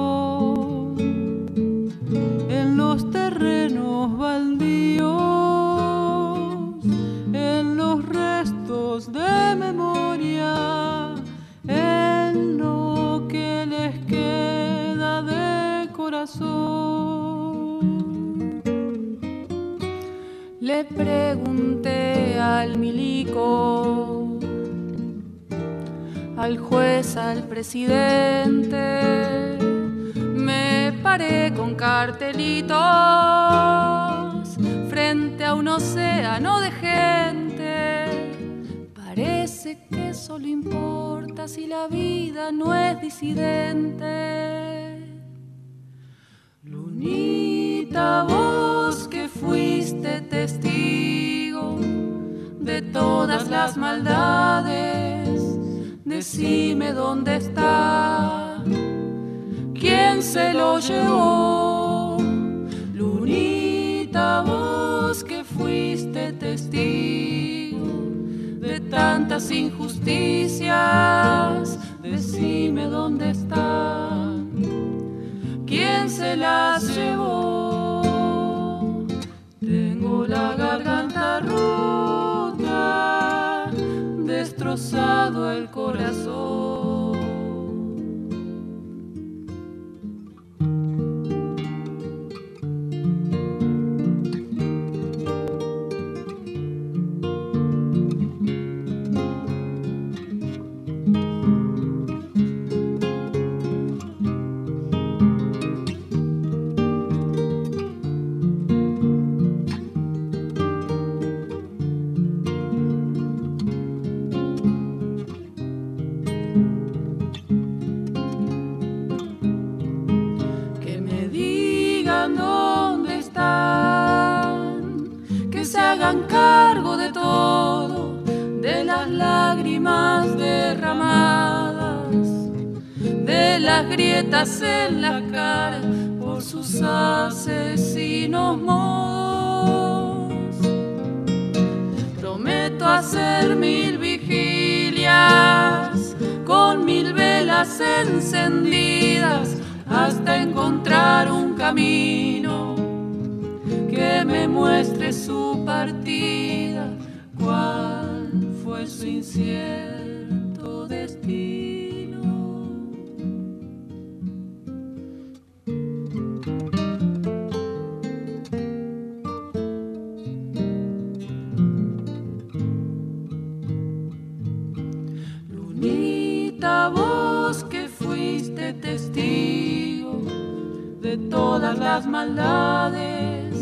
todas 181.17 181.79
las 181.79 182.07
maldades, 182.07 183.55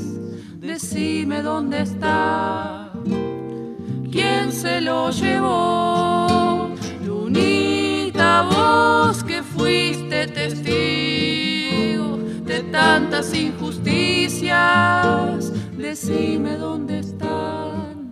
decime 0.59 1.42
dónde 1.42 1.82
está, 1.82 2.90
quién 4.11 4.50
se 4.53 4.80
lo 4.80 5.11
llevó. 5.11 6.70
Lunita, 7.05 8.48
vos 8.50 9.22
que 9.24 9.42
fuiste 9.42 10.26
testigo 10.28 12.16
de 12.44 12.61
tantas 12.70 13.34
injusticias, 13.34 15.53
decime 15.76 16.57
dónde 16.57 17.00
están, 17.00 18.11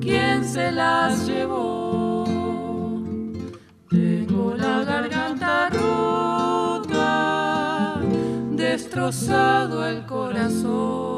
quién 0.00 0.44
se 0.44 0.72
las 0.72 1.26
llevó. 1.26 2.26
Tengo 3.90 4.54
la 4.54 4.84
garganta 4.84 5.70
rota, 5.70 5.97
destrozado 8.98 9.86
el 9.86 10.04
corazón. 10.06 11.17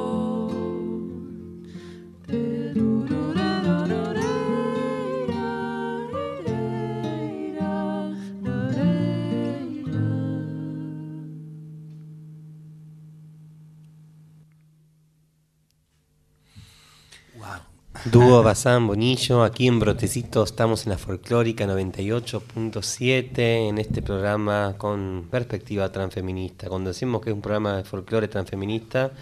Dúo 18.10 18.42
Bazán 18.42 18.88
Bonillo, 18.88 19.44
aquí 19.44 19.68
en 19.68 19.78
Brotecito 19.78 20.42
estamos 20.42 20.84
en 20.84 20.90
la 20.90 20.98
folclórica 20.98 21.64
98.7 21.64 23.38
en 23.68 23.78
este 23.78 24.02
programa 24.02 24.74
con 24.76 25.28
perspectiva 25.30 25.92
transfeminista. 25.92 26.68
Cuando 26.68 26.90
decimos 26.90 27.20
que 27.22 27.30
es 27.30 27.34
un 27.36 27.40
programa 27.40 27.76
de 27.76 27.84
folclore 27.84 28.26
transfeminista, 28.26 29.12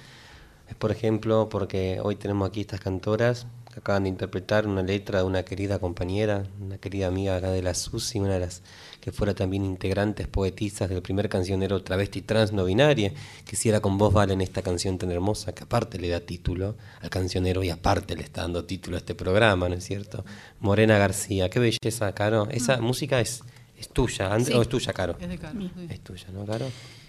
es 0.66 0.74
por 0.74 0.90
ejemplo 0.90 1.50
porque 1.50 2.00
hoy 2.02 2.16
tenemos 2.16 2.48
aquí 2.48 2.62
estas 2.62 2.80
cantoras 2.80 3.46
que 3.70 3.80
acaban 3.80 4.04
de 4.04 4.08
interpretar 4.08 4.66
una 4.66 4.82
letra 4.82 5.18
de 5.18 5.24
una 5.26 5.42
querida 5.42 5.78
compañera, 5.78 6.44
una 6.58 6.78
querida 6.78 7.08
amiga 7.08 7.36
acá 7.36 7.50
de 7.50 7.60
la 7.60 7.74
Susi, 7.74 8.18
una 8.18 8.34
de 8.34 8.40
las 8.40 8.62
que 9.00 9.12
fuera 9.12 9.34
también 9.34 9.64
integrantes 9.64 10.26
poetisas 10.26 10.88
del 10.88 11.02
primer 11.02 11.28
cancionero 11.28 11.82
travesti 11.82 12.22
trans 12.22 12.52
no 12.52 12.64
binaria, 12.64 13.12
que 13.44 13.56
hiciera 13.56 13.80
con 13.80 13.98
voz 13.98 14.12
Valen 14.12 14.40
esta 14.40 14.62
canción 14.62 14.98
tan 14.98 15.10
hermosa, 15.10 15.54
que 15.54 15.64
aparte 15.64 15.98
le 15.98 16.08
da 16.08 16.20
título 16.20 16.76
al 17.00 17.10
cancionero 17.10 17.62
y 17.62 17.70
aparte 17.70 18.16
le 18.16 18.22
está 18.22 18.42
dando 18.42 18.64
título 18.64 18.96
a 18.96 18.98
este 18.98 19.14
programa, 19.14 19.68
¿no 19.68 19.74
es 19.76 19.84
cierto? 19.84 20.24
Morena 20.60 20.98
García, 20.98 21.48
qué 21.48 21.58
belleza, 21.60 22.12
Caro. 22.12 22.48
Esa 22.50 22.80
música 22.80 23.20
es, 23.20 23.42
es 23.78 23.88
tuya, 23.88 24.38
Sí. 24.40 24.52
o 24.52 24.62
es 24.62 24.68
tuya, 24.68 24.92
Caro. 24.92 25.16
Es 25.20 25.28
de 25.28 25.38
Caro, 25.38 25.60
sí. 25.60 25.70
Es 25.90 26.00
tuya, 26.00 26.26
¿no, 26.32 26.44
Caro? 26.44 26.66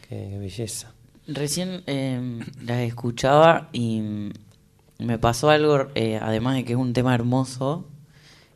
Qué, 0.07 0.27
qué 0.29 0.37
belleza. 0.37 0.93
Recién 1.27 1.83
eh, 1.87 2.39
las 2.63 2.79
escuchaba 2.79 3.69
y 3.71 3.99
mm, 4.01 4.31
me 4.99 5.17
pasó 5.19 5.49
algo, 5.49 5.87
eh, 5.95 6.19
además 6.21 6.55
de 6.55 6.65
que 6.65 6.73
es 6.73 6.77
un 6.79 6.93
tema 6.93 7.13
hermoso, 7.15 7.87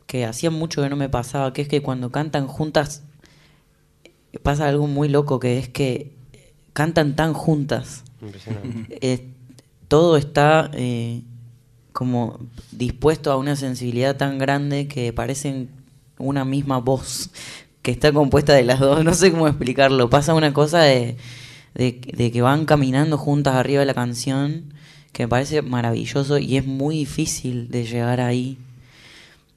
que 0.06 0.24
hacía 0.24 0.50
mucho 0.50 0.82
que 0.82 0.90
no 0.90 0.96
me 0.96 1.08
pasaba, 1.08 1.52
que 1.52 1.62
es 1.62 1.68
que 1.68 1.80
cuando 1.82 2.10
cantan 2.10 2.46
juntas 2.46 3.02
pasa 4.42 4.68
algo 4.68 4.86
muy 4.86 5.08
loco, 5.08 5.40
que 5.40 5.58
es 5.58 5.68
que 5.68 6.12
cantan 6.72 7.16
tan 7.16 7.32
juntas. 7.32 8.04
Impresionante. 8.20 8.98
Eh, 9.00 9.28
todo 9.88 10.16
está 10.16 10.70
eh, 10.72 11.22
como 11.92 12.38
dispuesto 12.72 13.30
a 13.30 13.36
una 13.36 13.54
sensibilidad 13.54 14.16
tan 14.16 14.38
grande 14.38 14.88
que 14.88 15.12
parecen 15.12 15.68
una 16.18 16.44
misma 16.44 16.78
voz 16.78 17.30
que 17.82 17.90
está 17.90 18.12
compuesta 18.12 18.54
de 18.54 18.64
las 18.64 18.80
dos. 18.80 19.04
No 19.04 19.14
sé 19.14 19.30
cómo 19.30 19.46
explicarlo. 19.46 20.10
Pasa 20.10 20.34
una 20.34 20.52
cosa 20.52 20.82
de, 20.82 21.16
de, 21.74 22.00
de 22.16 22.32
que 22.32 22.42
van 22.42 22.64
caminando 22.64 23.18
juntas 23.18 23.54
arriba 23.54 23.80
de 23.80 23.86
la 23.86 23.94
canción 23.94 24.74
que 25.12 25.22
me 25.22 25.28
parece 25.28 25.62
maravilloso 25.62 26.38
y 26.38 26.56
es 26.56 26.66
muy 26.66 26.96
difícil 26.96 27.70
de 27.70 27.84
llegar 27.84 28.20
ahí. 28.20 28.58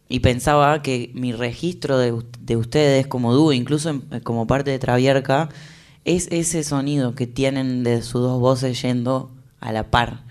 Y 0.09 0.19
pensaba 0.21 0.81
que 0.81 1.11
mi 1.13 1.33
registro 1.33 1.97
de, 1.97 2.13
de 2.41 2.57
ustedes 2.57 3.07
como 3.07 3.33
dúo, 3.33 3.51
incluso 3.53 3.89
en- 3.89 4.01
como 4.23 4.47
parte 4.47 4.71
de 4.71 4.79
Travierca, 4.79 5.49
es 6.05 6.27
ese 6.31 6.63
sonido 6.63 7.13
que 7.15 7.27
tienen 7.27 7.83
de 7.83 8.01
sus 8.01 8.21
dos 8.21 8.39
voces 8.39 8.81
yendo 8.81 9.31
a 9.59 9.71
la 9.73 9.83
par. 9.91 10.21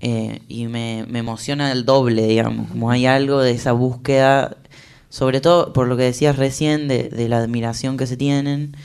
Eh, 0.00 0.42
y 0.48 0.66
me, 0.68 1.04
me 1.08 1.18
emociona 1.18 1.72
el 1.72 1.84
doble, 1.84 2.26
digamos, 2.28 2.68
como 2.70 2.90
hay 2.90 3.06
algo 3.06 3.40
de 3.40 3.50
esa 3.50 3.72
búsqueda, 3.72 4.56
sobre 5.10 5.40
todo 5.40 5.72
por 5.72 5.88
lo 5.88 5.96
que 5.96 6.04
decías 6.04 6.36
recién, 6.36 6.86
de, 6.86 7.04
de 7.08 7.28
la 7.28 7.38
admiración 7.38 7.96
que 7.96 8.06
se 8.06 8.16
tienen, 8.16 8.76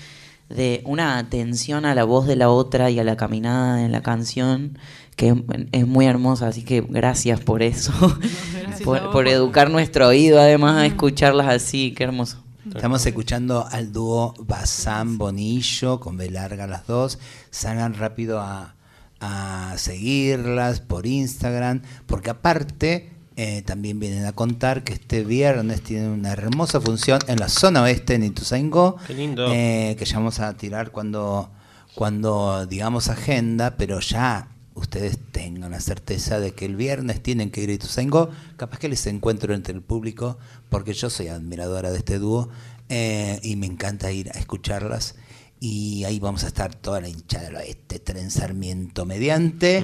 de 0.56 0.82
una 0.86 1.18
atención 1.18 1.86
a 1.86 1.96
la 1.96 2.04
voz 2.04 2.28
de 2.28 2.36
la 2.36 2.50
otra 2.50 2.90
y 2.90 3.00
a 3.00 3.04
la 3.04 3.18
caminada 3.18 3.84
en 3.84 3.92
la 3.92 4.02
canción, 4.02 4.78
que 5.16 5.36
es, 5.72 5.88
muy 5.88 6.06
hermosa, 6.06 6.48
así 6.48 6.64
que 6.64 6.82
gracias 6.82 7.40
por 7.40 7.62
eso, 7.64 7.92
gracias 8.54 8.82
por- 8.82 9.28
educar 9.28 9.70
nuestro 9.70 10.08
oído, 10.08 10.40
además, 10.40 10.78
a 10.78 10.86
escucharlas 10.86 11.48
así, 11.48 11.94
qué 11.96 12.04
hermoso. 12.06 12.40
Estamos 12.74 13.06
escuchando 13.06 13.68
al 13.70 13.92
dúo 13.92 14.34
Bazán 14.40 15.18
Bonillo, 15.18 16.00
con 16.00 16.18
B 16.18 16.32
larga 16.32 16.66
las 16.66 16.88
dos. 16.88 17.20
Salgan 17.52 17.94
rápido 17.94 18.40
a, 18.40 18.76
a 19.20 19.74
seguirlas 19.78 20.80
por 20.80 21.06
Instagram, 21.06 21.82
porque 22.08 22.30
aparte 22.30 23.12
eh, 23.36 23.62
también 23.64 24.00
vienen 24.00 24.26
a 24.26 24.32
contar 24.34 24.84
que 24.84 24.94
este 24.94 25.24
viernes 25.24 25.82
tienen 25.82 26.10
una 26.10 26.32
hermosa 26.32 26.80
función 26.82 27.20
en 27.28 27.40
la 27.40 27.50
zona 27.50 27.82
oeste 27.84 28.14
en 28.16 28.24
Ituzaingó, 28.24 28.98
Qué 29.08 29.14
lindo. 29.14 29.48
eh, 29.52 29.96
que 29.98 30.06
ya 30.06 30.18
vamos 30.18 30.40
a 30.40 30.54
tirar 30.56 30.92
cuando, 30.92 31.50
cuando 31.96 32.66
digamos 32.68 33.10
agenda, 33.10 33.76
pero 33.78 34.00
ya 34.00 34.50
ustedes 34.76 35.18
tengan 35.32 35.72
la 35.72 35.80
certeza 35.80 36.40
de 36.40 36.52
que 36.52 36.66
el 36.66 36.76
viernes 36.76 37.22
tienen 37.22 37.52
que 37.52 37.62
ir 37.62 37.70
a 37.70 37.74
Ituzaingó, 37.74 38.30
capaz 38.58 38.80
que 38.80 38.90
les 38.90 39.06
encuentro 39.08 39.54
entre 39.54 39.74
el 39.74 39.82
público, 39.82 40.38
porque 40.70 40.94
yo 40.94 41.10
soy 41.10 41.28
admiradora 41.28 41.92
de 41.92 41.98
este 41.98 42.20
dúo 42.20 42.50
eh, 42.90 43.40
y 43.44 43.56
me 43.56 43.66
encanta 43.66 44.12
ir 44.12 44.30
a 44.30 44.40
escucharlas. 44.40 45.16
Y 45.60 46.04
ahí 46.04 46.20
vamos 46.20 46.44
a 46.44 46.48
estar 46.48 46.76
toda 46.76 47.00
la 47.00 47.08
hinchada 47.08 47.46
del 47.46 47.56
oeste, 47.56 47.98
Tren 47.98 48.30
Sarmiento 48.32 49.06
mediante, 49.06 49.82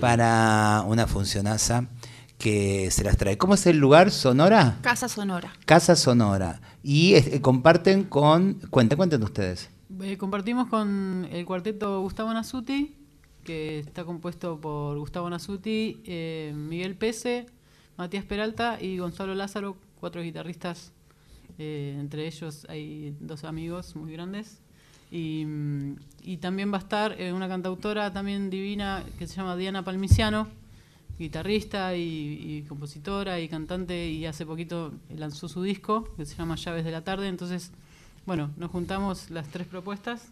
para 0.00 0.82
una 0.88 1.06
funcionaza 1.06 1.86
que 2.40 2.90
se 2.90 3.04
las 3.04 3.16
trae. 3.18 3.36
¿Cómo 3.36 3.54
es 3.54 3.66
el 3.66 3.76
lugar? 3.76 4.10
¿Sonora? 4.10 4.78
Casa 4.80 5.08
Sonora. 5.08 5.52
Casa 5.66 5.94
Sonora. 5.94 6.60
Y 6.82 7.14
eh, 7.14 7.40
comparten 7.42 8.04
con... 8.04 8.54
Cuenten, 8.70 8.96
cuenten 8.96 9.22
ustedes. 9.22 9.68
Eh, 10.02 10.16
compartimos 10.16 10.68
con 10.68 11.28
el 11.30 11.44
cuarteto 11.44 12.00
Gustavo 12.00 12.32
Nasuti, 12.32 12.96
que 13.44 13.80
está 13.80 14.04
compuesto 14.04 14.58
por 14.58 14.98
Gustavo 14.98 15.28
Nasuti, 15.28 16.00
eh, 16.06 16.52
Miguel 16.56 16.96
Pese, 16.96 17.46
Matías 17.98 18.24
Peralta 18.24 18.80
y 18.80 18.96
Gonzalo 18.98 19.34
Lázaro, 19.34 19.76
cuatro 20.00 20.22
guitarristas. 20.22 20.92
eh, 21.58 21.94
entre 22.00 22.26
ellos 22.26 22.66
hay 22.70 23.14
dos 23.20 23.44
amigos 23.44 23.94
muy 23.96 24.12
grandes. 24.12 24.62
Y, 25.10 25.44
mm, 25.44 25.96
y 26.22 26.36
también 26.38 26.72
va 26.72 26.76
a 26.78 26.80
estar 26.80 27.20
eh, 27.20 27.34
una 27.34 27.48
cantautora 27.48 28.12
también 28.14 28.48
divina 28.48 29.04
que 29.18 29.26
se 29.26 29.36
llama 29.36 29.56
Diana 29.56 29.84
Palmiciano, 29.84 30.48
guitarrista 31.20 31.94
y, 31.94 32.02
y 32.02 32.62
compositora 32.62 33.38
y 33.40 33.48
cantante 33.48 34.08
y 34.08 34.26
hace 34.26 34.44
poquito 34.46 34.92
lanzó 35.14 35.48
su 35.48 35.62
disco 35.62 36.08
que 36.16 36.24
se 36.24 36.34
llama 36.36 36.56
Llaves 36.56 36.84
de 36.84 36.90
la 36.90 37.04
Tarde. 37.04 37.28
Entonces, 37.28 37.72
bueno, 38.26 38.50
nos 38.56 38.70
juntamos 38.70 39.30
las 39.30 39.48
tres 39.48 39.66
propuestas, 39.66 40.30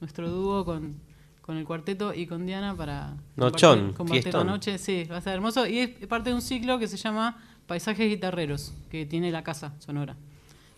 nuestro 0.00 0.30
dúo 0.30 0.64
con, 0.64 0.96
con 1.42 1.56
el 1.56 1.64
cuarteto 1.64 2.14
y 2.14 2.26
con 2.26 2.46
Diana 2.46 2.76
para 2.76 3.16
Nochón, 3.36 3.92
compartir, 3.92 4.32
la 4.32 4.44
noche. 4.44 4.78
Sí, 4.78 5.04
va 5.04 5.16
a 5.16 5.20
ser 5.20 5.34
hermoso. 5.34 5.66
Y 5.66 5.78
es 5.78 6.06
parte 6.06 6.30
de 6.30 6.34
un 6.34 6.42
ciclo 6.42 6.78
que 6.78 6.86
se 6.86 6.96
llama 6.96 7.36
Paisajes 7.66 8.08
Guitarreros, 8.08 8.74
que 8.90 9.06
tiene 9.06 9.30
la 9.30 9.42
casa 9.42 9.74
sonora. 9.78 10.16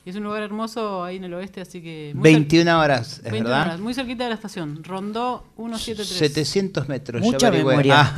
Y 0.02 0.10
es 0.10 0.16
un 0.16 0.22
lugar 0.24 0.42
hermoso 0.42 1.04
ahí 1.04 1.16
en 1.16 1.24
el 1.24 1.34
oeste, 1.34 1.60
así 1.60 1.82
que... 1.82 2.12
muy 2.14 2.30
cer- 2.30 2.34
21 2.34 2.80
horas, 2.80 3.18
¿es 3.18 3.22
21 3.24 3.44
verdad? 3.50 3.66
horas, 3.66 3.80
muy 3.80 3.92
cerquita 3.92 4.24
de 4.24 4.30
la 4.30 4.34
estación. 4.36 4.82
Rondó 4.82 5.44
173. 5.56 6.18
700 6.18 6.88
metros. 6.88 7.22
ya 7.22 7.30
Mucha 7.30 7.50
memoria. 7.50 8.12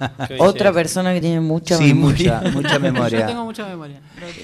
Ah. 0.00 0.28
Otra 0.38 0.72
persona 0.72 1.12
que 1.12 1.20
tiene 1.20 1.40
mucha 1.40 1.76
sí, 1.76 1.92
memoria. 1.92 2.40
mucha, 2.44 2.50
mucha 2.56 2.78
memoria. 2.78 3.20
Yo 3.20 3.26
tengo 3.26 3.44
mucha 3.44 3.66
memoria. 3.68 4.00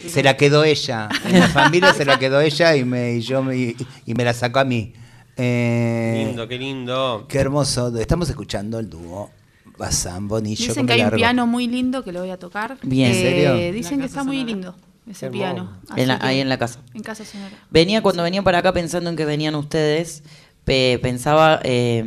Se 0.06 0.22
la 0.22 0.36
quedó 0.36 0.62
ella. 0.62 1.08
En 1.26 1.40
la 1.40 1.48
familia 1.48 1.94
se 1.94 2.04
la 2.04 2.18
quedó 2.18 2.40
ella 2.42 2.76
y 2.76 2.84
me, 2.84 3.14
y 3.14 3.20
yo 3.22 3.42
me, 3.42 3.56
y 3.56 4.14
me 4.14 4.24
la 4.24 4.34
sacó 4.34 4.58
a 4.58 4.64
mí. 4.64 4.92
Eh, 5.38 6.24
Lindo, 6.26 6.46
qué 6.46 6.58
lindo. 6.58 7.24
Qué 7.28 7.38
hermoso. 7.38 7.96
Estamos 7.98 8.28
escuchando 8.28 8.78
el 8.78 8.90
dúo 8.90 9.30
Bazán 9.78 10.28
Bonillo. 10.28 10.66
Dicen 10.68 10.74
con 10.82 10.86
que 10.86 10.92
hay 10.92 11.00
un 11.00 11.04
Largo. 11.06 11.16
piano 11.16 11.46
muy 11.46 11.66
lindo 11.66 12.04
que 12.04 12.12
lo 12.12 12.20
voy 12.20 12.30
a 12.30 12.38
tocar. 12.38 12.76
Bien. 12.82 13.10
Eh, 13.10 13.14
¿En 13.14 13.22
serio? 13.22 13.72
Dicen 13.72 14.00
que 14.00 14.06
está 14.06 14.22
muy 14.22 14.44
lindo 14.44 14.76
ese 15.10 15.26
Qué 15.26 15.32
piano. 15.32 15.70
En 15.96 16.08
la- 16.08 16.18
ahí 16.22 16.40
en 16.40 16.48
la 16.48 16.58
casa. 16.58 16.80
En 16.94 17.02
casa 17.02 17.24
sonora. 17.24 17.56
Venía 17.70 18.02
cuando 18.02 18.22
venía 18.22 18.42
para 18.42 18.58
acá 18.58 18.72
pensando 18.72 19.10
en 19.10 19.16
que 19.16 19.24
venían 19.24 19.54
ustedes, 19.54 20.22
pe- 20.64 20.98
pensaba 21.02 21.60
eh, 21.64 22.04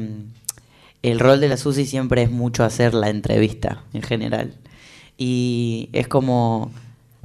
el 1.03 1.19
rol 1.19 1.39
de 1.39 1.47
la 1.49 1.57
Susi 1.57 1.85
siempre 1.85 2.23
es 2.23 2.31
mucho 2.31 2.63
hacer 2.63 2.93
la 2.93 3.09
entrevista 3.09 3.83
en 3.93 4.01
general. 4.01 4.53
Y 5.17 5.89
es 5.93 6.07
como 6.07 6.71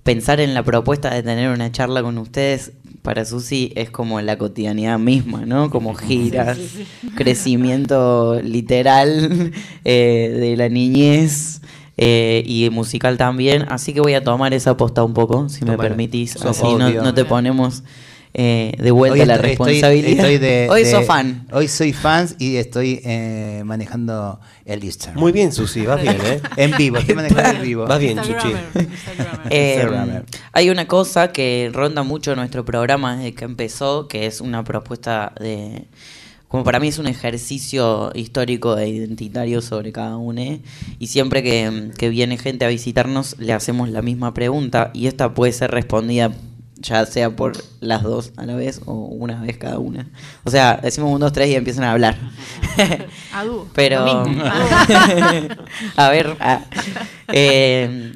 pensar 0.02 0.40
en 0.40 0.54
la 0.54 0.62
propuesta 0.62 1.12
de 1.14 1.22
tener 1.22 1.48
una 1.50 1.70
charla 1.72 2.02
con 2.02 2.18
ustedes 2.18 2.72
para 3.02 3.24
Susi 3.24 3.72
es 3.74 3.90
como 3.90 4.20
la 4.20 4.38
cotidianidad 4.38 4.98
misma, 4.98 5.44
¿no? 5.44 5.70
Como 5.70 5.94
giras, 5.94 6.56
Sí, 6.56 6.68
sí, 6.68 6.86
sí. 7.00 7.08
crecimiento 7.16 8.40
literal 8.42 9.52
eh, 9.84 10.36
de 10.38 10.56
la 10.56 10.68
niñez. 10.68 11.60
Eh, 12.02 12.42
y 12.46 12.68
musical 12.70 13.16
también, 13.16 13.66
así 13.68 13.92
que 13.92 14.00
voy 14.00 14.14
a 14.14 14.22
tomar 14.24 14.52
esa 14.54 14.76
posta 14.76 15.02
un 15.04 15.14
poco, 15.14 15.48
si 15.48 15.64
me 15.64 15.76
permitís, 15.78 16.32
Sos 16.32 16.44
así 16.46 16.74
no, 16.74 16.90
no 16.90 17.14
te 17.14 17.24
ponemos 17.24 17.82
eh, 18.34 18.72
de 18.78 18.90
vuelta 18.92 19.20
Hoy 19.20 19.26
la 19.26 19.34
estoy- 19.36 19.48
responsabilidad. 19.50 20.10
estoy 20.24 20.38
de- 20.38 20.68
Hoy 20.70 20.84
de- 20.84 20.90
sos 20.90 21.04
fan. 21.04 21.46
Hoy 21.52 21.68
soy 21.68 21.92
fan 21.92 22.28
y 22.38 22.56
estoy 22.56 23.00
eh, 23.04 23.62
manejando 23.66 24.40
el 24.64 24.82
Instagram. 24.84 25.20
Muy 25.20 25.32
bien, 25.32 25.52
Susi, 25.52 25.84
vas 25.84 26.00
bien, 26.00 26.16
¿eh? 26.24 26.40
En 26.56 26.74
vivo, 26.78 26.96
estoy 26.96 27.14
manejando 27.14 27.58
en 27.58 27.62
vivo. 27.62 27.86
Vas 27.86 27.98
bien. 27.98 28.18
Eh, 29.50 30.22
hay 30.52 30.70
una 30.70 30.86
cosa 30.86 31.32
que 31.32 31.70
ronda 31.72 32.02
mucho 32.02 32.34
nuestro 32.36 32.64
programa 32.64 33.16
desde 33.16 33.34
que 33.34 33.44
empezó, 33.44 34.08
que 34.08 34.26
es 34.26 34.40
una 34.40 34.64
propuesta 34.64 35.32
de... 35.38 35.84
Como 36.52 36.64
para 36.64 36.78
mí 36.80 36.88
es 36.88 36.98
un 36.98 37.06
ejercicio 37.06 38.12
histórico 38.14 38.76
e 38.76 38.86
identitario 38.86 39.62
sobre 39.62 39.90
cada 39.90 40.18
uno. 40.18 40.42
Y 40.98 41.06
siempre 41.06 41.42
que, 41.42 41.92
que 41.96 42.10
viene 42.10 42.36
gente 42.36 42.66
a 42.66 42.68
visitarnos 42.68 43.36
le 43.38 43.54
hacemos 43.54 43.88
la 43.88 44.02
misma 44.02 44.34
pregunta 44.34 44.90
y 44.92 45.06
esta 45.06 45.32
puede 45.32 45.52
ser 45.52 45.70
respondida 45.70 46.30
ya 46.76 47.06
sea 47.06 47.30
por 47.30 47.52
las 47.80 48.02
dos 48.02 48.32
a 48.36 48.44
la 48.44 48.54
vez 48.54 48.82
o 48.84 48.92
una 48.92 49.40
vez 49.40 49.56
cada 49.56 49.78
una. 49.78 50.10
O 50.44 50.50
sea, 50.50 50.78
decimos 50.82 51.10
un, 51.10 51.20
dos, 51.20 51.32
tres 51.32 51.48
y 51.48 51.54
empiezan 51.54 51.84
a 51.84 51.92
hablar. 51.92 52.18
Pero. 53.74 54.04
A 55.96 56.10
ver. 56.10 56.36
ah, 56.38 56.64
eh, 57.28 58.12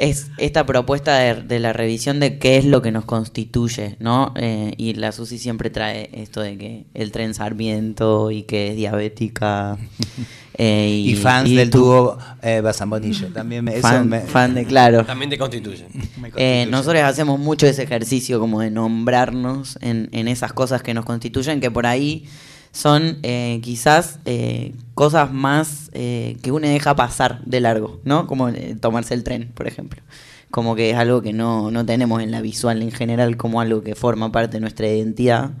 es 0.00 0.30
esta 0.38 0.64
propuesta 0.64 1.18
de, 1.18 1.42
de 1.42 1.58
la 1.60 1.72
revisión 1.74 2.20
de 2.20 2.38
qué 2.38 2.56
es 2.56 2.64
lo 2.64 2.80
que 2.80 2.90
nos 2.90 3.04
constituye, 3.04 3.96
¿no? 4.00 4.32
Eh, 4.34 4.72
y 4.78 4.94
la 4.94 5.12
Susi 5.12 5.38
siempre 5.38 5.68
trae 5.68 6.08
esto 6.14 6.40
de 6.40 6.56
que 6.56 6.84
el 6.94 7.12
tren 7.12 7.34
Sarmiento 7.34 8.30
y 8.30 8.44
que 8.44 8.70
es 8.70 8.76
diabética. 8.76 9.76
eh, 10.54 11.02
Y, 11.04 11.14
fans 11.16 11.48
y 11.50 11.56
del 11.56 11.68
tú- 11.70 11.80
dúo 11.80 12.18
eh, 12.42 12.60
Bazán 12.62 12.88
Bonillo. 12.88 13.28
También 13.28 13.62
me, 13.64 13.72
eso 13.76 13.82
Fan- 13.82 14.08
me- 14.08 14.20
fan 14.22 14.54
de 14.54 14.64
claro. 14.64 15.04
También 15.06 15.28
te 15.30 15.36
constituye. 15.38 15.86
Eh, 16.36 16.66
nosotros 16.70 17.02
hacemos 17.02 17.38
mucho 17.38 17.66
ese 17.66 17.82
ejercicio 17.82 18.40
como 18.40 18.60
de 18.60 18.70
nombrarnos 18.70 19.78
en, 19.82 20.08
en 20.12 20.28
esas 20.28 20.52
cosas 20.54 20.82
que 20.82 20.94
nos 20.94 21.04
constituyen, 21.04 21.60
que 21.60 21.70
por 21.70 21.86
ahí 21.86 22.24
son 22.72 23.18
eh, 23.22 23.60
quizás 23.62 24.20
eh, 24.24 24.72
cosas 24.94 25.32
más 25.32 25.90
eh, 25.92 26.36
que 26.42 26.52
uno 26.52 26.68
deja 26.68 26.94
pasar 26.94 27.42
de 27.44 27.60
largo, 27.60 28.00
¿no? 28.04 28.26
Como 28.26 28.48
eh, 28.50 28.76
tomarse 28.80 29.14
el 29.14 29.24
tren, 29.24 29.50
por 29.54 29.66
ejemplo. 29.66 30.02
Como 30.50 30.74
que 30.76 30.90
es 30.90 30.96
algo 30.96 31.22
que 31.22 31.32
no, 31.32 31.70
no 31.70 31.86
tenemos 31.86 32.22
en 32.22 32.30
la 32.30 32.40
visual 32.40 32.82
en 32.82 32.90
general 32.90 33.36
como 33.36 33.60
algo 33.60 33.82
que 33.82 33.94
forma 33.94 34.30
parte 34.30 34.56
de 34.56 34.60
nuestra 34.60 34.88
identidad. 34.88 35.52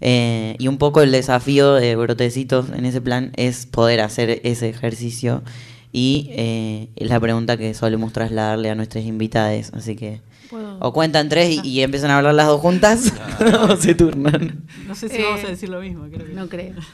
Eh, 0.00 0.56
y 0.58 0.68
un 0.68 0.78
poco 0.78 1.00
el 1.00 1.10
desafío 1.10 1.74
de 1.74 1.96
Brotecitos 1.96 2.66
en 2.70 2.84
ese 2.84 3.00
plan 3.00 3.32
es 3.36 3.66
poder 3.66 4.00
hacer 4.00 4.40
ese 4.44 4.68
ejercicio 4.68 5.42
y 5.90 6.90
es 6.96 7.08
la 7.08 7.18
pregunta 7.18 7.56
que 7.56 7.72
solemos 7.72 8.12
trasladarle 8.12 8.68
a 8.68 8.74
nuestras 8.74 9.04
invitadas. 9.04 9.72
Así 9.74 9.96
que 9.96 10.20
Puedo- 10.50 10.78
o 10.80 10.92
cuentan 10.92 11.28
tres 11.28 11.60
y, 11.64 11.68
y 11.68 11.80
empiezan 11.82 12.10
a 12.10 12.18
hablar 12.18 12.34
las 12.34 12.46
dos 12.46 12.60
juntas 12.60 13.12
o 13.68 13.76
se 13.76 13.94
turnan. 13.94 14.64
No 14.86 14.94
sé 14.94 15.08
si 15.08 15.16
Eh, 15.16 15.24
vamos 15.24 15.44
a 15.44 15.48
decir 15.48 15.68
lo 15.68 15.80
mismo. 15.80 16.04
Creo 16.10 16.26
que 16.26 16.32
No 16.34 16.48
creo. 16.48 16.74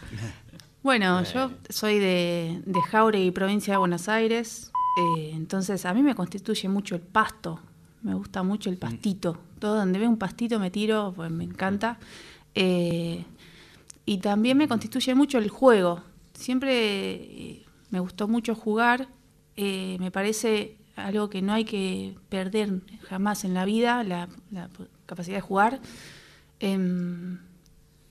Bueno, 0.82 1.22
yo 1.22 1.52
soy 1.68 2.00
de, 2.00 2.60
de 2.66 2.80
Jauregui, 2.82 3.30
provincia 3.30 3.74
de 3.74 3.78
Buenos 3.78 4.08
Aires. 4.08 4.72
eh, 4.98 5.30
entonces, 5.32 5.86
a 5.86 5.94
mí 5.94 6.02
me 6.02 6.16
constituye 6.16 6.68
mucho 6.68 6.96
el 6.96 7.00
pasto. 7.02 7.60
Me 8.02 8.14
gusta 8.14 8.42
mucho 8.42 8.68
el 8.68 8.78
pastito. 8.78 9.38
Todo 9.60 9.76
donde 9.76 10.00
veo 10.00 10.08
un 10.08 10.16
pastito 10.18 10.58
me 10.58 10.72
tiro, 10.72 11.12
pues 11.14 11.30
me 11.30 11.44
encanta. 11.44 11.98
Eh, 12.56 13.24
y 14.04 14.18
también 14.18 14.58
me 14.58 14.66
constituye 14.66 15.14
mucho 15.14 15.38
el 15.38 15.48
juego. 15.50 16.02
Siempre 16.34 16.72
eh, 17.14 17.62
me 17.90 18.00
gustó 18.00 18.26
mucho 18.26 18.56
jugar. 18.56 19.06
eh, 19.56 19.98
me 20.00 20.10
parece 20.10 20.78
algo 20.96 21.30
que 21.30 21.42
no 21.42 21.52
hay 21.52 21.64
que 21.64 22.16
perder 22.28 22.80
jamás 23.08 23.44
en 23.44 23.54
la 23.54 23.64
vida, 23.64 24.04
la, 24.04 24.28
la 24.50 24.68
capacidad 25.06 25.36
de 25.36 25.42
jugar. 25.42 25.80
Em, 26.60 27.38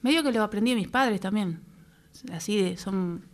medio 0.01 0.23
que 0.23 0.31
lo 0.31 0.43
aprendí 0.43 0.71
de 0.71 0.77
mis 0.77 0.87
padres 0.87 1.21
también. 1.21 1.61
Así 2.31 2.61
de, 2.61 2.77
son 2.77 3.25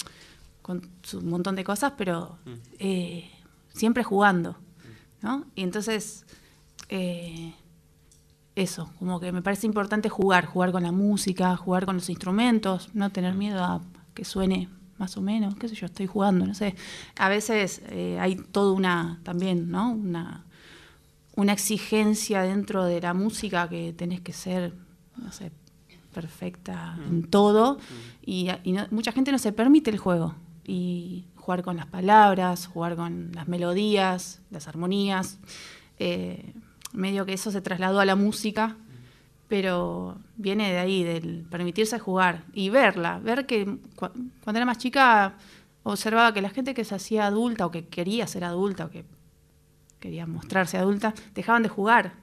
con 0.62 0.82
su 1.02 1.22
montón 1.22 1.56
de 1.56 1.64
cosas, 1.64 1.94
pero 1.98 2.38
eh, 2.78 3.30
siempre 3.74 4.04
jugando. 4.04 4.58
¿no? 5.22 5.46
Y 5.56 5.64
entonces, 5.64 6.26
eh, 6.90 7.54
eso, 8.56 8.92
como 9.00 9.20
que 9.20 9.32
me 9.32 9.42
parece 9.42 9.66
importante 9.66 10.10
jugar, 10.10 10.46
jugar 10.46 10.72
con 10.72 10.84
la 10.84 10.92
música, 10.92 11.56
jugar 11.56 11.86
con 11.86 11.96
los 11.96 12.10
instrumentos, 12.10 12.90
no 12.94 13.12
tener 13.12 13.34
miedo 13.34 13.64
a 13.64 13.82
que 14.14 14.26
suene 14.26 14.70
más 14.98 15.16
o 15.18 15.22
menos, 15.22 15.56
qué 15.56 15.68
sé 15.70 15.76
yo, 15.76 15.86
estoy 15.86 16.08
jugando, 16.08 16.46
no 16.46 16.54
sé. 16.54 16.76
A 17.18 17.30
veces 17.30 17.82
eh, 17.90 18.18
hay 18.20 18.36
toda 18.36 18.72
una, 18.74 19.20
también, 19.24 19.70
¿no? 19.70 19.92
Una, 19.92 20.46
una 21.36 21.54
exigencia 21.54 22.42
dentro 22.42 22.84
de 22.86 23.00
la 23.02 23.14
música 23.14 23.70
que 23.70 23.94
tenés 23.94 24.22
que 24.22 24.34
ser, 24.34 24.74
no 25.18 25.32
sé, 25.32 25.52
perfecta 26.14 26.98
en 27.08 27.24
todo. 27.24 27.78
Y, 28.26 28.50
y 28.64 28.72
no- 28.72 28.88
mucha 28.92 29.12
gente 29.12 29.32
no 29.32 29.38
se 29.38 29.52
permite 29.52 29.92
el 29.92 29.98
juego. 29.98 30.36
Y 30.66 31.26
jugar 31.36 31.62
con 31.64 31.78
las 31.78 31.86
palabras, 31.86 32.68
jugar 32.68 32.96
con 32.96 33.32
las 33.34 33.48
melodías, 33.48 34.42
las 34.50 34.68
armonías. 34.68 35.38
Eh, 36.00 36.54
medio 36.94 37.26
que 37.26 37.34
eso 37.34 37.52
se 37.52 37.62
trasladó 37.62 38.00
a 38.00 38.06
la 38.06 38.16
música, 38.16 38.76
pero 39.48 40.18
viene 40.36 40.72
de 40.72 40.80
ahí, 40.80 41.04
del 41.04 41.46
permitirse 41.50 42.00
jugar 42.00 42.44
y 42.54 42.70
verla. 42.70 43.20
Ver 43.20 43.46
que 43.46 43.66
cu- 43.96 44.10
cuando 44.44 44.58
era 44.58 44.66
más 44.66 44.78
chica 44.78 45.36
observaba 45.84 46.34
que 46.34 46.42
la 46.42 46.50
gente 46.50 46.74
que 46.74 46.84
se 46.84 46.96
hacía 46.96 47.26
adulta 47.28 47.66
o 47.66 47.72
que 47.72 47.86
quería 47.88 48.28
ser 48.28 48.44
adulta 48.44 48.86
o 48.86 48.90
que 48.90 49.06
quería 50.00 50.26
mostrarse 50.28 50.78
adulta, 50.78 51.14
dejaban 51.34 51.64
de 51.64 51.70
jugar. 51.70 52.14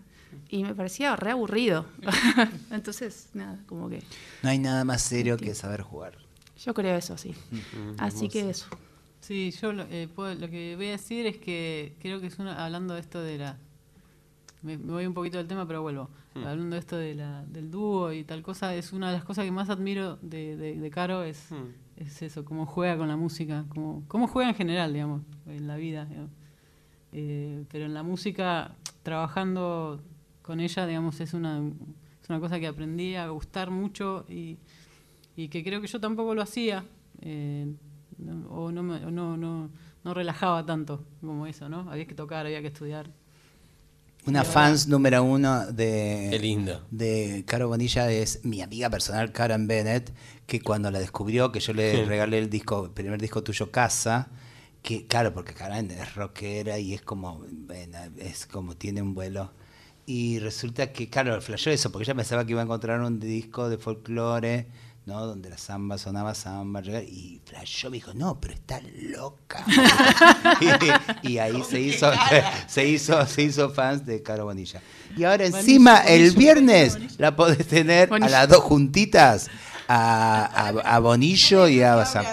Y 0.49 0.65
me 0.65 0.75
parecía 0.75 1.17
re 1.17 1.31
aburrido. 1.31 1.87
Entonces, 2.71 3.29
nada, 3.35 3.59
como 3.67 3.89
que 3.89 4.03
No 4.43 4.51
hay 4.51 4.59
nada 4.59 4.85
más 4.85 5.03
serio 5.03 5.37
que 5.37 5.55
saber 5.55 5.83
jugar. 5.83 6.19
yo 6.63 6.75
creo 6.75 6.97
eso, 6.97 7.17
sí. 7.17 7.35
Así 7.99 8.29
que 8.29 8.51
eso. 8.51 8.67
Sí, 9.21 9.51
yo 9.63 9.73
lo, 9.73 9.85
eh, 9.91 10.09
puedo- 10.15 10.35
lo 10.35 10.51
que 10.51 10.77
voy 10.77 10.89
a 10.89 10.91
decir 10.93 11.25
es 11.27 11.39
que 11.39 11.97
creo 12.01 12.21
que 12.21 12.27
es 12.27 12.39
una, 12.39 12.63
hablando 12.65 12.95
de 12.95 13.01
esto 13.01 13.21
de 13.23 13.39
la... 13.39 13.57
Me, 14.65 14.77
me 14.79 14.93
voy 14.93 15.07
un 15.07 15.15
poquito 15.15 15.37
del 15.39 15.47
tema, 15.47 15.67
pero 15.67 15.83
vuelvo. 15.83 16.09
Mm. 16.35 16.39
Hablando 16.47 16.75
de 16.75 16.81
esto 16.81 16.97
de 16.97 17.15
la, 17.15 17.45
del 17.45 17.71
dúo 17.71 18.13
y 18.13 18.25
tal 18.25 18.43
cosa, 18.43 18.75
es 18.75 18.93
una 18.93 19.09
de 19.11 19.15
las 19.19 19.25
cosas 19.25 19.45
que 19.45 19.53
más 19.53 19.69
admiro 19.71 20.17
de, 20.23 20.57
de, 20.57 20.81
de 20.81 20.91
Caro, 20.91 21.23
es, 21.23 21.51
Mm. 21.53 22.01
es 22.03 22.23
eso, 22.23 22.45
cómo 22.45 22.67
juega 22.67 22.97
con 22.97 23.07
la 23.09 23.17
música, 23.17 23.65
cómo, 23.69 24.03
cómo 24.09 24.27
juega 24.27 24.49
en 24.51 24.57
general, 24.57 24.93
digamos, 24.93 25.23
en 25.47 25.67
la 25.69 25.77
vida. 25.77 26.09
Eh, 27.13 27.65
pero 27.71 27.85
en 27.85 27.95
la 27.95 28.03
música, 28.03 28.75
trabajando 29.03 30.03
con 30.43 30.61
ella, 30.61 30.87
digamos, 30.87 31.21
es 31.21 31.33
una, 31.35 31.59
es 32.23 32.29
una 32.29 32.41
cosa 32.41 32.59
que 32.59 32.67
aprendí 32.67 33.15
a 33.15 33.29
gustar 33.29 33.71
mucho 33.71 34.25
y, 34.29 34.59
y 35.37 35.49
que 35.49 35.63
creo 35.63 35.81
que 35.81 35.87
yo 35.87 36.01
tampoco 36.01 36.35
lo 36.35 36.43
hacía. 36.43 36.85
eh, 37.21 37.73
no- 38.19 38.47
o 38.49 38.71
no, 38.73 38.83
me- 38.83 39.05
o 39.05 39.11
no, 39.11 39.37
no, 39.37 39.71
no 40.05 40.15
relajaba 40.15 40.65
tanto 40.67 41.05
como 41.21 41.47
eso, 41.47 41.69
¿no? 41.69 41.89
Había 41.91 42.07
que 42.07 42.15
tocar, 42.15 42.47
había 42.47 42.61
que 42.61 42.69
estudiar. 42.69 43.11
Una 44.27 44.43
fans 44.43 44.89
número 44.89 45.23
uno 45.23 45.67
de, 45.67 46.29
Qué 46.31 46.39
lindo. 46.39 46.83
de 46.91 47.45
Caro 47.47 47.69
Bonilla 47.69 48.11
es 48.11 48.43
mi 48.45 48.63
amiga 48.63 48.89
personal 48.89 49.33
Karen 49.33 49.67
Bennett, 49.67 50.15
que 50.47 50.61
cuando 50.63 50.91
la 50.91 50.99
descubrió, 50.99 51.53
que 51.53 51.61
yo 51.61 51.75
le 51.75 51.93
Sí. 51.93 52.05
regalé 52.05 52.39
el 52.39 52.49
disco, 52.49 52.87
el 52.87 52.91
primer 52.93 53.21
disco 53.21 53.43
tuyo, 53.43 53.71
Casa, 53.71 54.29
que 54.83 55.07
claro, 55.07 55.35
porque 55.35 55.53
Karen 55.53 55.91
es 55.91 56.15
rockera 56.15 56.79
y 56.79 56.95
es 56.95 57.03
como, 57.03 57.45
bueno, 57.51 57.99
es 58.19 58.47
como 58.47 58.77
tiene 58.77 59.03
un 59.03 59.15
vuelo. 59.15 59.53
Y 60.07 60.39
resulta 60.39 60.91
que, 60.93 61.09
claro, 61.11 61.39
flashó 61.43 61.71
eso, 61.71 61.93
porque 61.93 62.05
ella 62.05 62.15
pensaba 62.15 62.45
que 62.47 62.53
iba 62.53 62.61
a 62.61 62.65
encontrar 62.65 63.01
un 63.03 63.21
disco 63.21 63.69
de 63.69 63.77
folclore, 63.79 64.69
¿no? 65.07 65.27
Donde 65.27 65.51
la 65.51 65.59
samba 65.59 65.99
sonaba 65.99 66.35
samba, 66.35 66.81
y 66.83 67.41
flashó, 67.45 67.91
me 67.91 67.97
dijo, 67.99 68.15
no, 68.15 68.41
pero 68.41 68.55
está 68.55 68.81
loca. 69.11 69.65
y, 71.23 71.29
y 71.33 71.39
ahí 71.39 71.63
se 71.63 71.81
hizo, 71.81 72.11
se 72.67 72.89
hizo, 72.89 73.27
se 73.27 73.43
hizo 73.43 73.71
fans 73.71 74.07
de 74.07 74.23
Caro 74.23 74.45
Bonilla. 74.45 74.81
Y 75.17 75.25
ahora 75.25 75.45
Bonilla, 75.45 75.59
encima, 75.59 75.99
el 75.99 76.31
Bonilla, 76.31 76.39
viernes, 76.39 77.19
la 77.19 77.37
podés 77.37 77.67
tener 77.67 78.13
a 78.13 78.29
las 78.29 78.49
dos 78.49 78.63
juntitas, 78.63 79.51
a, 79.89 80.71
a, 80.85 80.97
a 80.97 80.99
Bonillo 81.01 81.69
y 81.69 81.83
a 81.83 81.95
Bazán. 81.97 82.25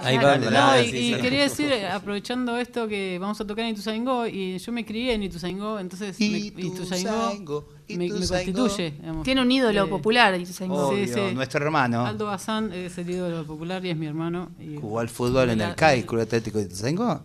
Ahí 0.00 0.16
va, 0.16 0.36
No, 0.38 0.80
y, 0.80 0.90
sí, 0.90 0.96
y 0.96 1.14
sí. 1.14 1.20
quería 1.20 1.42
decir, 1.42 1.72
aprovechando 1.92 2.56
esto 2.56 2.86
que 2.86 3.18
vamos 3.20 3.40
a 3.40 3.44
tocar 3.46 3.64
en 3.64 3.72
Ituzaingó, 3.72 4.26
y 4.26 4.56
yo 4.58 4.72
me 4.72 4.84
crié 4.84 5.14
en 5.14 5.24
Ituzaingó, 5.24 5.78
entonces 5.80 6.18
me- 6.20 6.26
Ituzaingó 6.26 7.64
me, 7.88 7.96
me 7.96 8.08
constituye. 8.10 8.92
digamos. 8.92 9.24
Tiene 9.24 9.42
un 9.42 9.50
ídolo 9.50 9.84
Eh, 9.84 9.88
popular, 9.88 10.38
Ituzaingó. 10.40 10.88
Obvio, 10.88 11.32
nuestro 11.32 11.64
hermano. 11.64 12.06
Aldo 12.06 12.26
Bazán 12.26 12.72
es 12.72 12.96
el 12.98 13.10
ídolo 13.10 13.44
popular 13.44 13.84
y 13.84 13.90
es 13.90 13.96
mi 13.96 14.06
hermano. 14.06 14.50
y- 14.60 14.76
Jugó 14.76 15.00
al 15.00 15.08
fútbol 15.08 15.50
en 15.50 15.58
la- 15.58 15.70
el 15.70 15.74
CAI, 15.74 16.04
Club 16.04 16.22
Atlético 16.22 16.58
de 16.58 16.64
Ituzaingó. 16.64 17.20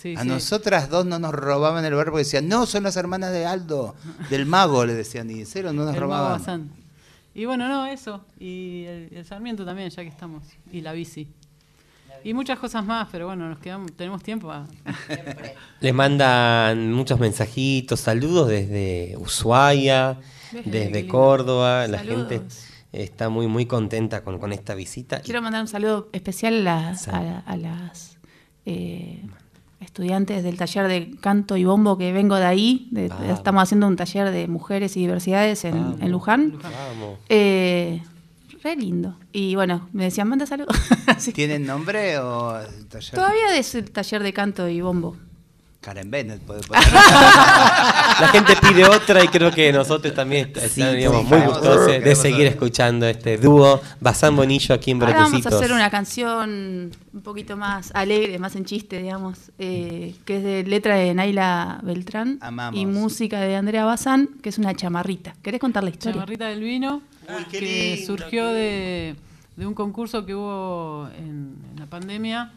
Sí, 0.00 0.14
a 0.16 0.22
sí. 0.22 0.28
nosotras 0.28 0.90
dos 0.90 1.06
no 1.06 1.18
nos 1.18 1.32
robaban 1.32 1.84
el 1.84 1.92
barrio 1.94 2.12
porque 2.12 2.24
decían, 2.24 2.46
no, 2.46 2.66
son 2.66 2.84
las 2.84 2.96
hermanas 2.96 3.32
de 3.32 3.46
Aldo, 3.46 3.96
del 4.30 4.46
mago, 4.46 4.84
le 4.84 4.94
decían, 4.94 5.28
y 5.30 5.44
cero 5.44 5.72
no 5.72 5.84
nos 5.86 5.94
el 5.94 6.00
Mago 6.02 6.12
robaban. 6.12 6.38
Bazán. 6.38 6.70
Y 7.38 7.44
bueno, 7.44 7.68
no, 7.68 7.86
eso. 7.86 8.24
Y 8.40 8.84
el, 8.84 9.08
el 9.12 9.24
Sarmiento 9.24 9.64
también, 9.64 9.90
ya 9.90 10.02
que 10.02 10.08
estamos. 10.08 10.42
Y 10.72 10.80
la 10.80 10.92
bici. 10.92 11.28
Y 12.24 12.34
muchas 12.34 12.58
cosas 12.58 12.84
más, 12.84 13.06
pero 13.12 13.26
bueno, 13.26 13.48
nos 13.48 13.60
quedamos, 13.60 13.92
tenemos 13.92 14.22
tiempo. 14.24 14.50
a- 14.50 14.66
Les 15.80 15.94
mandan 15.94 16.92
muchos 16.92 17.20
mensajitos, 17.20 18.00
saludos 18.00 18.48
desde 18.48 19.16
Ushuaia, 19.18 20.18
desde. 20.64 21.06
Córdoba. 21.06 21.86
La 21.86 22.00
gente 22.00 22.42
está 22.90 23.28
muy, 23.28 23.46
muy 23.46 23.66
contenta 23.66 24.24
con, 24.24 24.38
con 24.40 24.52
esta 24.52 24.74
visita. 24.74 25.20
Quiero 25.20 25.40
mandar 25.40 25.60
un 25.62 25.68
saludo 25.68 26.08
especial 26.12 26.66
a 26.66 26.90
las, 26.90 27.06
a, 27.06 27.38
a 27.40 27.56
las 27.56 28.18
eh, 28.66 29.22
estudiantes 29.80 30.42
del 30.42 30.56
taller 30.56 30.88
de 30.88 31.16
canto 31.20 31.56
y 31.56 31.64
bombo 31.64 31.96
que 31.98 32.12
vengo 32.12 32.36
de 32.36 32.44
ahí. 32.44 32.88
de- 32.90 33.10
estamos 33.32 33.62
haciendo 33.62 33.86
un 33.86 33.96
taller 33.96 34.30
de 34.30 34.48
mujeres 34.48 34.96
y 34.96 35.00
diversidades 35.00 35.64
en, 35.64 35.74
Vamos. 35.74 36.00
en 36.00 36.10
Luján. 36.12 36.58
Vamos. 36.62 37.18
Eh, 37.28 38.02
re 38.62 38.74
lindo. 38.76 39.16
Y 39.32 39.54
bueno, 39.54 39.88
me 39.92 40.04
decían, 40.04 40.28
manda 40.28 40.46
saludos. 40.46 40.76
¿Tienen 41.34 41.64
nombre 41.64 42.18
o 42.18 42.58
el 42.60 42.86
taller? 42.86 43.14
Todavía 43.14 43.56
es 43.56 43.74
el 43.76 43.90
taller 43.90 44.22
de 44.22 44.32
canto 44.32 44.68
y 44.68 44.80
bombo. 44.80 45.16
Karen 45.80 46.10
Bennett 46.10 46.40
puede 46.42 46.60
poner. 46.62 46.82
La 46.92 48.28
gente 48.32 48.54
pide 48.56 48.84
otra 48.84 49.22
y 49.22 49.28
creo 49.28 49.50
que 49.52 49.72
nosotros 49.72 50.12
también 50.12 50.48
est- 50.48 50.58
Sí, 50.58 50.80
estaríamos 50.82 51.22
sí, 51.22 51.26
muy 51.28 51.40
gustosos 51.46 51.86
de 51.86 51.98
queremos 52.00 52.18
seguir 52.18 52.46
escuchando 52.46 53.06
este 53.06 53.38
dúo 53.38 53.80
Bazán 54.00 54.34
Bonillo 54.34 54.74
aquí 54.74 54.90
en 54.90 55.00
Ahora 55.00 55.12
vamos 55.14 55.28
a 55.28 55.30
Brotecitos. 55.36 55.60
hacer 55.62 55.72
una 55.72 55.88
canción 55.88 56.90
un 57.14 57.20
poquito 57.22 57.56
más 57.56 57.90
alegre, 57.94 58.38
más 58.40 58.56
en 58.56 58.64
chiste, 58.64 59.00
digamos, 59.00 59.52
eh, 59.58 60.14
que 60.24 60.38
es 60.38 60.42
de 60.42 60.64
letra 60.64 60.96
de 60.96 61.14
Naila 61.14 61.78
Beltrán 61.82 62.38
Amamos. 62.40 62.78
y 62.78 62.84
música 62.84 63.40
de 63.40 63.54
Andrea 63.56 63.84
Bazán, 63.84 64.28
que 64.42 64.48
es 64.48 64.58
una 64.58 64.74
chamarrita. 64.74 65.34
¿Querés 65.42 65.60
contar 65.60 65.84
la 65.84 65.90
historia? 65.90 66.14
Chamarrita 66.14 66.48
del 66.48 66.60
vino, 66.60 67.02
qué 67.50 67.58
que 67.60 67.94
lindo, 67.96 68.06
surgió 68.06 68.48
de, 68.48 69.14
de 69.56 69.66
un 69.66 69.74
concurso 69.74 70.26
que 70.26 70.34
hubo 70.34 71.08
en, 71.16 71.54
en 71.72 71.78
la 71.78 71.86
pandemia, 71.86 72.50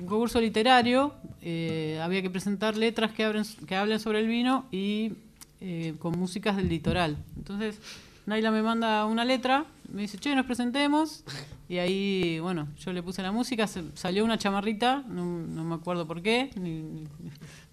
un 0.00 0.06
concurso 0.06 0.40
literario. 0.40 1.12
Eh, 1.48 2.00
había 2.02 2.22
que 2.22 2.28
presentar 2.30 2.76
letras 2.76 3.12
que, 3.12 3.24
abren- 3.24 3.64
que 3.66 3.76
hablen 3.76 4.00
sobre 4.00 4.18
el 4.18 4.26
vino 4.26 4.66
y 4.72 5.12
eh, 5.60 5.94
con 6.00 6.18
músicas 6.18 6.56
del 6.56 6.68
litoral. 6.68 7.16
Entonces, 7.36 7.78
Naila 8.26 8.50
me 8.50 8.62
manda 8.62 9.06
una 9.06 9.24
letra, 9.24 9.64
me 9.92 10.02
dice, 10.02 10.18
che, 10.18 10.34
nos 10.34 10.44
presentemos. 10.44 11.22
Y 11.68 11.78
ahí, 11.78 12.40
bueno, 12.40 12.66
yo 12.78 12.92
le 12.92 13.00
puse 13.02 13.22
la 13.22 13.30
música, 13.30 13.66
se- 13.68 13.84
salió 13.94 14.24
una 14.24 14.38
chamarrita, 14.38 15.04
no, 15.08 15.24
no 15.24 15.62
me 15.64 15.74
acuerdo 15.76 16.04
por 16.06 16.20
qué, 16.20 16.50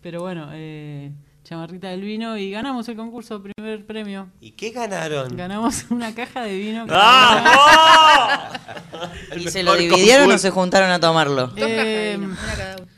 pero 0.01 0.21
bueno, 0.21 0.49
eh, 0.53 1.11
chamarrita 1.43 1.89
del 1.89 2.01
vino 2.01 2.37
y 2.37 2.51
ganamos 2.51 2.87
el 2.89 2.95
concurso, 2.95 3.41
primer 3.43 3.85
premio. 3.85 4.29
¿Y 4.39 4.51
qué 4.51 4.69
ganaron? 4.71 5.35
Ganamos 5.35 5.85
una 5.89 6.13
caja 6.15 6.41
de 6.43 6.55
vino. 6.57 6.85
¿Y 9.35 9.49
se 9.49 9.63
lo 9.63 9.75
dividieron 9.75 10.31
o 10.31 10.37
se 10.37 10.49
juntaron 10.51 10.89
a 10.91 10.99
tomarlo? 10.99 11.51
Eh, 11.55 12.17
no, 12.19 12.35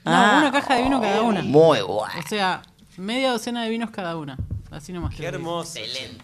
Ah. 0.07 0.37
una 0.41 0.51
caja 0.51 0.75
de 0.75 0.83
vino 0.83 1.01
cada 1.01 1.21
una. 1.21 1.41
Muy 1.41 1.81
bueno. 1.81 2.13
O 2.23 2.27
sea, 2.29 2.61
media 2.97 3.31
docena 3.31 3.63
de 3.63 3.69
vinos 3.69 3.89
cada 3.89 4.15
una. 4.17 4.37
Así 4.69 4.93
nomás. 4.93 5.15
Qué 5.15 5.25
hermoso. 5.25 5.79
Excelente. 5.79 6.23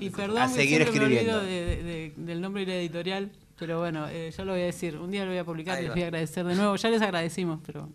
Y 0.00 0.10
perdón 0.10 0.38
A 0.42 0.48
seguir 0.48 0.78
me 0.80 0.84
escribiendo. 0.86 1.38
olvido 1.38 1.40
de- 1.42 1.66
de- 1.76 1.82
de- 1.82 2.12
del 2.16 2.40
nombre 2.40 2.62
y 2.62 2.66
la 2.66 2.74
editorial. 2.74 3.30
Pero 3.64 3.78
bueno, 3.78 4.06
eh, 4.10 4.30
ya 4.36 4.44
lo 4.44 4.52
voy 4.52 4.60
a 4.60 4.64
decir. 4.66 4.98
Un 4.98 5.10
día 5.10 5.22
lo 5.24 5.30
voy 5.30 5.38
a 5.38 5.44
publicar 5.44 5.78
y 5.78 5.84
les 5.84 5.92
voy 5.94 6.02
a 6.02 6.04
agradecer 6.08 6.44
de 6.44 6.54
nuevo. 6.54 6.76
Ya 6.76 6.90
les 6.90 7.00
agradecimos, 7.00 7.60
pero... 7.64 7.88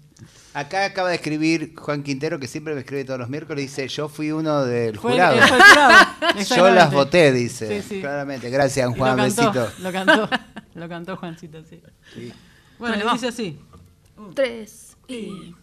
Acá 0.55 0.83
acaba 0.85 1.09
de 1.09 1.15
escribir 1.15 1.75
Juan 1.77 2.01
Quintero, 2.01 2.39
que 2.39 2.47
siempre 2.47 2.73
me 2.73 2.79
escribe 2.79 3.05
todos 3.05 3.19
los 3.19 3.29
miércoles, 3.29 3.65
dice, 3.65 3.87
yo 3.87 4.09
fui 4.09 4.31
uno 4.31 4.65
del 4.65 4.97
Fue- 4.97 5.11
jurado. 5.11 5.37
fue 5.37 5.57
el 5.57 5.63
jurado, 6.47 6.55
yo 6.57 6.69
las 6.71 6.91
voté, 6.91 7.31
dice. 7.31 7.83
Sí, 7.83 7.87
sí. 7.87 7.99
Claramente, 8.01 8.49
gracias 8.49 8.89
Lo 8.89 8.95
Juan, 8.95 9.15
cantó, 9.17 9.43
besito. 9.43 9.71
Lo 9.83 9.91
cantó, 9.91 10.29
lo 10.73 10.89
cantó 10.89 11.17
Juancito, 11.17 11.63
sí. 11.63 11.79
Bueno, 12.79 12.95
Bueno, 12.97 13.11
y 13.11 13.13
dice 13.13 13.27
así. 13.27 13.59
Tres 14.33 14.97
y... 15.07 15.53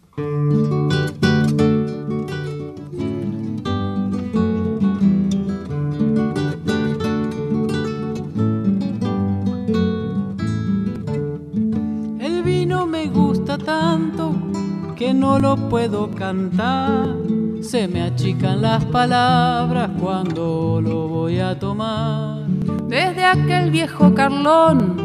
tanto 13.66 14.32
que 14.94 15.12
no 15.12 15.40
lo 15.40 15.56
puedo 15.68 16.08
cantar. 16.12 17.08
Se 17.60 17.88
me 17.88 18.02
achican 18.02 18.62
las 18.62 18.84
palabras 18.84 19.90
cuando 20.00 20.80
lo 20.80 21.08
voy 21.08 21.40
a 21.40 21.58
tomar. 21.58 22.46
Desde 22.88 23.24
aquel 23.24 23.72
viejo 23.72 24.14
Carlón 24.14 24.96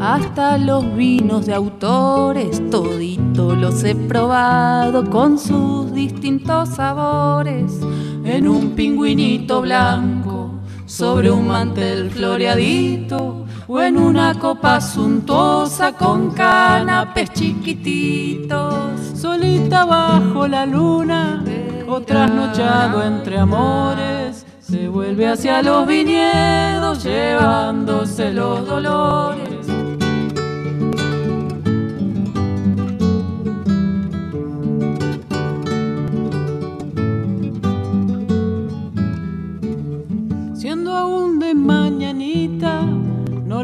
hasta 0.00 0.58
los 0.58 0.94
vinos 0.94 1.46
de 1.46 1.54
autores, 1.54 2.62
todito 2.70 3.56
los 3.56 3.82
he 3.84 3.94
probado 3.94 5.08
con 5.08 5.38
sus 5.38 5.92
distintos 5.94 6.68
sabores. 6.68 7.80
En 8.24 8.46
un 8.46 8.72
pingüinito 8.72 9.62
blanco, 9.62 10.60
sobre 10.84 11.30
un 11.30 11.46
mantel 11.46 12.10
floreadito, 12.10 13.46
o 13.72 13.80
en 13.80 13.96
una 13.96 14.36
copa 14.36 14.80
suntuosa 14.80 15.92
con 15.92 16.32
canapés 16.32 17.30
chiquititos. 17.32 19.00
Solita 19.14 19.84
bajo 19.84 20.48
la 20.48 20.66
luna, 20.66 21.44
o 21.86 22.00
trasnochado 22.00 23.04
entre 23.04 23.38
amores, 23.38 24.44
se 24.60 24.88
vuelve 24.88 25.28
hacia 25.28 25.62
los 25.62 25.86
viñedos 25.86 27.04
llevándose 27.04 28.32
los 28.32 28.66
dolores. 28.66 29.69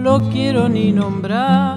Lo 0.06 0.20
quiero 0.30 0.68
ni 0.68 0.92
nombrar. 0.92 1.76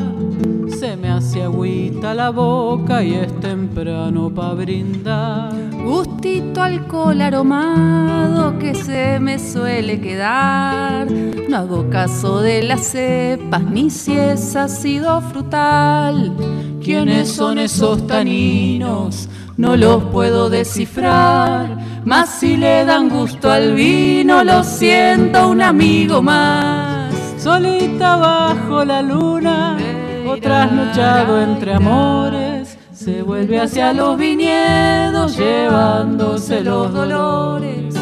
Se 0.79 0.95
me 0.95 1.09
hace 1.09 1.41
agüita 1.41 2.13
la 2.13 2.29
boca 2.29 3.03
y 3.03 3.15
es 3.15 3.39
temprano 3.39 4.29
para 4.29 4.53
brindar. 4.53 5.51
Gustito 5.83 6.61
alcohol 6.61 7.19
aromado 7.21 8.59
que 8.59 8.75
se 8.75 9.19
me 9.19 9.39
suele 9.39 9.99
quedar. 9.99 11.09
No 11.49 11.57
hago 11.57 11.89
caso 11.89 12.41
de 12.41 12.61
las 12.61 12.81
cepas 12.91 13.63
ni 13.63 13.89
si 13.89 14.15
es 14.15 14.55
ácido 14.55 15.21
frutal. 15.21 16.31
¿Quiénes 16.83 17.29
son 17.29 17.57
esos 17.57 18.05
taninos? 18.05 19.27
No 19.57 19.75
los 19.75 20.03
puedo 20.03 20.51
descifrar. 20.51 21.79
Mas 22.05 22.29
si 22.29 22.57
le 22.57 22.85
dan 22.85 23.09
gusto 23.09 23.49
al 23.49 23.73
vino, 23.73 24.43
lo 24.43 24.63
siento 24.63 25.49
un 25.49 25.63
amigo 25.63 26.21
más. 26.21 26.88
Solita 27.39 28.17
bajo 28.17 28.83
la 28.83 29.01
luna, 29.01 29.77
o 30.27 30.35
trasnochado 30.35 31.41
entre 31.41 31.73
amores, 31.73 32.77
se 32.93 33.09
se 33.09 33.21
vuelve 33.21 33.61
hacia 33.61 33.93
los 33.93 34.17
viñedos 34.17 35.37
llevándose 35.37 36.61
los 36.61 36.93
dolores. 36.93 37.98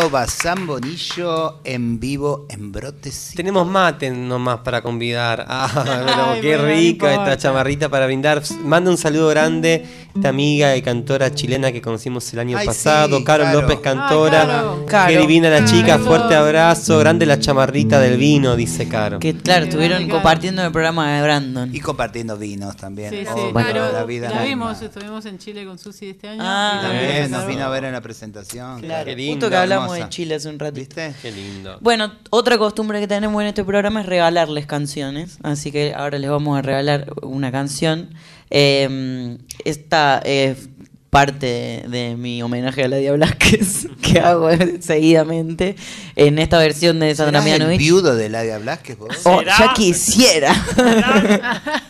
Dúo 0.00 0.08
Bazán 0.08 0.66
Bonillo 0.66 1.60
en 1.62 2.00
vivo 2.00 2.46
en 2.48 2.72
Brotes. 2.72 3.32
Tenemos 3.36 3.66
mate 3.66 4.10
nomás 4.10 4.60
para 4.60 4.80
convidar. 4.80 5.44
Ah, 5.46 5.68
pero 5.84 6.24
Ay, 6.30 6.40
qué 6.40 6.56
bueno, 6.56 6.64
rica 6.72 7.12
esta 7.12 7.36
chamarrita 7.36 7.88
para 7.90 8.06
brindar. 8.06 8.42
Manda 8.64 8.90
un 8.90 8.96
saludo 8.96 9.28
grande 9.28 9.84
esta 10.14 10.30
amiga 10.30 10.76
y 10.76 10.82
cantora 10.82 11.32
chilena 11.34 11.70
que 11.70 11.82
conocimos 11.82 12.32
el 12.32 12.38
año 12.40 12.58
Ay, 12.58 12.66
pasado, 12.66 13.18
sí, 13.18 13.24
Caro 13.24 13.44
Caro. 13.44 13.60
López 13.60 13.80
Cantora. 13.80 14.42
Ay, 14.72 14.86
Caro. 14.86 15.12
Qué 15.12 15.18
divina 15.18 15.50
la 15.50 15.64
chica, 15.64 15.94
Ay, 15.96 16.00
fuerte 16.00 16.34
abrazo, 16.34 16.98
grande 16.98 17.26
la 17.26 17.38
chamarrita 17.38 18.00
del 18.00 18.16
vino, 18.16 18.56
dice 18.56 18.88
Caro. 18.88 19.18
Que 19.18 19.34
claro, 19.36 19.66
estuvieron 19.66 20.08
compartiendo 20.08 20.64
el 20.64 20.72
programa 20.72 21.12
de 21.12 21.22
Brandon. 21.22 21.74
Y 21.74 21.80
compartiendo 21.80 22.36
vinos 22.38 22.76
también. 22.76 23.10
Sí, 23.10 23.24
sí, 23.24 23.30
Oh, 23.30 23.52
Bueno, 23.52 23.92
la 23.92 24.04
vida 24.04 24.30
la 24.30 24.42
vimos, 24.42 24.80
estuvimos 24.80 25.26
en 25.26 25.38
Chile 25.38 25.64
con 25.66 25.78
Susi 25.78 26.08
este 26.08 26.28
año. 26.28 26.40
Ah, 26.42 26.80
y 26.80 26.86
también 26.86 27.30
nos 27.30 27.46
vino 27.46 27.64
a 27.64 27.68
ver 27.68 27.84
en 27.84 27.92
la 27.92 28.00
presentación. 28.00 28.80
Claro, 28.80 29.04
Qué 29.04 29.12
justo 29.12 29.22
lindo, 29.22 29.50
que 29.50 29.56
hablamos 29.56 29.89
de 29.94 30.08
Chile 30.08 30.34
hace 30.36 30.48
un 30.48 30.58
ratito. 30.58 30.80
¿Viste? 30.80 31.14
Qué 31.22 31.32
lindo. 31.32 31.78
Bueno, 31.80 32.12
otra 32.30 32.58
costumbre 32.58 33.00
que 33.00 33.08
tenemos 33.08 33.40
en 33.42 33.48
este 33.48 33.64
programa 33.64 34.00
es 34.00 34.06
regalarles 34.06 34.66
canciones, 34.66 35.38
así 35.42 35.72
que 35.72 35.94
ahora 35.94 36.18
les 36.18 36.30
vamos 36.30 36.58
a 36.58 36.62
regalar 36.62 37.12
una 37.22 37.52
canción. 37.52 38.14
Eh, 38.50 39.38
esta 39.64 40.18
es 40.24 40.68
parte 41.10 41.84
de, 41.88 42.14
mi 42.16 42.40
homenaje 42.40 42.84
a 42.84 42.88
Ladia 42.88 43.12
Blasquez 43.12 43.88
que 44.02 44.20
hago 44.20 44.48
seguidamente 44.80 45.74
en 46.14 46.38
esta 46.38 46.58
versión 46.58 47.00
de 47.00 47.14
Sandra 47.16 47.42
¿Serás 47.42 47.54
el 47.54 47.58
Mianovich. 47.58 47.78
viudo 47.78 48.14
de 48.14 48.28
Ladia 48.28 48.58
Blasquez 48.58 48.96
vos? 48.96 49.18
Oh, 49.24 49.42
ya 49.42 49.72
quisiera. 49.74 50.54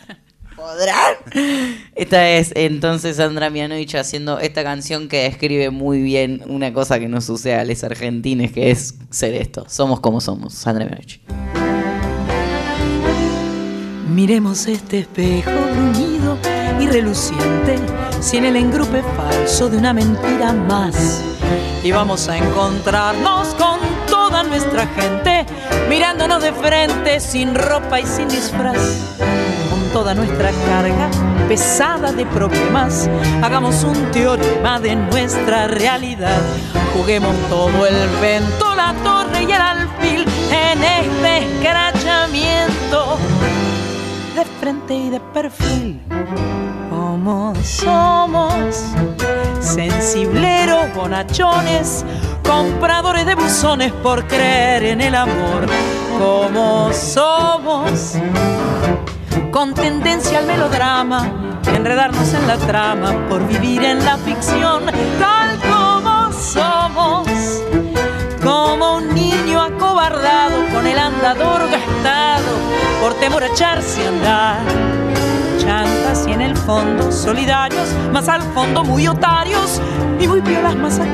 ¿Podrán? 0.61 1.15
Esta 1.95 2.29
es 2.29 2.51
entonces 2.55 3.15
Sandra 3.15 3.49
Mianovich 3.49 3.95
haciendo 3.95 4.37
esta 4.37 4.63
canción 4.63 5.07
que 5.07 5.23
describe 5.23 5.71
muy 5.71 6.03
bien 6.03 6.43
una 6.45 6.71
cosa 6.71 6.99
que 6.99 7.07
nos 7.07 7.25
sucede 7.25 7.55
a 7.55 7.65
los 7.65 7.83
argentines, 7.83 8.51
que 8.51 8.69
es 8.69 8.93
ser 9.09 9.33
esto. 9.33 9.65
Somos 9.67 10.01
como 10.01 10.21
somos. 10.21 10.53
Sandra 10.53 10.85
Mianovich. 10.85 11.19
Miremos 14.07 14.67
este 14.67 14.99
espejo 14.99 15.49
bruñido 15.49 16.37
y 16.79 16.85
reluciente, 16.85 17.79
si 18.19 18.37
en 18.37 18.45
el 18.45 18.55
engrupe 18.55 19.01
falso 19.17 19.67
de 19.67 19.77
una 19.77 19.93
mentira 19.93 20.53
más. 20.53 21.23
Y 21.83 21.91
vamos 21.91 22.27
a 22.27 22.37
encontrarnos 22.37 23.47
con 23.55 23.79
toda 24.05 24.43
nuestra 24.43 24.85
gente, 24.85 25.43
mirándonos 25.89 26.43
de 26.43 26.53
frente, 26.53 27.19
sin 27.19 27.55
ropa 27.55 27.99
y 27.99 28.05
sin 28.05 28.27
disfraz. 28.27 28.77
Toda 29.93 30.13
nuestra 30.13 30.51
carga 30.67 31.09
pesada 31.49 32.13
de 32.13 32.25
problemas, 32.25 33.09
hagamos 33.41 33.83
un 33.83 34.09
teorema 34.11 34.79
de 34.79 34.95
nuestra 34.95 35.67
realidad. 35.67 36.41
Juguemos 36.95 37.35
todo 37.49 37.85
el 37.85 38.07
vento, 38.21 38.73
la 38.73 38.93
torre 39.03 39.43
y 39.43 39.51
el 39.51 39.61
alfil 39.61 40.25
en 40.49 40.83
este 40.83 41.37
escrachamiento 41.39 43.17
de 44.35 44.45
frente 44.61 44.93
y 44.93 45.09
de 45.09 45.19
perfil. 45.19 45.99
Como 46.89 47.53
somos, 47.61 48.85
sensibleros, 49.59 50.93
bonachones, 50.95 52.05
compradores 52.47 53.25
de 53.25 53.35
buzones 53.35 53.91
por 53.91 54.25
creer 54.25 54.83
en 54.83 55.01
el 55.01 55.15
amor. 55.15 55.67
Como 56.17 56.93
somos, 56.93 58.15
con 59.51 59.73
tendencia 59.73 60.39
al 60.39 60.45
melodrama, 60.45 61.59
enredarnos 61.75 62.33
en 62.33 62.47
la 62.47 62.57
trama 62.57 63.27
por 63.27 63.45
vivir 63.47 63.83
en 63.83 64.03
la 64.03 64.17
ficción, 64.17 64.85
tal 65.19 65.59
como 65.69 66.31
somos 66.31 67.27
como 68.41 68.95
un 68.97 69.13
niño 69.13 69.61
acobardado 69.61 70.55
con 70.73 70.87
el 70.87 70.97
andador 70.97 71.69
gastado 71.69 72.51
por 73.01 73.13
temor 73.15 73.43
a 73.43 73.47
echarse 73.47 74.05
a 74.05 74.09
andar. 74.09 74.59
Chantas 75.59 76.25
y 76.27 76.31
en 76.31 76.41
el 76.41 76.57
fondo 76.57 77.11
solidarios, 77.11 77.89
más 78.11 78.27
al 78.29 78.41
fondo 78.41 78.83
muy 78.83 79.07
otarios 79.07 79.81
y 80.19 80.27
muy 80.27 80.41
piolas 80.41 80.75
más 80.75 80.97
acá. 80.97 81.11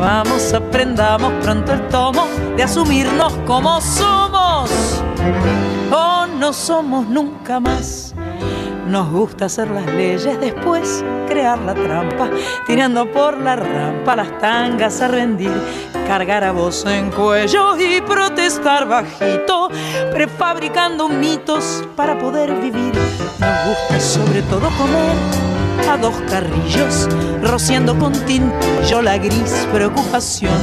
Vamos, 0.00 0.52
aprendamos 0.52 1.32
pronto 1.42 1.72
el 1.72 1.88
tomo 1.88 2.26
de 2.56 2.62
asumirnos 2.62 3.32
como 3.46 3.80
somos 3.80 4.70
o 5.90 6.25
no 6.38 6.52
somos 6.52 7.06
nunca 7.08 7.60
más. 7.60 8.14
Nos 8.86 9.10
gusta 9.10 9.46
hacer 9.46 9.70
las 9.70 9.86
leyes, 9.86 10.38
después 10.40 11.04
crear 11.28 11.58
la 11.58 11.74
trampa, 11.74 12.30
tirando 12.66 13.10
por 13.10 13.38
la 13.38 13.56
rampa 13.56 14.14
las 14.14 14.38
tangas 14.38 15.00
a 15.00 15.08
rendir, 15.08 15.52
cargar 16.06 16.44
a 16.44 16.52
voz 16.52 16.84
en 16.86 17.10
cuello 17.10 17.76
y 17.76 18.00
protestar 18.00 18.86
bajito, 18.86 19.70
prefabricando 20.12 21.08
mitos 21.08 21.84
para 21.96 22.18
poder 22.18 22.54
vivir. 22.60 22.92
Nos 23.38 23.66
gusta 23.66 24.00
sobre 24.00 24.42
todo 24.42 24.68
comer 24.78 25.16
a 25.90 25.96
dos 25.96 26.14
carrillos, 26.28 27.08
rociando 27.42 27.98
con 27.98 28.12
tintillo 28.24 29.02
la 29.02 29.18
gris 29.18 29.66
preocupación. 29.72 30.54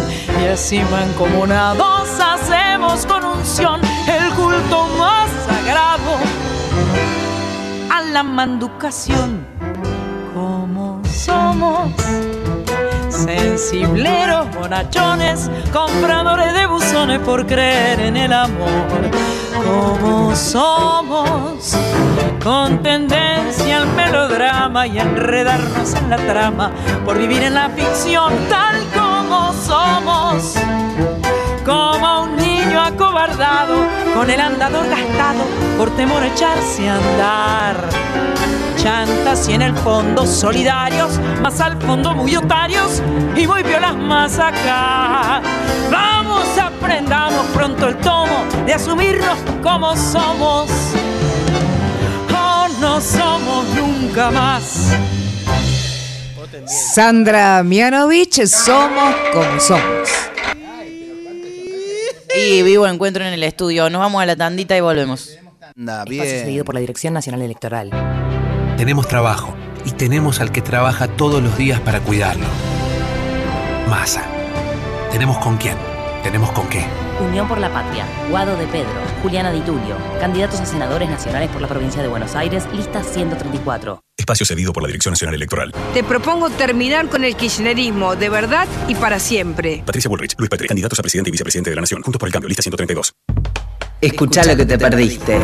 Y 0.42 0.48
así 0.48 0.80
mancomunados 0.92 2.10
hacemos 2.20 3.06
con 3.06 3.24
unción 3.24 3.82
el 4.08 4.34
culto 4.34 4.88
más 4.98 5.23
la 8.14 8.22
manducación. 8.22 9.44
Como 10.36 11.02
somos 11.04 11.90
sensibleros, 13.10 14.54
bonachones, 14.54 15.50
compradores 15.72 16.54
de 16.54 16.68
buzones 16.68 17.20
por 17.22 17.48
creer 17.48 18.00
en 18.02 18.18
el 18.18 18.32
amor. 18.32 19.02
Como 19.66 20.36
somos 20.36 21.76
con 22.44 22.84
tendencia 22.84 23.78
al 23.78 23.88
melodrama 23.96 24.86
y 24.86 25.00
enredarnos 25.00 25.96
en 25.96 26.12
la 26.12 26.18
trama 26.18 26.72
por 27.06 27.18
vivir 27.18 27.42
en 27.42 27.56
la 27.56 27.70
ficción 27.70 28.32
tal 28.48 28.76
como 28.94 29.54
somos. 29.54 30.54
Como 31.66 32.24
un 32.24 32.36
niño 32.36 32.53
acobardado 32.72 33.76
con 34.14 34.30
el 34.30 34.40
andador 34.40 34.88
gastado 34.90 35.44
por 35.78 35.90
temor 35.96 36.24
a 36.24 36.28
echarse 36.28 36.88
a 36.88 36.96
andar. 36.96 37.90
Chantas 38.78 39.48
y 39.50 39.54
en 39.54 39.62
el 39.62 39.76
fondo 39.78 40.26
solidarios, 40.26 41.20
más 41.42 41.60
al 41.62 41.82
fondo 41.82 42.14
muy 42.14 42.36
otarios 42.36 43.02
y 43.36 43.48
muy 43.48 43.64
violas 43.64 43.96
más 43.96 44.40
acá. 44.40 45.42
Vamos, 45.92 46.46
aprendamos 46.58 47.46
pronto 47.48 47.88
el 47.88 47.98
tomo 47.98 48.46
de 48.66 48.74
asumirnos 48.74 49.38
como 49.62 49.96
somos 49.96 50.70
o 52.34 52.68
no 52.80 53.00
somos 53.00 53.66
nunca 53.76 54.32
más. 54.32 54.92
Sandra 56.66 57.64
Mianovich, 57.64 58.46
somos 58.46 59.16
como 59.34 59.60
somos. 59.60 60.33
Y 62.36 62.64
vivo 62.64 62.88
encuentro 62.88 63.24
en 63.24 63.34
el 63.34 63.44
estudio. 63.44 63.90
Nos 63.90 64.00
vamos 64.00 64.22
a 64.22 64.26
la 64.26 64.36
tandita 64.36 64.76
y 64.76 64.82
volvemos. 64.82 65.30
Anda, 65.76 66.04
Espacio 66.04 66.40
cedido 66.40 66.66
por 66.66 66.76
la 66.76 66.82
Dirección 66.82 67.14
Nacional 67.14 67.42
Electoral. 67.42 67.90
Tenemos 68.78 69.08
trabajo 69.08 69.56
y 69.86 69.92
tenemos 69.92 70.40
al 70.40 70.52
que 70.52 70.62
trabaja 70.62 71.08
todos 71.08 71.42
los 71.44 71.58
días 71.58 71.80
para 71.80 72.00
cuidarlo. 72.00 72.48
Masa. 73.88 74.24
Tenemos 75.12 75.38
con 75.38 75.58
quién, 75.58 75.78
tenemos 76.24 76.52
con 76.52 76.68
qué. 76.70 76.84
Unión 77.20 77.48
por 77.48 77.60
la 77.60 77.72
Patria, 77.72 78.06
Guado 78.30 78.56
de 78.58 78.68
Pedro, 78.68 78.94
Juliana 79.22 79.52
Di 79.52 79.62
Tulio, 79.62 79.98
candidatos 80.20 80.60
a 80.60 80.66
senadores 80.66 81.10
nacionales 81.10 81.50
por 81.50 81.62
la 81.62 81.68
provincia 81.68 82.02
de 82.02 82.08
Buenos 82.08 82.36
Aires, 82.36 82.66
lista 82.74 83.04
134. 83.04 84.02
Espacio 84.18 84.46
cedido 84.46 84.74
por 84.74 84.84
la 84.84 84.88
Dirección 84.88 85.12
Nacional 85.12 85.36
Electoral. 85.36 85.74
Te 85.94 86.04
propongo 86.04 86.50
terminar 86.50 87.10
con 87.10 87.24
el 87.24 87.36
kirchnerismo 87.36 88.16
de 88.16 88.30
verdad 88.30 88.68
y 88.88 88.96
para 88.96 89.20
siempre. 89.20 89.84
Patricia 89.86 90.10
Bullrich, 90.10 90.36
Luis 90.38 90.50
Petri, 90.50 90.68
candidatos 90.68 91.00
a 91.00 91.02
presidente 91.02 91.30
y 91.30 91.32
vicepresidente 91.32 91.70
de 91.70 91.76
la 91.76 91.82
Nación. 91.82 92.02
Juntos 92.02 92.20
por 92.20 92.30
el 92.30 92.34
cambio, 92.34 92.48
lista 92.48 92.62
132. 92.62 93.14
Escucha 94.02 94.44
lo 94.44 94.58
que 94.58 94.66
te 94.66 94.78
perdiste. 94.78 95.40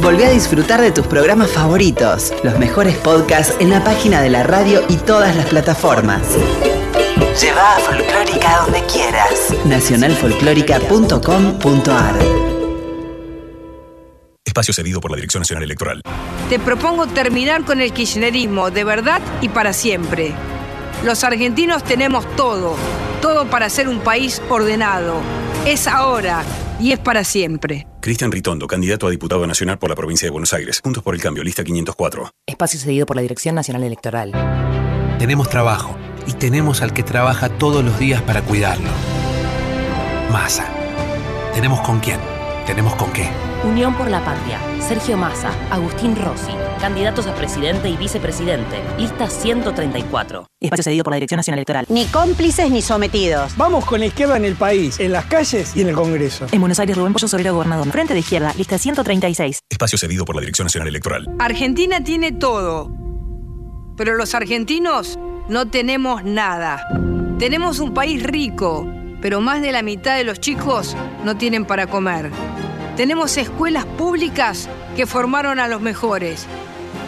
Volví 0.00 0.22
a 0.24 0.30
disfrutar 0.30 0.80
de 0.80 0.92
tus 0.92 1.06
programas 1.06 1.50
favoritos, 1.50 2.32
los 2.42 2.58
mejores 2.58 2.96
podcasts 2.96 3.54
en 3.60 3.70
la 3.70 3.84
página 3.84 4.22
de 4.22 4.30
la 4.30 4.42
radio 4.42 4.82
y 4.88 4.96
todas 4.96 5.36
las 5.36 5.46
plataformas. 5.46 6.22
Lleva 7.40 7.76
a 7.76 7.80
Folclórica 7.80 8.60
donde 8.62 8.82
quieras. 8.86 9.54
Nacionalfolclórica.com.ar 9.64 12.14
Espacio 14.44 14.74
cedido 14.74 15.00
por 15.00 15.10
la 15.10 15.16
Dirección 15.16 15.40
Nacional 15.40 15.64
Electoral. 15.64 16.02
Te 16.50 16.58
propongo 16.58 17.06
terminar 17.06 17.64
con 17.64 17.80
el 17.80 17.90
kirchnerismo 17.92 18.70
de 18.70 18.84
verdad 18.84 19.22
y 19.40 19.48
para 19.48 19.72
siempre. 19.72 20.34
Los 21.04 21.24
argentinos 21.24 21.82
tenemos 21.84 22.26
todo, 22.36 22.76
todo 23.22 23.46
para 23.46 23.70
ser 23.70 23.88
un 23.88 24.00
país 24.00 24.42
ordenado. 24.50 25.22
Es 25.64 25.86
ahora 25.86 26.44
y 26.78 26.92
es 26.92 26.98
para 26.98 27.24
siempre. 27.24 27.86
Cristian 28.02 28.30
Ritondo, 28.30 28.66
candidato 28.66 29.06
a 29.06 29.10
diputado 29.10 29.46
nacional 29.46 29.78
por 29.78 29.88
la 29.88 29.96
provincia 29.96 30.26
de 30.26 30.30
Buenos 30.30 30.52
Aires. 30.52 30.82
Juntos 30.82 31.02
por 31.02 31.14
el 31.14 31.22
Cambio, 31.22 31.42
lista 31.42 31.64
504. 31.64 32.30
Espacio 32.46 32.78
cedido 32.78 33.06
por 33.06 33.16
la 33.16 33.22
Dirección 33.22 33.54
Nacional 33.54 33.84
Electoral. 33.84 34.32
Tenemos 35.22 35.48
trabajo 35.48 35.94
y 36.26 36.32
tenemos 36.32 36.82
al 36.82 36.92
que 36.92 37.04
trabaja 37.04 37.48
todos 37.48 37.84
los 37.84 37.96
días 37.96 38.20
para 38.22 38.42
cuidarlo. 38.42 38.90
Masa. 40.32 40.66
Tenemos 41.54 41.80
con 41.82 42.00
quién, 42.00 42.18
tenemos 42.66 42.96
con 42.96 43.12
qué. 43.12 43.30
Unión 43.62 43.94
por 43.94 44.10
la 44.10 44.24
Patria. 44.24 44.58
Sergio 44.80 45.16
Massa, 45.16 45.52
Agustín 45.70 46.16
Rossi. 46.16 46.50
Candidatos 46.80 47.28
a 47.28 47.36
presidente 47.36 47.88
y 47.88 47.96
vicepresidente. 47.96 48.80
Lista 48.98 49.30
134. 49.30 50.44
Espacio 50.60 50.82
cedido 50.82 51.04
por 51.04 51.12
la 51.12 51.18
Dirección 51.18 51.36
Nacional 51.36 51.60
Electoral. 51.60 51.86
Ni 51.88 52.06
cómplices 52.06 52.68
ni 52.72 52.82
sometidos. 52.82 53.56
Vamos 53.56 53.84
con 53.84 54.00
la 54.00 54.06
izquierda 54.06 54.36
en 54.36 54.44
el 54.44 54.56
país, 54.56 54.98
en 54.98 55.12
las 55.12 55.26
calles 55.26 55.76
y 55.76 55.82
en 55.82 55.90
el 55.90 55.94
Congreso. 55.94 56.48
En 56.50 56.58
Buenos 56.58 56.80
Aires, 56.80 56.96
Rubén 56.96 57.12
Pollo 57.12 57.28
Sobrero, 57.28 57.54
gobernador. 57.54 57.88
Frente 57.92 58.12
de 58.12 58.18
izquierda, 58.18 58.52
lista 58.58 58.76
136. 58.76 59.60
Espacio 59.70 59.98
cedido 59.98 60.24
por 60.24 60.34
la 60.34 60.40
Dirección 60.40 60.64
Nacional 60.64 60.88
Electoral. 60.88 61.28
Argentina 61.38 62.02
tiene 62.02 62.32
todo, 62.32 62.90
pero 63.96 64.14
los 64.14 64.34
argentinos 64.34 65.18
no 65.48 65.68
tenemos 65.68 66.24
nada. 66.24 66.86
Tenemos 67.38 67.78
un 67.78 67.94
país 67.94 68.22
rico, 68.22 68.86
pero 69.20 69.40
más 69.40 69.62
de 69.62 69.72
la 69.72 69.82
mitad 69.82 70.16
de 70.16 70.24
los 70.24 70.40
chicos 70.40 70.96
no 71.24 71.36
tienen 71.36 71.64
para 71.64 71.86
comer. 71.86 72.30
Tenemos 72.96 73.36
escuelas 73.36 73.84
públicas 73.84 74.68
que 74.96 75.06
formaron 75.06 75.58
a 75.58 75.68
los 75.68 75.80
mejores 75.80 76.46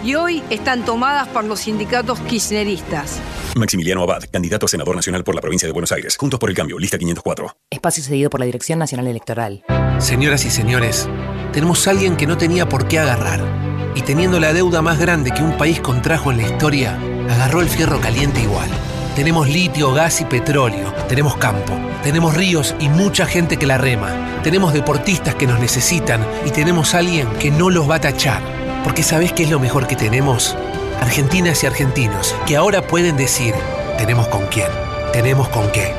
y 0.03 0.15
hoy 0.15 0.43
están 0.51 0.85
tomadas 0.85 1.29
por 1.29 1.45
los 1.45 1.61
sindicatos 1.61 2.21
kirchneristas. 2.21 3.21
Maximiliano 3.57 4.03
Abad, 4.03 4.25
candidato 4.31 4.67
a 4.67 4.69
senador 4.69 4.97
nacional 4.97 5.25
por 5.25 5.35
la 5.35 5.41
provincia 5.41 5.67
de 5.67 5.73
Buenos 5.73 5.93
Aires. 5.93 6.17
Juntos 6.17 6.41
por 6.41 6.51
el 6.51 6.57
Cambio, 6.57 6.79
lista 6.79 6.99
504. 6.99 7.57
Espacio 7.71 8.03
cedido 8.03 8.31
por 8.31 8.41
la 8.41 8.47
Dirección 8.47 8.79
Nacional 8.79 9.07
Electoral. 9.07 9.65
Señoras 9.99 10.45
y 10.45 10.51
señores, 10.51 11.09
tenemos 11.53 11.87
a 11.87 11.93
alguien 11.93 12.17
que 12.17 12.27
no 12.27 12.37
tenía 12.37 12.69
por 12.69 12.89
qué 12.89 12.99
agarrar. 12.99 13.74
Y 13.95 14.03
teniendo 14.03 14.41
la 14.41 14.53
deuda 14.53 14.83
más 14.83 14.99
grande 14.99 15.31
que 15.31 15.43
un 15.43 15.57
país 15.57 15.81
contrajo 15.81 16.31
en 16.31 16.39
la 16.39 16.49
historia, 16.49 16.99
agarró 17.31 17.61
el 17.61 17.69
fierro 17.69 18.01
caliente 18.01 18.43
igual. 18.43 18.69
Tenemos 19.15 19.49
litio, 19.49 19.93
gas 19.93 20.21
y 20.21 20.25
petróleo. 20.25 20.93
Tenemos 21.09 21.37
campo. 21.37 21.79
Tenemos 22.03 22.35
ríos 22.35 22.75
y 22.81 22.89
mucha 22.89 23.27
gente 23.27 23.57
que 23.57 23.67
la 23.67 23.79
rema. 23.79 24.41
Tenemos 24.43 24.73
deportistas 24.73 25.37
que 25.37 25.47
nos 25.47 25.61
necesitan 25.61 26.27
y 26.45 26.51
tenemos 26.51 26.95
alguien 26.95 27.29
que 27.39 27.53
no 27.53 27.71
los 27.71 27.89
va 27.89 27.97
a 27.97 28.01
tachar. 28.01 28.43
Porque 28.83 29.05
¿sabés 29.05 29.33
qué 29.33 29.45
es 29.45 29.51
lo 29.51 29.61
mejor 29.61 29.87
que 29.87 29.97
tenemos? 29.97 30.57
Argentinas 31.01 31.63
y 31.63 31.67
argentinos 31.67 32.35
que 32.47 32.57
ahora 32.57 32.83
pueden 32.83 33.17
decir, 33.17 33.55
tenemos 33.99 34.27
con 34.29 34.45
quién, 34.47 34.69
tenemos 35.13 35.49
con 35.49 35.71
qué. 35.71 35.95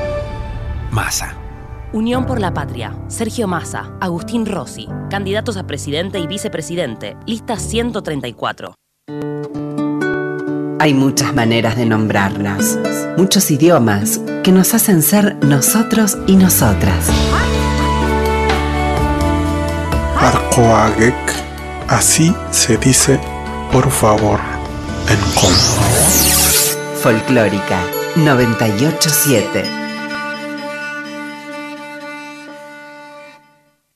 Masa. 0.91 1.35
Unión 1.95 2.26
por 2.26 2.41
la 2.41 2.53
Patria. 2.53 2.93
Sergio 3.07 3.47
Massa, 3.47 3.89
Agustín 4.01 4.45
Rossi. 4.45 4.89
Candidatos 5.09 5.55
a 5.55 5.65
presidente 5.65 6.19
y 6.19 6.27
vicepresidente. 6.27 7.15
Lista 7.26 7.57
134. 7.57 8.76
Hay 10.81 10.93
muchas 10.93 11.34
maneras 11.34 11.77
de 11.77 11.85
nombrarnos, 11.85 12.77
muchos 13.17 13.49
idiomas 13.49 14.19
que 14.43 14.51
nos 14.51 14.73
hacen 14.73 15.01
ser 15.01 15.38
nosotros 15.45 16.17
y 16.27 16.35
nosotras. 16.35 17.09
Arcoagek, 20.19 21.15
así 21.88 22.35
se 22.51 22.76
dice 22.76 23.22
por 23.72 23.89
favor 23.89 24.41
en 25.07 25.19
Congo. 25.34 25.80
Folclórica 27.01 27.80
987. 28.17 29.85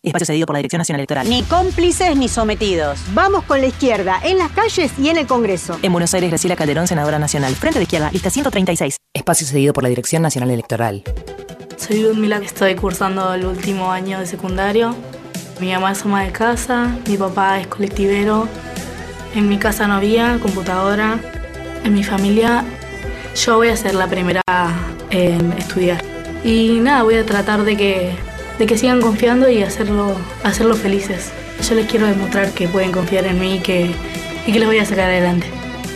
Espacio 0.10 0.27
cedido 0.27 0.45
por 0.45 0.56
la 0.56 0.60
Dirección 0.60 0.80
Nacional 0.80 0.99
Electoral. 0.99 1.30
Ni 1.30 1.44
cómplices 1.44 2.15
ni 2.15 2.27
sometidos. 2.27 2.99
Vamos 3.14 3.44
con 3.44 3.61
la 3.61 3.68
izquierda 3.68 4.19
en 4.23 4.38
las 4.38 4.52
calles 4.52 4.91
y 4.99 5.10
en 5.10 5.18
el 5.18 5.27
Congreso. 5.27 5.80
En 5.81 5.91
Buenos 5.91 6.14
Aires, 6.14 6.30
Graciela 6.30 6.56
Calderón, 6.56 6.88
senadora 6.88 7.19
nacional. 7.19 7.56
Frente 7.56 7.80
de 7.80 7.84
izquierda, 7.84 8.11
lista 8.11 8.30
136. 8.30 8.98
Espacio 9.14 9.48
cedido 9.48 9.73
por 9.73 9.84
la 9.84 9.90
Dirección 9.90 10.22
Nacional 10.22 10.52
Electoral. 10.52 11.03
Soy 11.77 12.02
Ludmila, 12.02 12.38
estoy 12.38 12.76
cursando 12.76 13.34
el 13.34 13.45
último 13.45 13.91
año 13.91 14.19
de 14.19 14.26
secundario. 14.26 14.95
Mi 15.60 15.72
mamá 15.72 15.91
es 15.91 16.03
ama 16.03 16.23
de 16.23 16.31
casa, 16.31 16.98
mi 17.07 17.18
papá 17.18 17.60
es 17.60 17.68
colectivero. 17.68 18.48
En 19.36 19.48
mi 19.48 19.57
casa 19.57 19.88
no 19.88 19.95
había 19.95 20.40
computadora. 20.40 21.19
En 21.84 21.94
mi 21.94 22.03
familia 22.03 22.65
yo 23.36 23.57
voy 23.57 23.69
a 23.69 23.77
ser 23.77 23.95
la 23.95 24.07
primera 24.07 24.41
en 25.10 25.53
estudiar. 25.53 26.03
Y 26.44 26.80
nada, 26.81 27.03
voy 27.03 27.15
a 27.15 27.26
tratar 27.26 27.64
de 27.64 27.77
que, 27.77 28.15
de 28.60 28.65
que 28.65 28.77
sigan 28.77 29.02
confiando 29.02 29.49
y 29.49 29.64
hacerlo, 29.64 30.15
hacerlo 30.44 30.76
felices. 30.76 31.31
Yo 31.68 31.76
les 31.76 31.90
quiero 31.90 32.06
demostrar 32.06 32.52
que 32.52 32.68
pueden 32.68 32.91
confiar 32.91 33.26
en 33.26 33.40
mí 33.40 33.56
y 33.56 33.60
que, 33.60 33.90
y 34.45 34.52
que 34.52 34.60
les 34.60 34.68
voy 34.68 34.77
a 34.77 34.86
sacar 34.86 35.10
adelante. 35.10 35.48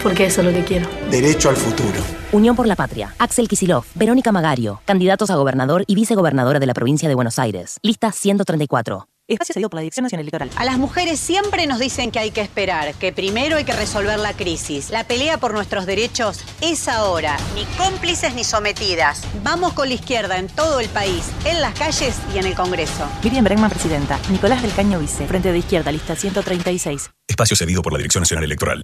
Porque 0.02 0.26
eso 0.26 0.42
es 0.42 0.48
lo 0.48 0.54
que 0.54 0.64
quiero. 0.64 0.88
Derecho 1.12 1.50
al 1.50 1.58
futuro. 1.58 2.02
Unión 2.32 2.56
por 2.56 2.66
la 2.66 2.76
Patria. 2.76 3.14
Axel 3.20 3.48
Kisilov, 3.48 3.84
Verónica 3.96 4.32
Magario. 4.32 4.82
Candidatos 4.86 5.30
a 5.30 5.36
gobernador 5.36 5.84
y 5.88 5.96
vicegobernadora 5.96 6.60
de 6.60 6.66
la 6.66 6.74
provincia 6.74 7.08
de 7.08 7.16
Buenos 7.16 7.38
Aires. 7.38 7.78
Lista 7.84 8.12
134. 8.12 9.08
Espacio 9.26 9.54
cedido 9.54 9.70
por 9.70 9.78
la 9.78 9.84
Dirección 9.84 10.04
Nacional 10.04 10.24
Electoral. 10.24 10.50
A 10.58 10.66
las 10.66 10.78
mujeres 10.78 11.18
siempre 11.18 11.66
nos 11.66 11.80
dicen 11.80 12.12
que 12.12 12.20
hay 12.20 12.32
que 12.32 12.42
esperar, 12.42 12.94
que 12.96 13.14
primero 13.14 13.56
hay 13.56 13.64
que 13.64 13.72
resolver 13.72 14.20
la 14.20 14.34
crisis. 14.34 14.90
La 14.90 15.06
pelea 15.06 15.38
por 15.38 15.54
nuestros 15.54 15.86
derechos 15.86 16.42
es 16.60 16.90
ahora. 16.90 17.38
Ni 17.56 17.64
cómplices 17.78 18.36
ni 18.36 18.44
sometidas. 18.44 19.22
Vamos 19.42 19.72
con 19.72 19.88
la 19.88 19.94
izquierda 19.94 20.38
en 20.38 20.48
todo 20.48 20.82
el 20.82 20.90
país, 20.90 21.24
en 21.46 21.62
las 21.62 21.74
calles 21.74 22.18
y 22.36 22.40
en 22.40 22.48
el 22.48 22.54
Congreso. 22.54 23.08
Miriam 23.24 23.46
Bregman, 23.46 23.70
presidenta. 23.70 24.20
Nicolás 24.30 24.62
del 24.62 24.74
Caño, 24.74 25.00
vice. 25.00 25.26
Frente 25.26 25.54
de 25.54 25.58
izquierda, 25.58 25.90
lista 25.90 26.18
136. 26.18 27.10
Espacio 27.26 27.56
cedido 27.56 27.82
por 27.82 27.94
la 27.94 28.00
Dirección 28.00 28.24
Nacional 28.24 28.44
Electoral. 28.44 28.82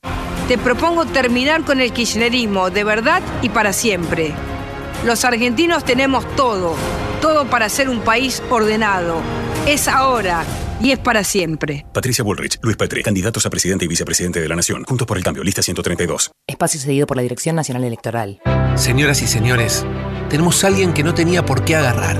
Te 0.47 0.57
propongo 0.57 1.05
terminar 1.05 1.65
con 1.65 1.81
el 1.81 1.91
kirchnerismo 1.91 2.69
de 2.69 2.85
verdad 2.85 3.21
y 3.41 3.49
para 3.49 3.73
siempre. 3.73 4.33
Los 5.03 5.25
argentinos 5.25 5.83
tenemos 5.83 6.25
todo, 6.37 6.77
todo 7.21 7.49
para 7.49 7.69
ser 7.69 7.89
un 7.89 8.01
país 8.01 8.41
ordenado. 8.49 9.21
Es 9.67 9.87
ahora 9.87 10.43
y 10.81 10.91
es 10.91 10.99
para 10.99 11.23
siempre. 11.23 11.85
Patricia 11.93 12.23
Bullrich, 12.23 12.59
Luis 12.61 12.77
Petri, 12.77 13.03
candidatos 13.03 13.45
a 13.45 13.49
presidente 13.49 13.85
y 13.85 13.87
vicepresidente 13.87 14.39
de 14.39 14.47
la 14.47 14.55
Nación. 14.55 14.83
Juntos 14.85 15.07
por 15.07 15.17
el 15.17 15.23
Cambio, 15.23 15.43
lista 15.43 15.61
132. 15.61 16.31
Espacio 16.47 16.79
cedido 16.79 17.07
por 17.07 17.17
la 17.17 17.23
Dirección 17.23 17.55
Nacional 17.55 17.83
Electoral. 17.83 18.39
Señoras 18.75 19.21
y 19.21 19.27
señores, 19.27 19.85
tenemos 20.29 20.63
a 20.63 20.67
alguien 20.67 20.93
que 20.93 21.03
no 21.03 21.13
tenía 21.13 21.45
por 21.45 21.65
qué 21.65 21.75
agarrar. 21.75 22.17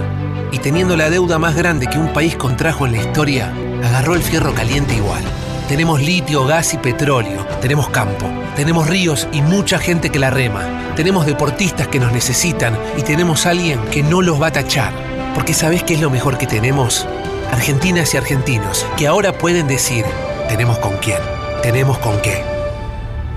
Y 0.52 0.60
teniendo 0.60 0.98
la 0.98 1.10
deuda 1.10 1.38
más 1.38 1.56
grande 1.56 1.88
que 1.88 1.98
un 1.98 2.12
país 2.12 2.36
contrajo 2.36 2.86
en 2.86 2.94
la 2.94 3.04
historia, 3.04 3.54
agarró 3.84 4.16
el 4.16 4.22
fierro 4.22 4.54
caliente 4.54 4.96
igual. 4.96 5.24
Tenemos 5.68 6.02
litio, 6.02 6.46
gas 6.46 6.74
y 6.74 6.78
petróleo. 6.78 7.46
Tenemos 7.62 7.90
campo. 7.90 8.28
Tenemos 8.56 8.88
ríos 8.88 9.28
y 9.32 9.42
mucha 9.42 9.80
gente 9.80 10.10
que 10.10 10.20
la 10.20 10.30
rema. 10.30 10.94
Tenemos 10.96 11.26
deportistas 11.26 11.88
que 11.88 12.00
nos 12.00 12.12
necesitan 12.12 12.78
y 12.98 13.04
tenemos 13.04 13.46
a 13.46 13.52
alguien 13.52 13.80
que 13.92 14.04
no 14.04 14.22
los 14.22 14.42
va 14.42 14.48
a 14.48 14.52
tachar. 14.52 14.94
Porque 15.34 15.54
¿sabés 15.54 15.84
qué 15.84 15.94
es 15.94 16.02
lo 16.02 16.10
mejor 16.10 16.38
que 16.38 16.48
tenemos? 16.48 17.08
Argentinas 17.52 18.14
y 18.14 18.18
argentinos 18.18 18.86
que 18.98 19.08
ahora 19.08 19.38
pueden 19.38 19.68
decir, 19.68 20.06
tenemos 20.48 20.78
con 20.80 20.98
quién, 20.98 21.20
tenemos 21.64 21.98
con 22.00 22.20
qué. 22.22 22.44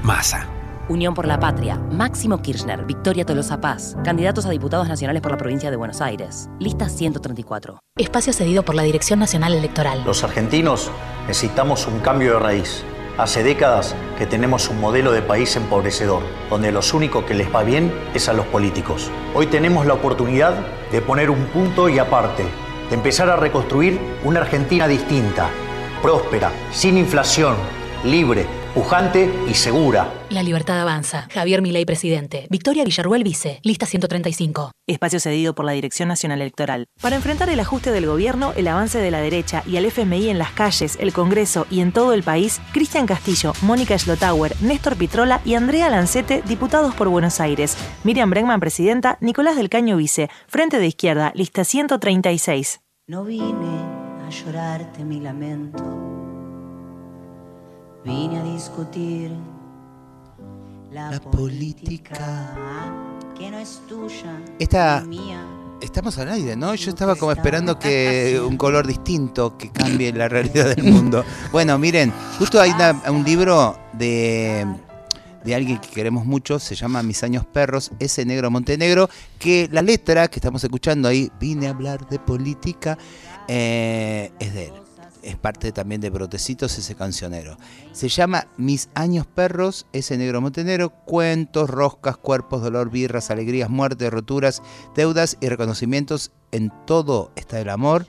Masa. 0.02 0.48
Unión 0.89 1.14
por 1.14 1.26
la 1.26 1.39
Patria. 1.39 1.78
Máximo 1.90 2.43
Kirchner, 2.43 2.84
Victoria 2.84 3.24
Tolosa 3.24 3.60
Paz. 3.60 3.97
Candidatos 4.05 4.47
a 4.47 4.51
diputados 4.51 4.89
nacionales 4.89 5.22
por 5.22 5.30
la 5.30 5.39
provincia 5.39 5.70
de 5.70 5.76
Buenos 5.76 6.01
Aires. 6.01 6.51
Lista 6.59 6.89
134. 6.89 7.78
Espacio 7.97 8.32
cedido 8.32 8.64
por 8.64 8.74
la 8.74 8.82
Dirección 8.82 9.18
Nacional 9.18 9.55
Electoral. 9.55 10.02
Los 10.05 10.24
argentinos 10.24 10.90
necesitamos 11.26 11.86
un 11.86 12.01
cambio 12.01 12.34
de 12.34 12.39
raíz. 12.40 12.84
Hace 13.18 13.43
décadas 13.43 13.94
que 14.16 14.26
tenemos 14.26 14.70
un 14.70 14.80
modelo 14.80 15.12
de 15.12 15.20
país 15.20 15.55
empobrecedor, 15.56 16.22
donde 16.48 16.72
los 16.72 16.94
únicos 16.94 17.24
que 17.24 17.34
les 17.34 17.55
va 17.55 17.62
bien 17.62 17.93
es 18.14 18.30
a 18.30 18.32
los 18.32 18.47
políticos. 18.47 19.10
Hoy 19.34 19.48
tenemos 19.48 19.84
la 19.84 19.93
oportunidad 19.93 20.55
de 20.90 21.02
poner 21.02 21.28
un 21.28 21.44
punto 21.48 21.90
y 21.90 21.98
aparte, 21.98 22.43
de 22.89 22.94
empezar 22.94 23.28
a 23.28 23.36
reconstruir 23.36 24.01
una 24.24 24.40
Argentina 24.40 24.89
distinta, 24.89 25.51
próspera, 26.01 26.52
sin 26.72 26.97
inflación, 26.97 27.55
libre, 28.02 28.47
pujante 28.74 29.32
y 29.49 29.55
segura. 29.55 30.12
La 30.31 30.43
libertad 30.43 30.81
avanza. 30.81 31.28
Javier 31.32 31.62
Milei, 31.62 31.85
presidente. 31.85 32.47
Victoria 32.51 32.85
Villarruel, 32.85 33.23
vice. 33.23 33.61
Lista 33.62 33.86
135. 33.86 34.73
Espacio 34.86 35.20
cedido 35.20 35.55
por 35.55 35.65
la 35.65 35.73
Dirección 35.73 36.09
Nacional 36.09 36.40
Electoral. 36.40 36.86
Para 37.01 37.16
enfrentar 37.16 37.49
el 37.49 37.61
ajuste 37.61 37.90
del 37.93 38.07
gobierno, 38.07 38.53
el 38.57 38.69
avance 38.69 38.99
de 38.99 39.11
la 39.11 39.20
derecha 39.20 39.62
y 39.66 39.77
al 39.77 39.85
FMI 39.85 40.31
en 40.31 40.39
las 40.39 40.53
calles, 40.53 40.97
el 41.01 41.12
Congreso 41.12 41.66
y 41.70 41.81
en 41.81 41.93
todo 41.93 42.12
el 42.12 42.23
país, 42.23 42.61
Cristian 42.73 43.07
Castillo, 43.07 43.53
Mónica 43.62 43.99
Schlotauer, 43.99 44.55
Néstor 44.61 44.97
Pitrola 44.97 45.40
y 45.44 45.55
Andrea 45.55 45.90
Lancete, 45.90 46.43
diputados 46.47 46.94
por 46.94 47.09
Buenos 47.09 47.40
Aires. 47.40 47.77
Miriam 48.05 48.31
Bregman, 48.31 48.61
presidenta. 48.61 49.19
Nicolás 49.20 49.57
del 49.57 49.69
Caño, 49.69 49.97
vice. 49.97 50.31
Frente 50.49 50.78
de 50.78 50.86
izquierda, 50.86 51.32
lista 51.35 51.65
136. 51.65 52.81
No 53.07 53.24
vine 53.24 53.43
a 54.24 54.31
llorarte 54.31 55.05
mi 55.05 55.20
lamento. 55.20 56.02
Vine 58.05 58.39
a 58.41 58.43
discutir 58.43 59.31
la, 60.91 61.19
política 61.20 62.55
que 63.39 63.51
no 63.51 63.59
es 63.59 63.81
tuya, 63.89 64.41
Esta- 64.59 65.03
mía. 65.07 65.45
Estamos 65.81 66.16
al 66.19 66.29
aire, 66.29 66.55
¿no? 66.55 66.73
Yo 66.77 66.91
estaba 66.91 67.16
como 67.16 67.33
esperando 67.33 67.77
que 67.77 68.41
un 68.47 68.57
color 68.57 68.87
distinto 68.87 69.59
que 69.59 69.73
cambie 69.73 70.12
la 70.12 70.29
realidad 70.29 70.77
del 70.77 70.85
mundo. 70.85 71.24
Bueno, 71.51 71.77
miren, 71.77 72.12
justo 72.39 72.61
hay 72.61 72.70
una- 72.70 73.03
un 73.11 73.24
libro 73.24 73.77
de, 73.93 74.65
de 75.45 75.55
alguien 75.57 75.79
que 75.79 75.89
queremos 75.89 76.24
mucho, 76.24 76.61
se 76.61 76.77
llama 76.77 77.03
Mis 77.03 77.24
años 77.24 77.45
perros, 77.45 77.91
ese 77.99 78.24
negro 78.24 78.49
Montenegro, 78.49 79.11
que 79.41 79.69
la 79.73 79.83
letra 79.83 80.29
que 80.29 80.37
estamos 80.39 80.62
escuchando 80.62 81.09
ahí, 81.09 81.33
vine 81.41 81.66
a 81.66 81.70
hablar 81.70 82.07
de 82.09 82.20
política, 82.20 82.97
eh, 83.49 84.31
es 84.39 84.55
de 84.55 84.66
él. 84.66 84.73
Es 85.23 85.36
parte 85.36 85.70
también 85.73 86.01
de 86.01 86.11
Brotecitos, 86.11 86.77
ese 86.78 86.94
cancionero. 86.94 87.57
Se 87.93 88.09
llama 88.09 88.49
Mis 88.57 88.89
años 88.94 89.27
perros, 89.27 89.86
ese 89.93 90.19
negro 90.19 90.40
montenegro, 90.40 90.90
cuentos, 90.90 91.70
roscas, 91.70 92.16
cuerpos, 92.16 92.62
dolor, 92.62 92.90
birras, 92.90 93.31
alegrías, 93.31 93.70
muertes, 93.70 94.11
roturas, 94.11 94.62
deudas 94.97 95.36
y 95.40 95.49
reconocimientos. 95.49 96.32
En 96.51 96.73
todo 96.86 97.31
está 97.36 97.61
el 97.61 97.69
amor. 97.70 98.07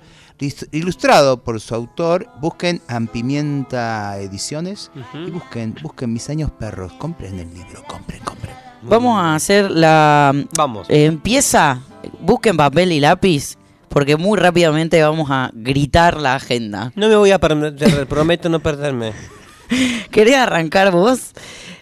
Ilustrado 0.72 1.44
por 1.44 1.62
su 1.62 1.74
autor, 1.76 2.28
busquen 2.42 2.82
Ampimienta 2.88 4.18
Ediciones 4.20 4.92
y 5.14 5.30
busquen, 5.30 5.76
busquen 5.82 6.12
Mis 6.12 6.30
años 6.30 6.52
perros. 6.52 6.92
Compren 6.94 7.40
el 7.40 7.54
libro, 7.54 7.84
compren, 7.88 8.22
compren. 8.24 8.54
Vamos 8.82 9.18
a 9.18 9.36
hacer 9.36 9.72
la... 9.72 10.34
Vamos. 10.58 10.90
eh, 10.90 11.06
empieza, 11.06 11.82
busquen 12.20 12.58
papel 12.58 12.92
y 12.92 13.00
lápiz, 13.00 13.58
porque 13.94 14.18
muy 14.18 14.40
rápidamente 14.40 15.02
vamos 15.04 15.30
a 15.30 15.52
gritar 15.54 16.20
la 16.20 16.34
agenda. 16.36 16.92
No 16.96 17.08
me 17.08 17.16
voy 17.16 17.30
a 17.30 17.38
perder, 17.40 18.08
prometo 18.08 18.50
no 18.50 18.60
perderme. 18.60 19.14
¿Querés 20.12 20.36
arrancar 20.36 20.92
vos? 20.92 21.32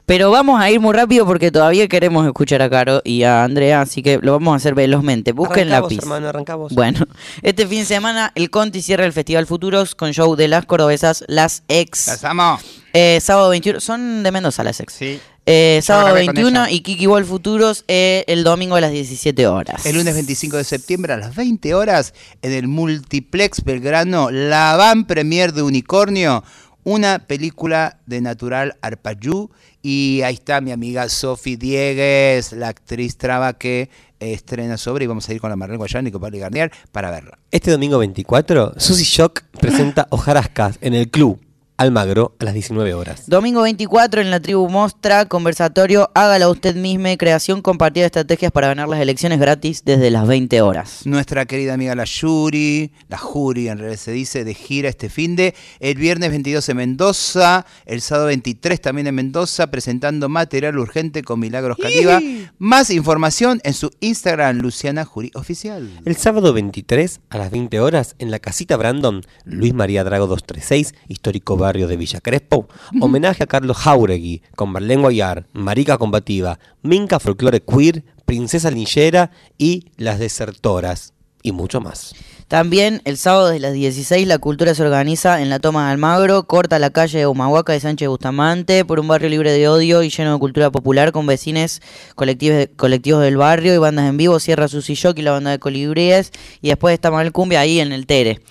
Pero 0.06 0.30
vamos 0.30 0.60
a 0.60 0.70
ir 0.70 0.82
muy 0.82 0.94
rápido 0.94 1.26
porque 1.26 1.52
todavía 1.52 1.88
queremos 1.88 2.26
escuchar 2.26 2.62
a 2.62 2.70
Caro 2.70 3.02
y 3.06 3.24
a 3.24 3.46
Andrea, 3.46 3.80
así 3.80 4.04
que 4.04 4.20
lo 4.22 4.34
vamos 4.34 4.52
a 4.52 4.56
hacer 4.58 4.76
velozmente. 4.76 5.32
Busquen 5.32 5.70
Arrancá 5.70 5.80
vos, 5.82 5.92
lápiz. 5.94 6.04
hermano, 6.04 6.28
arrancá 6.28 6.56
vos. 6.56 6.74
Bueno, 6.74 7.06
este 7.42 7.66
fin 7.66 7.80
de 7.80 7.86
semana 7.86 8.34
el 8.36 8.50
Conti 8.50 8.82
cierra 8.82 9.06
el 9.06 9.14
Festival 9.14 9.46
Futuros 9.46 9.96
con 9.96 10.12
show 10.12 10.36
de 10.36 10.50
las 10.50 10.66
cordobesas 10.66 11.24
Las 11.30 11.64
Ex. 11.70 12.08
Las 12.08 12.26
amo. 12.26 12.60
Eh, 12.92 13.20
sábado 13.22 13.48
21, 13.52 13.80
son 13.80 14.22
de 14.24 14.32
Mendoza 14.32 14.66
las 14.66 14.82
Ex. 14.82 14.92
Sí. 14.92 15.22
Eh, 15.46 15.80
sábado 15.82 16.08
grabé 16.08 16.26
con 16.28 16.36
21 16.36 16.66
ella. 16.66 16.72
y 16.72 16.82
Kiki 16.82 17.08
Ball 17.08 17.26
Futuros 17.26 17.84
eh, 17.88 18.24
el 18.28 18.44
domingo 18.44 18.76
a 18.76 18.82
las 18.82 18.92
17 18.92 19.48
horas. 19.48 19.86
El 19.86 19.96
lunes 19.96 20.14
25 20.14 20.58
de 20.58 20.64
septiembre 20.64 21.14
a 21.14 21.18
las 21.18 21.36
20 21.36 21.74
horas 21.74 22.14
en 22.42 22.52
el 22.52 22.68
Multiplex 22.68 23.64
Belgrano, 23.64 24.30
la 24.30 24.76
van 24.76 25.06
premier 25.06 25.52
de 25.54 25.64
Unicornio, 25.64 26.44
una 26.84 27.20
película 27.20 28.00
de 28.06 28.22
Natural 28.22 28.78
Arpayú. 28.82 29.50
Y 29.82 30.22
ahí 30.24 30.36
está 30.36 30.62
mi 30.62 30.72
amiga 30.72 31.10
Sofi 31.10 31.56
Diegues, 31.56 32.52
la 32.52 32.68
actriz 32.68 33.18
traba 33.18 33.54
que 33.54 33.90
eh, 34.20 34.34
estrena 34.34 34.78
sobre 34.78 35.06
y 35.06 35.08
vamos 35.08 35.28
a 35.28 35.34
ir 35.34 35.42
con 35.42 35.50
la 35.50 35.56
Marlene 35.56 35.80
Guayán 35.80 36.06
y 36.06 36.12
con 36.12 36.22
Pablo 36.22 36.38
Garnier 36.38 36.72
para 36.92 37.10
verla. 37.10 37.40
Este 37.50 37.72
domingo 37.72 37.98
24, 37.98 38.76
Susy 38.78 39.04
Shock 39.04 39.42
presenta 39.60 40.06
Hojarascas 40.12 40.78
en 40.82 40.94
el 40.94 41.10
Club 41.10 41.40
Almagro 41.82 42.36
a 42.38 42.46
las 42.46 42.54
19 42.54 42.94
horas. 42.94 43.24
Domingo 43.26 43.64
24 43.64 44.22
en 44.22 44.30
la 44.30 44.40
tribu 44.40 44.70
Mostra, 44.70 45.26
conversatorio, 45.26 46.12
hágala 46.14 46.48
usted 46.48 46.76
misma, 46.76 47.18
creación 47.18 47.64
compartida 47.64 48.04
de 48.04 48.06
estrategias 48.06 48.52
para 48.52 48.68
ganar 48.68 48.88
las 48.88 49.00
elecciones 49.00 49.40
gratis 49.40 49.82
desde 49.84 50.12
las 50.12 50.28
20 50.28 50.62
horas. 50.62 51.02
Nuestra 51.06 51.48
querida 51.48 51.74
amiga 51.74 51.96
la 51.96 52.04
Yuri, 52.04 52.92
la 53.10 53.18
Juri 53.18 53.68
en 53.68 53.80
realidad 53.80 54.00
se 54.00 54.12
dice, 54.12 54.44
de 54.44 54.54
gira 54.54 54.90
este 54.90 55.10
fin 55.10 55.36
de. 55.36 55.56
El 55.80 55.96
viernes 55.96 56.30
22 56.30 56.70
en 56.70 56.78
Mendoza, 56.78 57.66
el 57.88 58.02
sábado 58.02 58.28
23 58.28 58.80
también 58.80 59.08
en 59.08 59.16
Mendoza, 59.16 59.72
presentando 59.72 60.30
material 60.30 60.78
urgente 60.78 61.24
con 61.24 61.40
Milagros 61.40 61.78
Caliva. 61.82 62.22
Más 62.60 62.92
información 62.92 63.60
en 63.64 63.74
su 63.74 63.90
Instagram, 64.02 64.60
Luciana 64.60 65.04
Juri 65.04 65.32
Oficial. 65.34 65.90
El 66.06 66.16
sábado 66.16 66.54
23 66.54 67.22
a 67.32 67.40
las 67.40 67.50
20 67.50 67.80
horas 67.80 68.16
en 68.20 68.30
la 68.30 68.38
casita 68.38 68.78
Brandon, 68.78 69.24
Luis 69.46 69.74
María 69.74 70.04
Drago 70.04 70.28
236, 70.28 70.94
histórico 71.08 71.58
barrio 71.72 71.88
de 71.88 71.96
Villa 71.96 72.20
Crespo, 72.20 72.68
homenaje 73.00 73.44
a 73.44 73.48
Carlos 73.48 73.78
Jauregui, 73.78 74.42
con 74.58 74.72
Marlene 74.72 75.04
Guayar, 75.04 75.46
Marica 75.54 75.98
Combativa, 75.98 76.60
Minca 76.82 77.18
Folklore 77.18 77.62
Queer, 77.62 78.04
Princesa 78.26 78.70
Linchera 78.70 79.32
y 79.58 79.86
Las 79.96 80.20
Desertoras, 80.20 81.14
y 81.42 81.54
mucho 81.54 81.80
más. 81.80 82.14
También 82.50 83.02
el 83.06 83.16
sábado 83.16 83.48
de 83.48 83.62
las 83.62 83.72
16 83.72 84.28
la 84.28 84.38
cultura 84.38 84.76
se 84.76 84.84
organiza 84.84 85.42
en 85.42 85.50
la 85.50 85.60
Toma 85.60 85.86
de 85.86 85.92
Almagro, 85.94 86.44
corta 86.44 86.78
la 86.78 86.90
calle 86.90 87.20
de 87.20 87.26
Humahuaca 87.28 87.72
de 87.72 87.80
Sánchez 87.80 88.10
Bustamante 88.10 88.84
por 88.84 89.00
un 89.00 89.08
barrio 89.08 89.30
libre 89.30 89.54
de 89.54 89.70
odio 89.70 90.04
y 90.04 90.10
lleno 90.10 90.34
de 90.34 90.40
cultura 90.40 90.72
popular 90.72 91.14
con 91.14 91.26
vecines 91.26 91.82
colectivos, 92.16 92.68
colectivos 92.76 93.24
del 93.24 93.38
barrio 93.38 93.74
y 93.74 93.78
bandas 93.78 94.10
en 94.10 94.18
vivo, 94.18 94.42
cierra 94.42 94.68
Susi 94.68 94.96
Shock 94.96 95.20
y 95.20 95.22
la 95.22 95.32
banda 95.32 95.52
de 95.52 95.60
colibríes 95.60 96.34
y 96.62 96.68
después 96.68 96.94
está 96.94 97.10
Manuel 97.12 97.32
Cumbia 97.32 97.62
ahí 97.62 97.80
en 97.80 97.94
el 97.94 98.06
Tere 98.06 98.42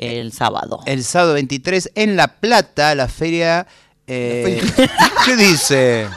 el 0.00 0.32
sábado. 0.32 0.80
El 0.86 1.04
sábado 1.04 1.34
23 1.34 1.92
en 1.94 2.16
La 2.16 2.28
Plata, 2.28 2.94
la 2.94 3.06
feria... 3.08 3.66
eh, 4.06 4.60
¿Qué 5.24 5.36
dice? 5.36 6.08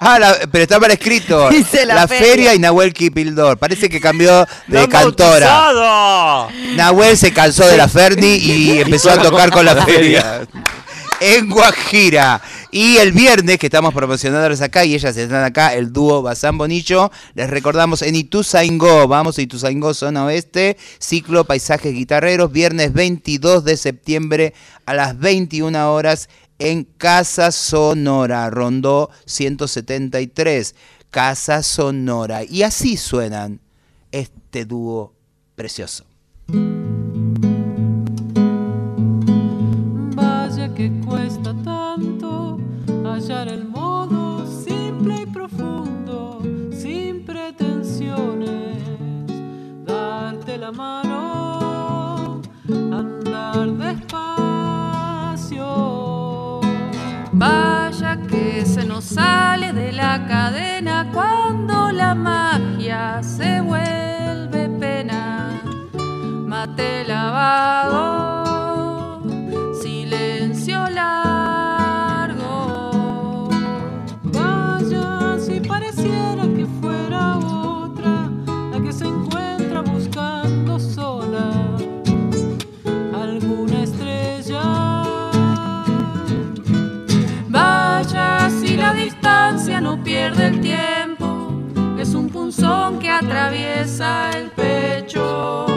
Ah, 0.00 0.18
la- 0.18 0.36
pero 0.50 0.64
está 0.64 0.78
mal 0.78 0.90
escrito. 0.90 1.48
Dice 1.50 1.86
la 1.86 2.06
feria. 2.06 2.26
feria. 2.26 2.54
y 2.54 2.58
Nahuel 2.58 2.92
Kipildor. 2.92 3.56
Parece 3.58 3.88
que 3.88 4.00
cambió 4.00 4.46
de 4.66 4.88
cantora. 4.88 6.48
Nahuel 6.76 7.16
se 7.16 7.32
cansó 7.32 7.66
de 7.66 7.76
la 7.76 7.88
Ferni 7.88 8.34
y 8.36 8.80
empezó 8.80 9.10
a 9.10 9.18
tocar 9.22 9.50
con 9.50 9.64
la 9.64 9.76
feria. 9.86 10.46
En 11.20 11.48
Guajira. 11.48 12.42
Y 12.70 12.96
el 12.96 13.12
viernes, 13.12 13.58
que 13.58 13.66
estamos 13.66 13.94
promocionándoles 13.94 14.60
acá 14.60 14.84
y 14.84 14.94
ellas 14.94 15.16
están 15.16 15.44
acá, 15.44 15.74
el 15.74 15.92
dúo 15.92 16.22
Bazán 16.22 16.58
Bonillo, 16.58 17.10
les 17.34 17.48
recordamos 17.48 18.02
en 18.02 18.16
Ituzaingó, 18.16 19.06
vamos 19.06 19.38
a 19.38 19.42
Ituzaingó, 19.42 19.94
zona 19.94 20.24
oeste, 20.24 20.76
ciclo 20.98 21.44
Paisajes 21.44 21.94
Guitarreros, 21.94 22.50
viernes 22.50 22.92
22 22.92 23.64
de 23.64 23.76
septiembre 23.76 24.54
a 24.86 24.94
las 24.94 25.18
21 25.18 25.92
horas 25.92 26.28
en 26.58 26.84
Casa 26.84 27.52
Sonora, 27.52 28.50
Rondó 28.50 29.10
173, 29.26 30.74
Casa 31.10 31.62
Sonora. 31.62 32.42
Y 32.44 32.62
así 32.62 32.96
suenan 32.96 33.60
este 34.10 34.64
dúo 34.64 35.14
precioso. 35.54 36.04
Mano, 50.72 52.40
andar 52.68 53.66
despacio. 53.84 55.70
Vaya 57.32 58.16
que 58.28 58.64
se 58.64 58.84
nos 58.84 59.04
sale 59.04 59.72
de 59.72 59.92
la 59.92 60.26
cadena 60.26 61.10
cuando 61.12 61.90
la 61.92 62.14
magia 62.14 63.22
se 63.22 63.60
vuelve 63.60 64.68
pena. 64.78 65.60
Mate 66.46 67.04
lavado, 67.06 68.02
silencio 69.82 70.88
largo. 70.90 71.23
Pierde 90.24 90.46
el 90.46 90.60
tiempo, 90.60 91.52
es 91.98 92.14
un 92.14 92.30
punzón 92.30 92.98
que 92.98 93.10
atraviesa 93.10 94.30
el 94.30 94.50
pecho. 94.52 95.73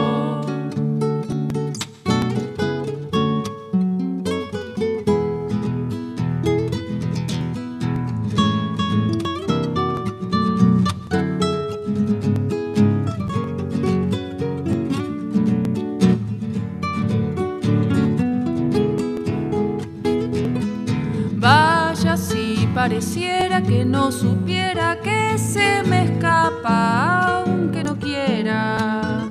pareciera 22.88 23.60
que 23.62 23.84
no 23.84 24.10
supiera 24.10 24.98
que 25.02 25.36
se 25.36 25.82
me 25.82 26.04
escapa, 26.04 27.42
aunque 27.42 27.84
no 27.84 27.98
quiera 27.98 29.28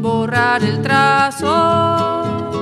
borrar 0.00 0.62
el 0.62 0.80
trazo, 0.80 2.52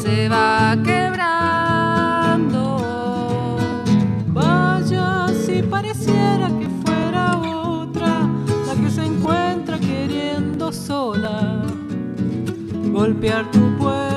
se 0.00 0.28
va 0.28 0.76
quebrando. 0.84 2.76
Vaya 4.28 5.26
si 5.44 5.62
pareciera 5.62 6.46
que 6.46 6.68
fuera 6.84 7.36
otra 7.36 8.28
la 8.68 8.74
que 8.80 8.88
se 8.88 9.04
encuentra 9.04 9.80
queriendo 9.80 10.70
sola 10.70 11.64
golpear 12.92 13.50
tu 13.50 13.76
puerta 13.78 14.09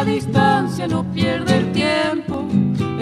la 0.00 0.06
distancia 0.06 0.86
no 0.86 1.04
pierde 1.12 1.58
el 1.58 1.72
tiempo, 1.72 2.46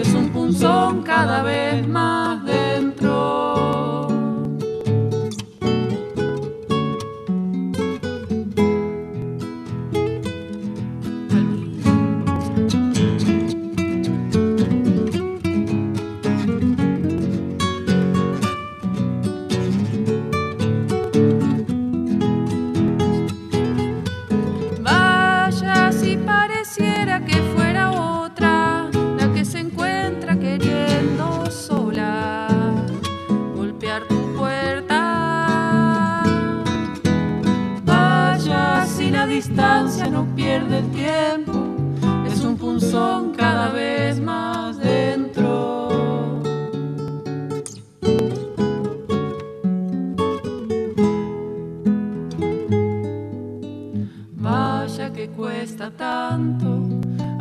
es 0.01 0.13
un 0.13 0.29
punzón 0.33 1.01
cada 1.03 1.43
vez 1.43 1.87
más 1.87 2.43
dentro. 2.43 3.48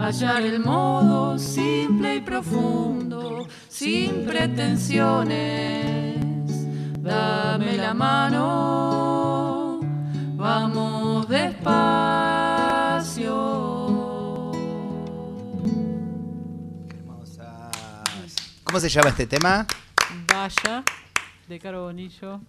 Hallar 0.08 0.42
el 0.42 0.60
modo 0.60 1.38
simple 1.38 2.16
y 2.16 2.20
profundo, 2.20 3.46
sin 3.68 4.24
pretensiones. 4.24 6.16
Dame 7.02 7.76
la 7.76 7.92
mano, 7.92 9.80
vamos 10.34 11.28
despacio. 11.28 11.76
¿Cómo 18.64 18.80
se 18.80 18.88
llama 18.88 19.10
este 19.10 19.26
tema? 19.26 19.66
Vaya, 20.26 20.82
de 21.48 21.58
Caro 21.58 21.82
Bonillo. 21.82 22.40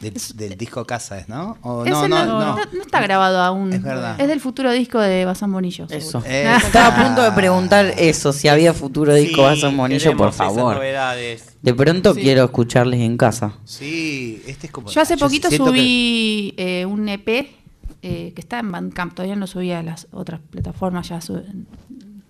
Del, 0.00 0.14
del 0.36 0.56
disco 0.56 0.84
Casa 0.84 1.18
es, 1.18 1.28
¿no? 1.28 1.58
O 1.62 1.84
no, 1.84 2.06
no, 2.06 2.24
no. 2.24 2.56
no 2.56 2.82
está 2.82 3.00
grabado 3.00 3.40
aún. 3.40 3.72
Es 3.72 3.82
verdad. 3.82 4.16
del 4.16 4.38
futuro 4.40 4.70
disco 4.70 5.00
de 5.00 5.24
Bazán 5.24 5.52
Bonillo. 5.52 5.86
Eso. 5.90 6.20
seguro. 6.20 6.30
Eh, 6.30 6.56
Estaba 6.56 6.86
a 6.96 7.04
punto 7.04 7.22
de 7.22 7.32
preguntar 7.32 7.86
eso, 7.98 8.32
si 8.32 8.46
había 8.46 8.72
futuro 8.74 9.12
disco 9.12 9.36
Sí, 9.36 9.42
Vaso 9.42 9.72
Monillo, 9.72 10.16
por 10.16 10.32
favor. 10.32 10.76
novedades. 10.76 11.56
De 11.62 11.74
pronto 11.74 12.14
Sí. 12.14 12.20
quiero 12.20 12.44
escucharles 12.44 13.00
en 13.00 13.16
casa. 13.16 13.54
Sí, 13.64 14.40
este 14.46 14.68
es 14.68 14.72
como. 14.72 14.88
Yo 14.88 15.00
hace 15.00 15.16
poquito 15.16 15.48
que- 15.48 15.56
subí 15.56 16.54
eh, 16.56 16.86
un 16.86 17.08
EP 17.08 17.28
eh, 18.00 18.32
que 18.34 18.40
está 18.40 18.60
en 18.60 18.70
Bandcamp, 18.70 19.14
todavía 19.14 19.34
no 19.34 19.48
subí 19.48 19.72
a 19.72 19.82
las 19.82 20.06
otras 20.12 20.38
plataformas, 20.48 21.08
ya 21.08 21.20
su- 21.20 21.42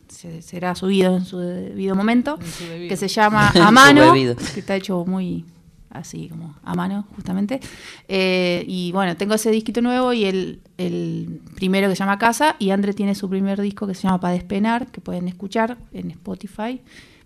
se- 0.08 0.40
será 0.40 0.74
subido 0.74 1.14
en 1.16 1.26
su 1.26 1.38
debido 1.38 1.94
momento, 1.94 2.38
su 2.58 2.64
debido. 2.64 2.88
que 2.88 2.96
se 2.96 3.08
llama 3.08 3.50
A 3.62 3.70
Mano, 3.70 4.14
que 4.14 4.60
está 4.60 4.74
hecho 4.76 5.04
muy 5.04 5.44
así 5.90 6.28
como 6.28 6.54
a 6.62 6.74
mano 6.74 7.06
justamente. 7.14 7.60
Eh, 8.08 8.64
y 8.66 8.92
bueno, 8.92 9.16
tengo 9.16 9.34
ese 9.34 9.50
disquito 9.50 9.80
nuevo 9.80 10.12
y 10.12 10.24
el, 10.24 10.60
el 10.76 11.40
primero 11.54 11.88
que 11.88 11.96
se 11.96 12.00
llama 12.00 12.18
Casa 12.18 12.56
y 12.58 12.70
Andre 12.70 12.92
tiene 12.92 13.14
su 13.14 13.28
primer 13.28 13.60
disco 13.60 13.86
que 13.86 13.94
se 13.94 14.02
llama 14.02 14.20
Pa' 14.20 14.30
Despenar, 14.30 14.90
que 14.90 15.00
pueden 15.00 15.28
escuchar 15.28 15.78
en 15.92 16.10
Spotify. 16.10 16.80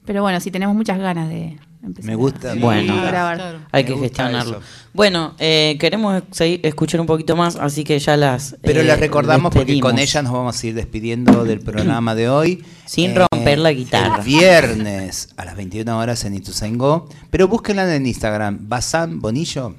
Pero 0.04 0.22
bueno, 0.22 0.40
sí 0.40 0.50
tenemos 0.50 0.74
muchas 0.74 0.98
ganas 0.98 1.28
de 1.28 1.58
Me 2.02 2.14
gusta. 2.14 2.52
a, 2.52 2.54
Bueno. 2.54 2.98
a 3.00 3.04
grabar. 3.06 3.66
Hay 3.72 3.82
Me 3.82 3.90
que 3.90 3.98
gestionarlo. 3.98 4.58
eso. 4.58 4.66
Bueno, 4.92 5.34
eh, 5.38 5.76
queremos 5.80 6.22
seguir, 6.30 6.60
escuchar 6.64 7.00
un 7.00 7.06
poquito 7.08 7.34
más, 7.34 7.56
así 7.56 7.82
que 7.82 7.98
ya 7.98 8.16
las. 8.16 8.56
Pero 8.62 8.80
eh, 8.82 8.84
les 8.84 9.00
recordamos 9.00 9.52
porque 9.52 9.80
con 9.80 9.96
despedimos. 9.96 10.00
ella 10.14 10.22
nos 10.22 10.32
vamos 10.32 10.62
a 10.62 10.66
ir 10.66 10.74
despidiendo 10.74 11.44
del 11.44 11.60
programa 11.60 12.14
de 12.14 12.28
hoy. 12.28 12.64
Sin 12.86 13.14
romper 13.16 13.58
la 13.58 13.72
guitarra. 13.72 14.18
El 14.18 14.22
viernes 14.24 15.30
a 15.36 15.44
las 15.44 15.56
21 15.56 15.98
horas 15.98 16.24
en 16.24 16.34
Ituzaingó. 16.34 17.08
Pero 17.30 17.48
búsquenla 17.48 17.92
en 17.94 18.06
Instagram, 18.06 18.58
Bazán 18.68 19.20
Bonillo. 19.20 19.74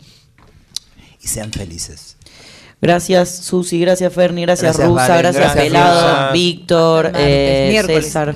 Y 1.21 1.27
sean 1.27 1.53
felices. 1.53 2.17
Gracias 2.81 3.29
Susi, 3.45 3.79
gracias 3.79 4.11
Ferni, 4.11 4.41
gracias, 4.41 4.75
Gracias, 4.75 4.87
Rusa, 4.89 5.07
Valen, 5.07 5.17
gracias, 5.21 5.43
gracias, 5.45 5.63
Pelado. 5.63 6.33
Víctor, 6.33 7.11
eh, 7.15 7.67
miércoles. 7.71 8.03
César, 8.03 8.35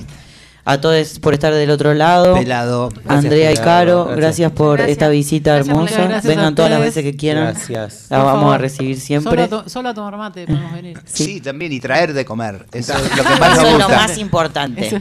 a 0.70 0.82
todos 0.82 1.20
por 1.20 1.34
estar 1.34 1.54
del 1.54 1.70
otro 1.70 1.94
lado. 1.94 2.34
Pelado. 2.36 2.90
Gracias, 2.90 3.24
Andrea 3.24 3.52
y. 3.52 3.56
Caro, 3.58 4.04
Gracias. 4.06 4.18
gracias, 4.18 4.52
por 4.52 4.78
Gracias. 4.78 4.92
esta 4.92 5.08
visita 5.10 5.56
hermosa. 5.58 6.22
Vengan 6.24 6.54
todas 6.56 6.70
las 6.72 6.82
veces 6.82 7.04
que 7.04 7.16
quieran. 7.16 7.54
Gracias. 7.54 8.08
La 8.10 8.18
Por 8.18 8.26
vamos 8.26 8.54
a 8.54 8.58
recibir 8.58 8.96
Solo 8.96 9.06
siempre. 9.06 9.44
a, 9.44 9.48
to- 9.48 9.70
solo 9.70 9.90
a 9.90 9.94
tomar 9.94 10.18
mate 10.18 10.46
podemos 10.46 10.74
venir. 10.74 11.00
Sí. 11.06 11.40
también, 11.42 11.72
y 11.72 11.80
traer 11.80 12.14
de 12.14 12.26
comer. 12.26 12.66
Eso 12.74 12.94
es 12.94 13.18
lo 13.18 13.24
que 13.24 13.30
más 13.40 13.58
Eso 13.58 13.68
es 13.68 13.78
lo 13.80 13.90
más 13.90 14.18
importante. 14.18 14.88
Eso- 14.88 15.00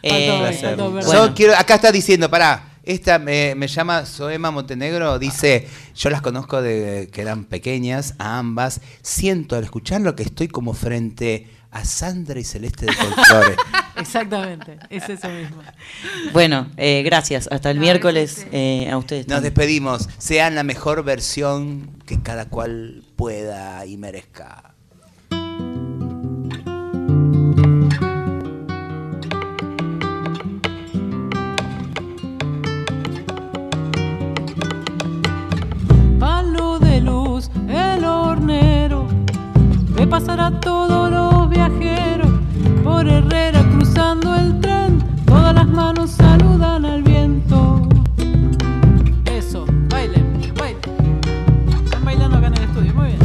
Eh, 0.00 0.76
Yo 0.76 0.90
Bueno. 0.92 1.34
quiero, 1.34 1.54
acá 1.58 1.74
está 1.74 1.90
diciendo, 1.90 2.30
pará, 2.30 2.62
esta 2.84 3.18
me, 3.18 3.54
me 3.56 3.66
llama 3.66 4.06
Soema 4.06 4.52
Montenegro, 4.52 5.18
dice, 5.18 5.66
yo 5.96 6.08
las 6.08 6.22
conozco 6.22 6.62
de 6.62 7.10
que 7.12 7.20
eran 7.20 7.44
pequeñas, 7.44 8.14
a 8.18 8.38
ambas, 8.38 8.80
siento 9.02 9.56
al 9.56 9.64
escucharlo 9.64 10.14
que 10.14 10.22
estoy 10.22 10.46
como 10.46 10.72
frente 10.72 11.48
a 11.78 11.84
Sandra 11.84 12.40
y 12.40 12.44
Celeste 12.44 12.86
de 12.86 12.92
Folklore. 12.92 13.56
Exactamente, 13.96 14.78
es 14.90 15.08
eso 15.08 15.28
mismo. 15.28 15.62
Bueno, 16.32 16.68
eh, 16.76 17.02
gracias. 17.04 17.48
Hasta 17.50 17.70
el 17.70 17.78
miércoles 17.78 18.46
eh, 18.52 18.90
a 18.90 18.98
ustedes. 18.98 19.26
Nos 19.26 19.36
también. 19.36 19.54
despedimos, 19.54 20.08
sean 20.18 20.54
la 20.54 20.64
mejor 20.64 21.04
versión 21.04 22.02
que 22.04 22.20
cada 22.20 22.46
cual 22.46 23.04
pueda 23.16 23.86
y 23.86 23.96
merezca. 23.96 24.74
Palo 36.18 36.78
de 36.80 37.00
luz, 37.00 37.50
el 37.68 38.04
hornero, 38.04 39.06
ve 39.90 40.06
pasar 40.06 40.40
a 40.40 40.58
todos 40.60 41.27
por 42.82 43.06
Herrera 43.06 43.62
cruzando 43.70 44.34
el 44.34 44.60
tren. 44.60 44.98
Todas 45.26 45.54
las 45.54 45.68
manos 45.68 46.10
saludan 46.10 46.84
al 46.84 47.02
viento. 47.02 47.88
Eso, 49.26 49.66
bailen, 49.90 50.40
bailen. 50.58 51.20
Están 51.84 52.04
bailando 52.04 52.36
acá 52.38 52.46
en 52.46 52.54
el 52.54 52.62
estudio, 52.62 52.94
muy 52.94 53.08
bien. 53.08 53.20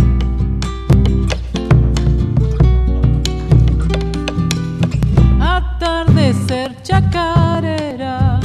Atardecer 5.42 6.82
chacarera, 6.84 8.40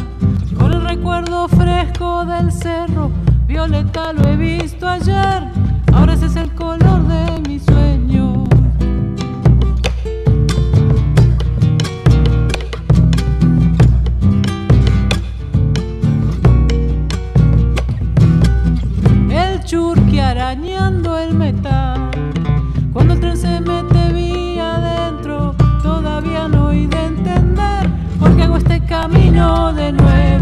con 0.56 0.72
el 0.72 0.82
recuerdo 0.82 1.48
fresco 1.48 2.24
del 2.24 2.52
cerro. 2.52 3.10
Violeta 3.46 4.12
lo 4.12 4.28
he 4.28 4.36
visto 4.36 4.86
ayer, 4.86 5.42
camino 29.39 29.73
de 29.73 29.93
nuevo. 29.93 30.38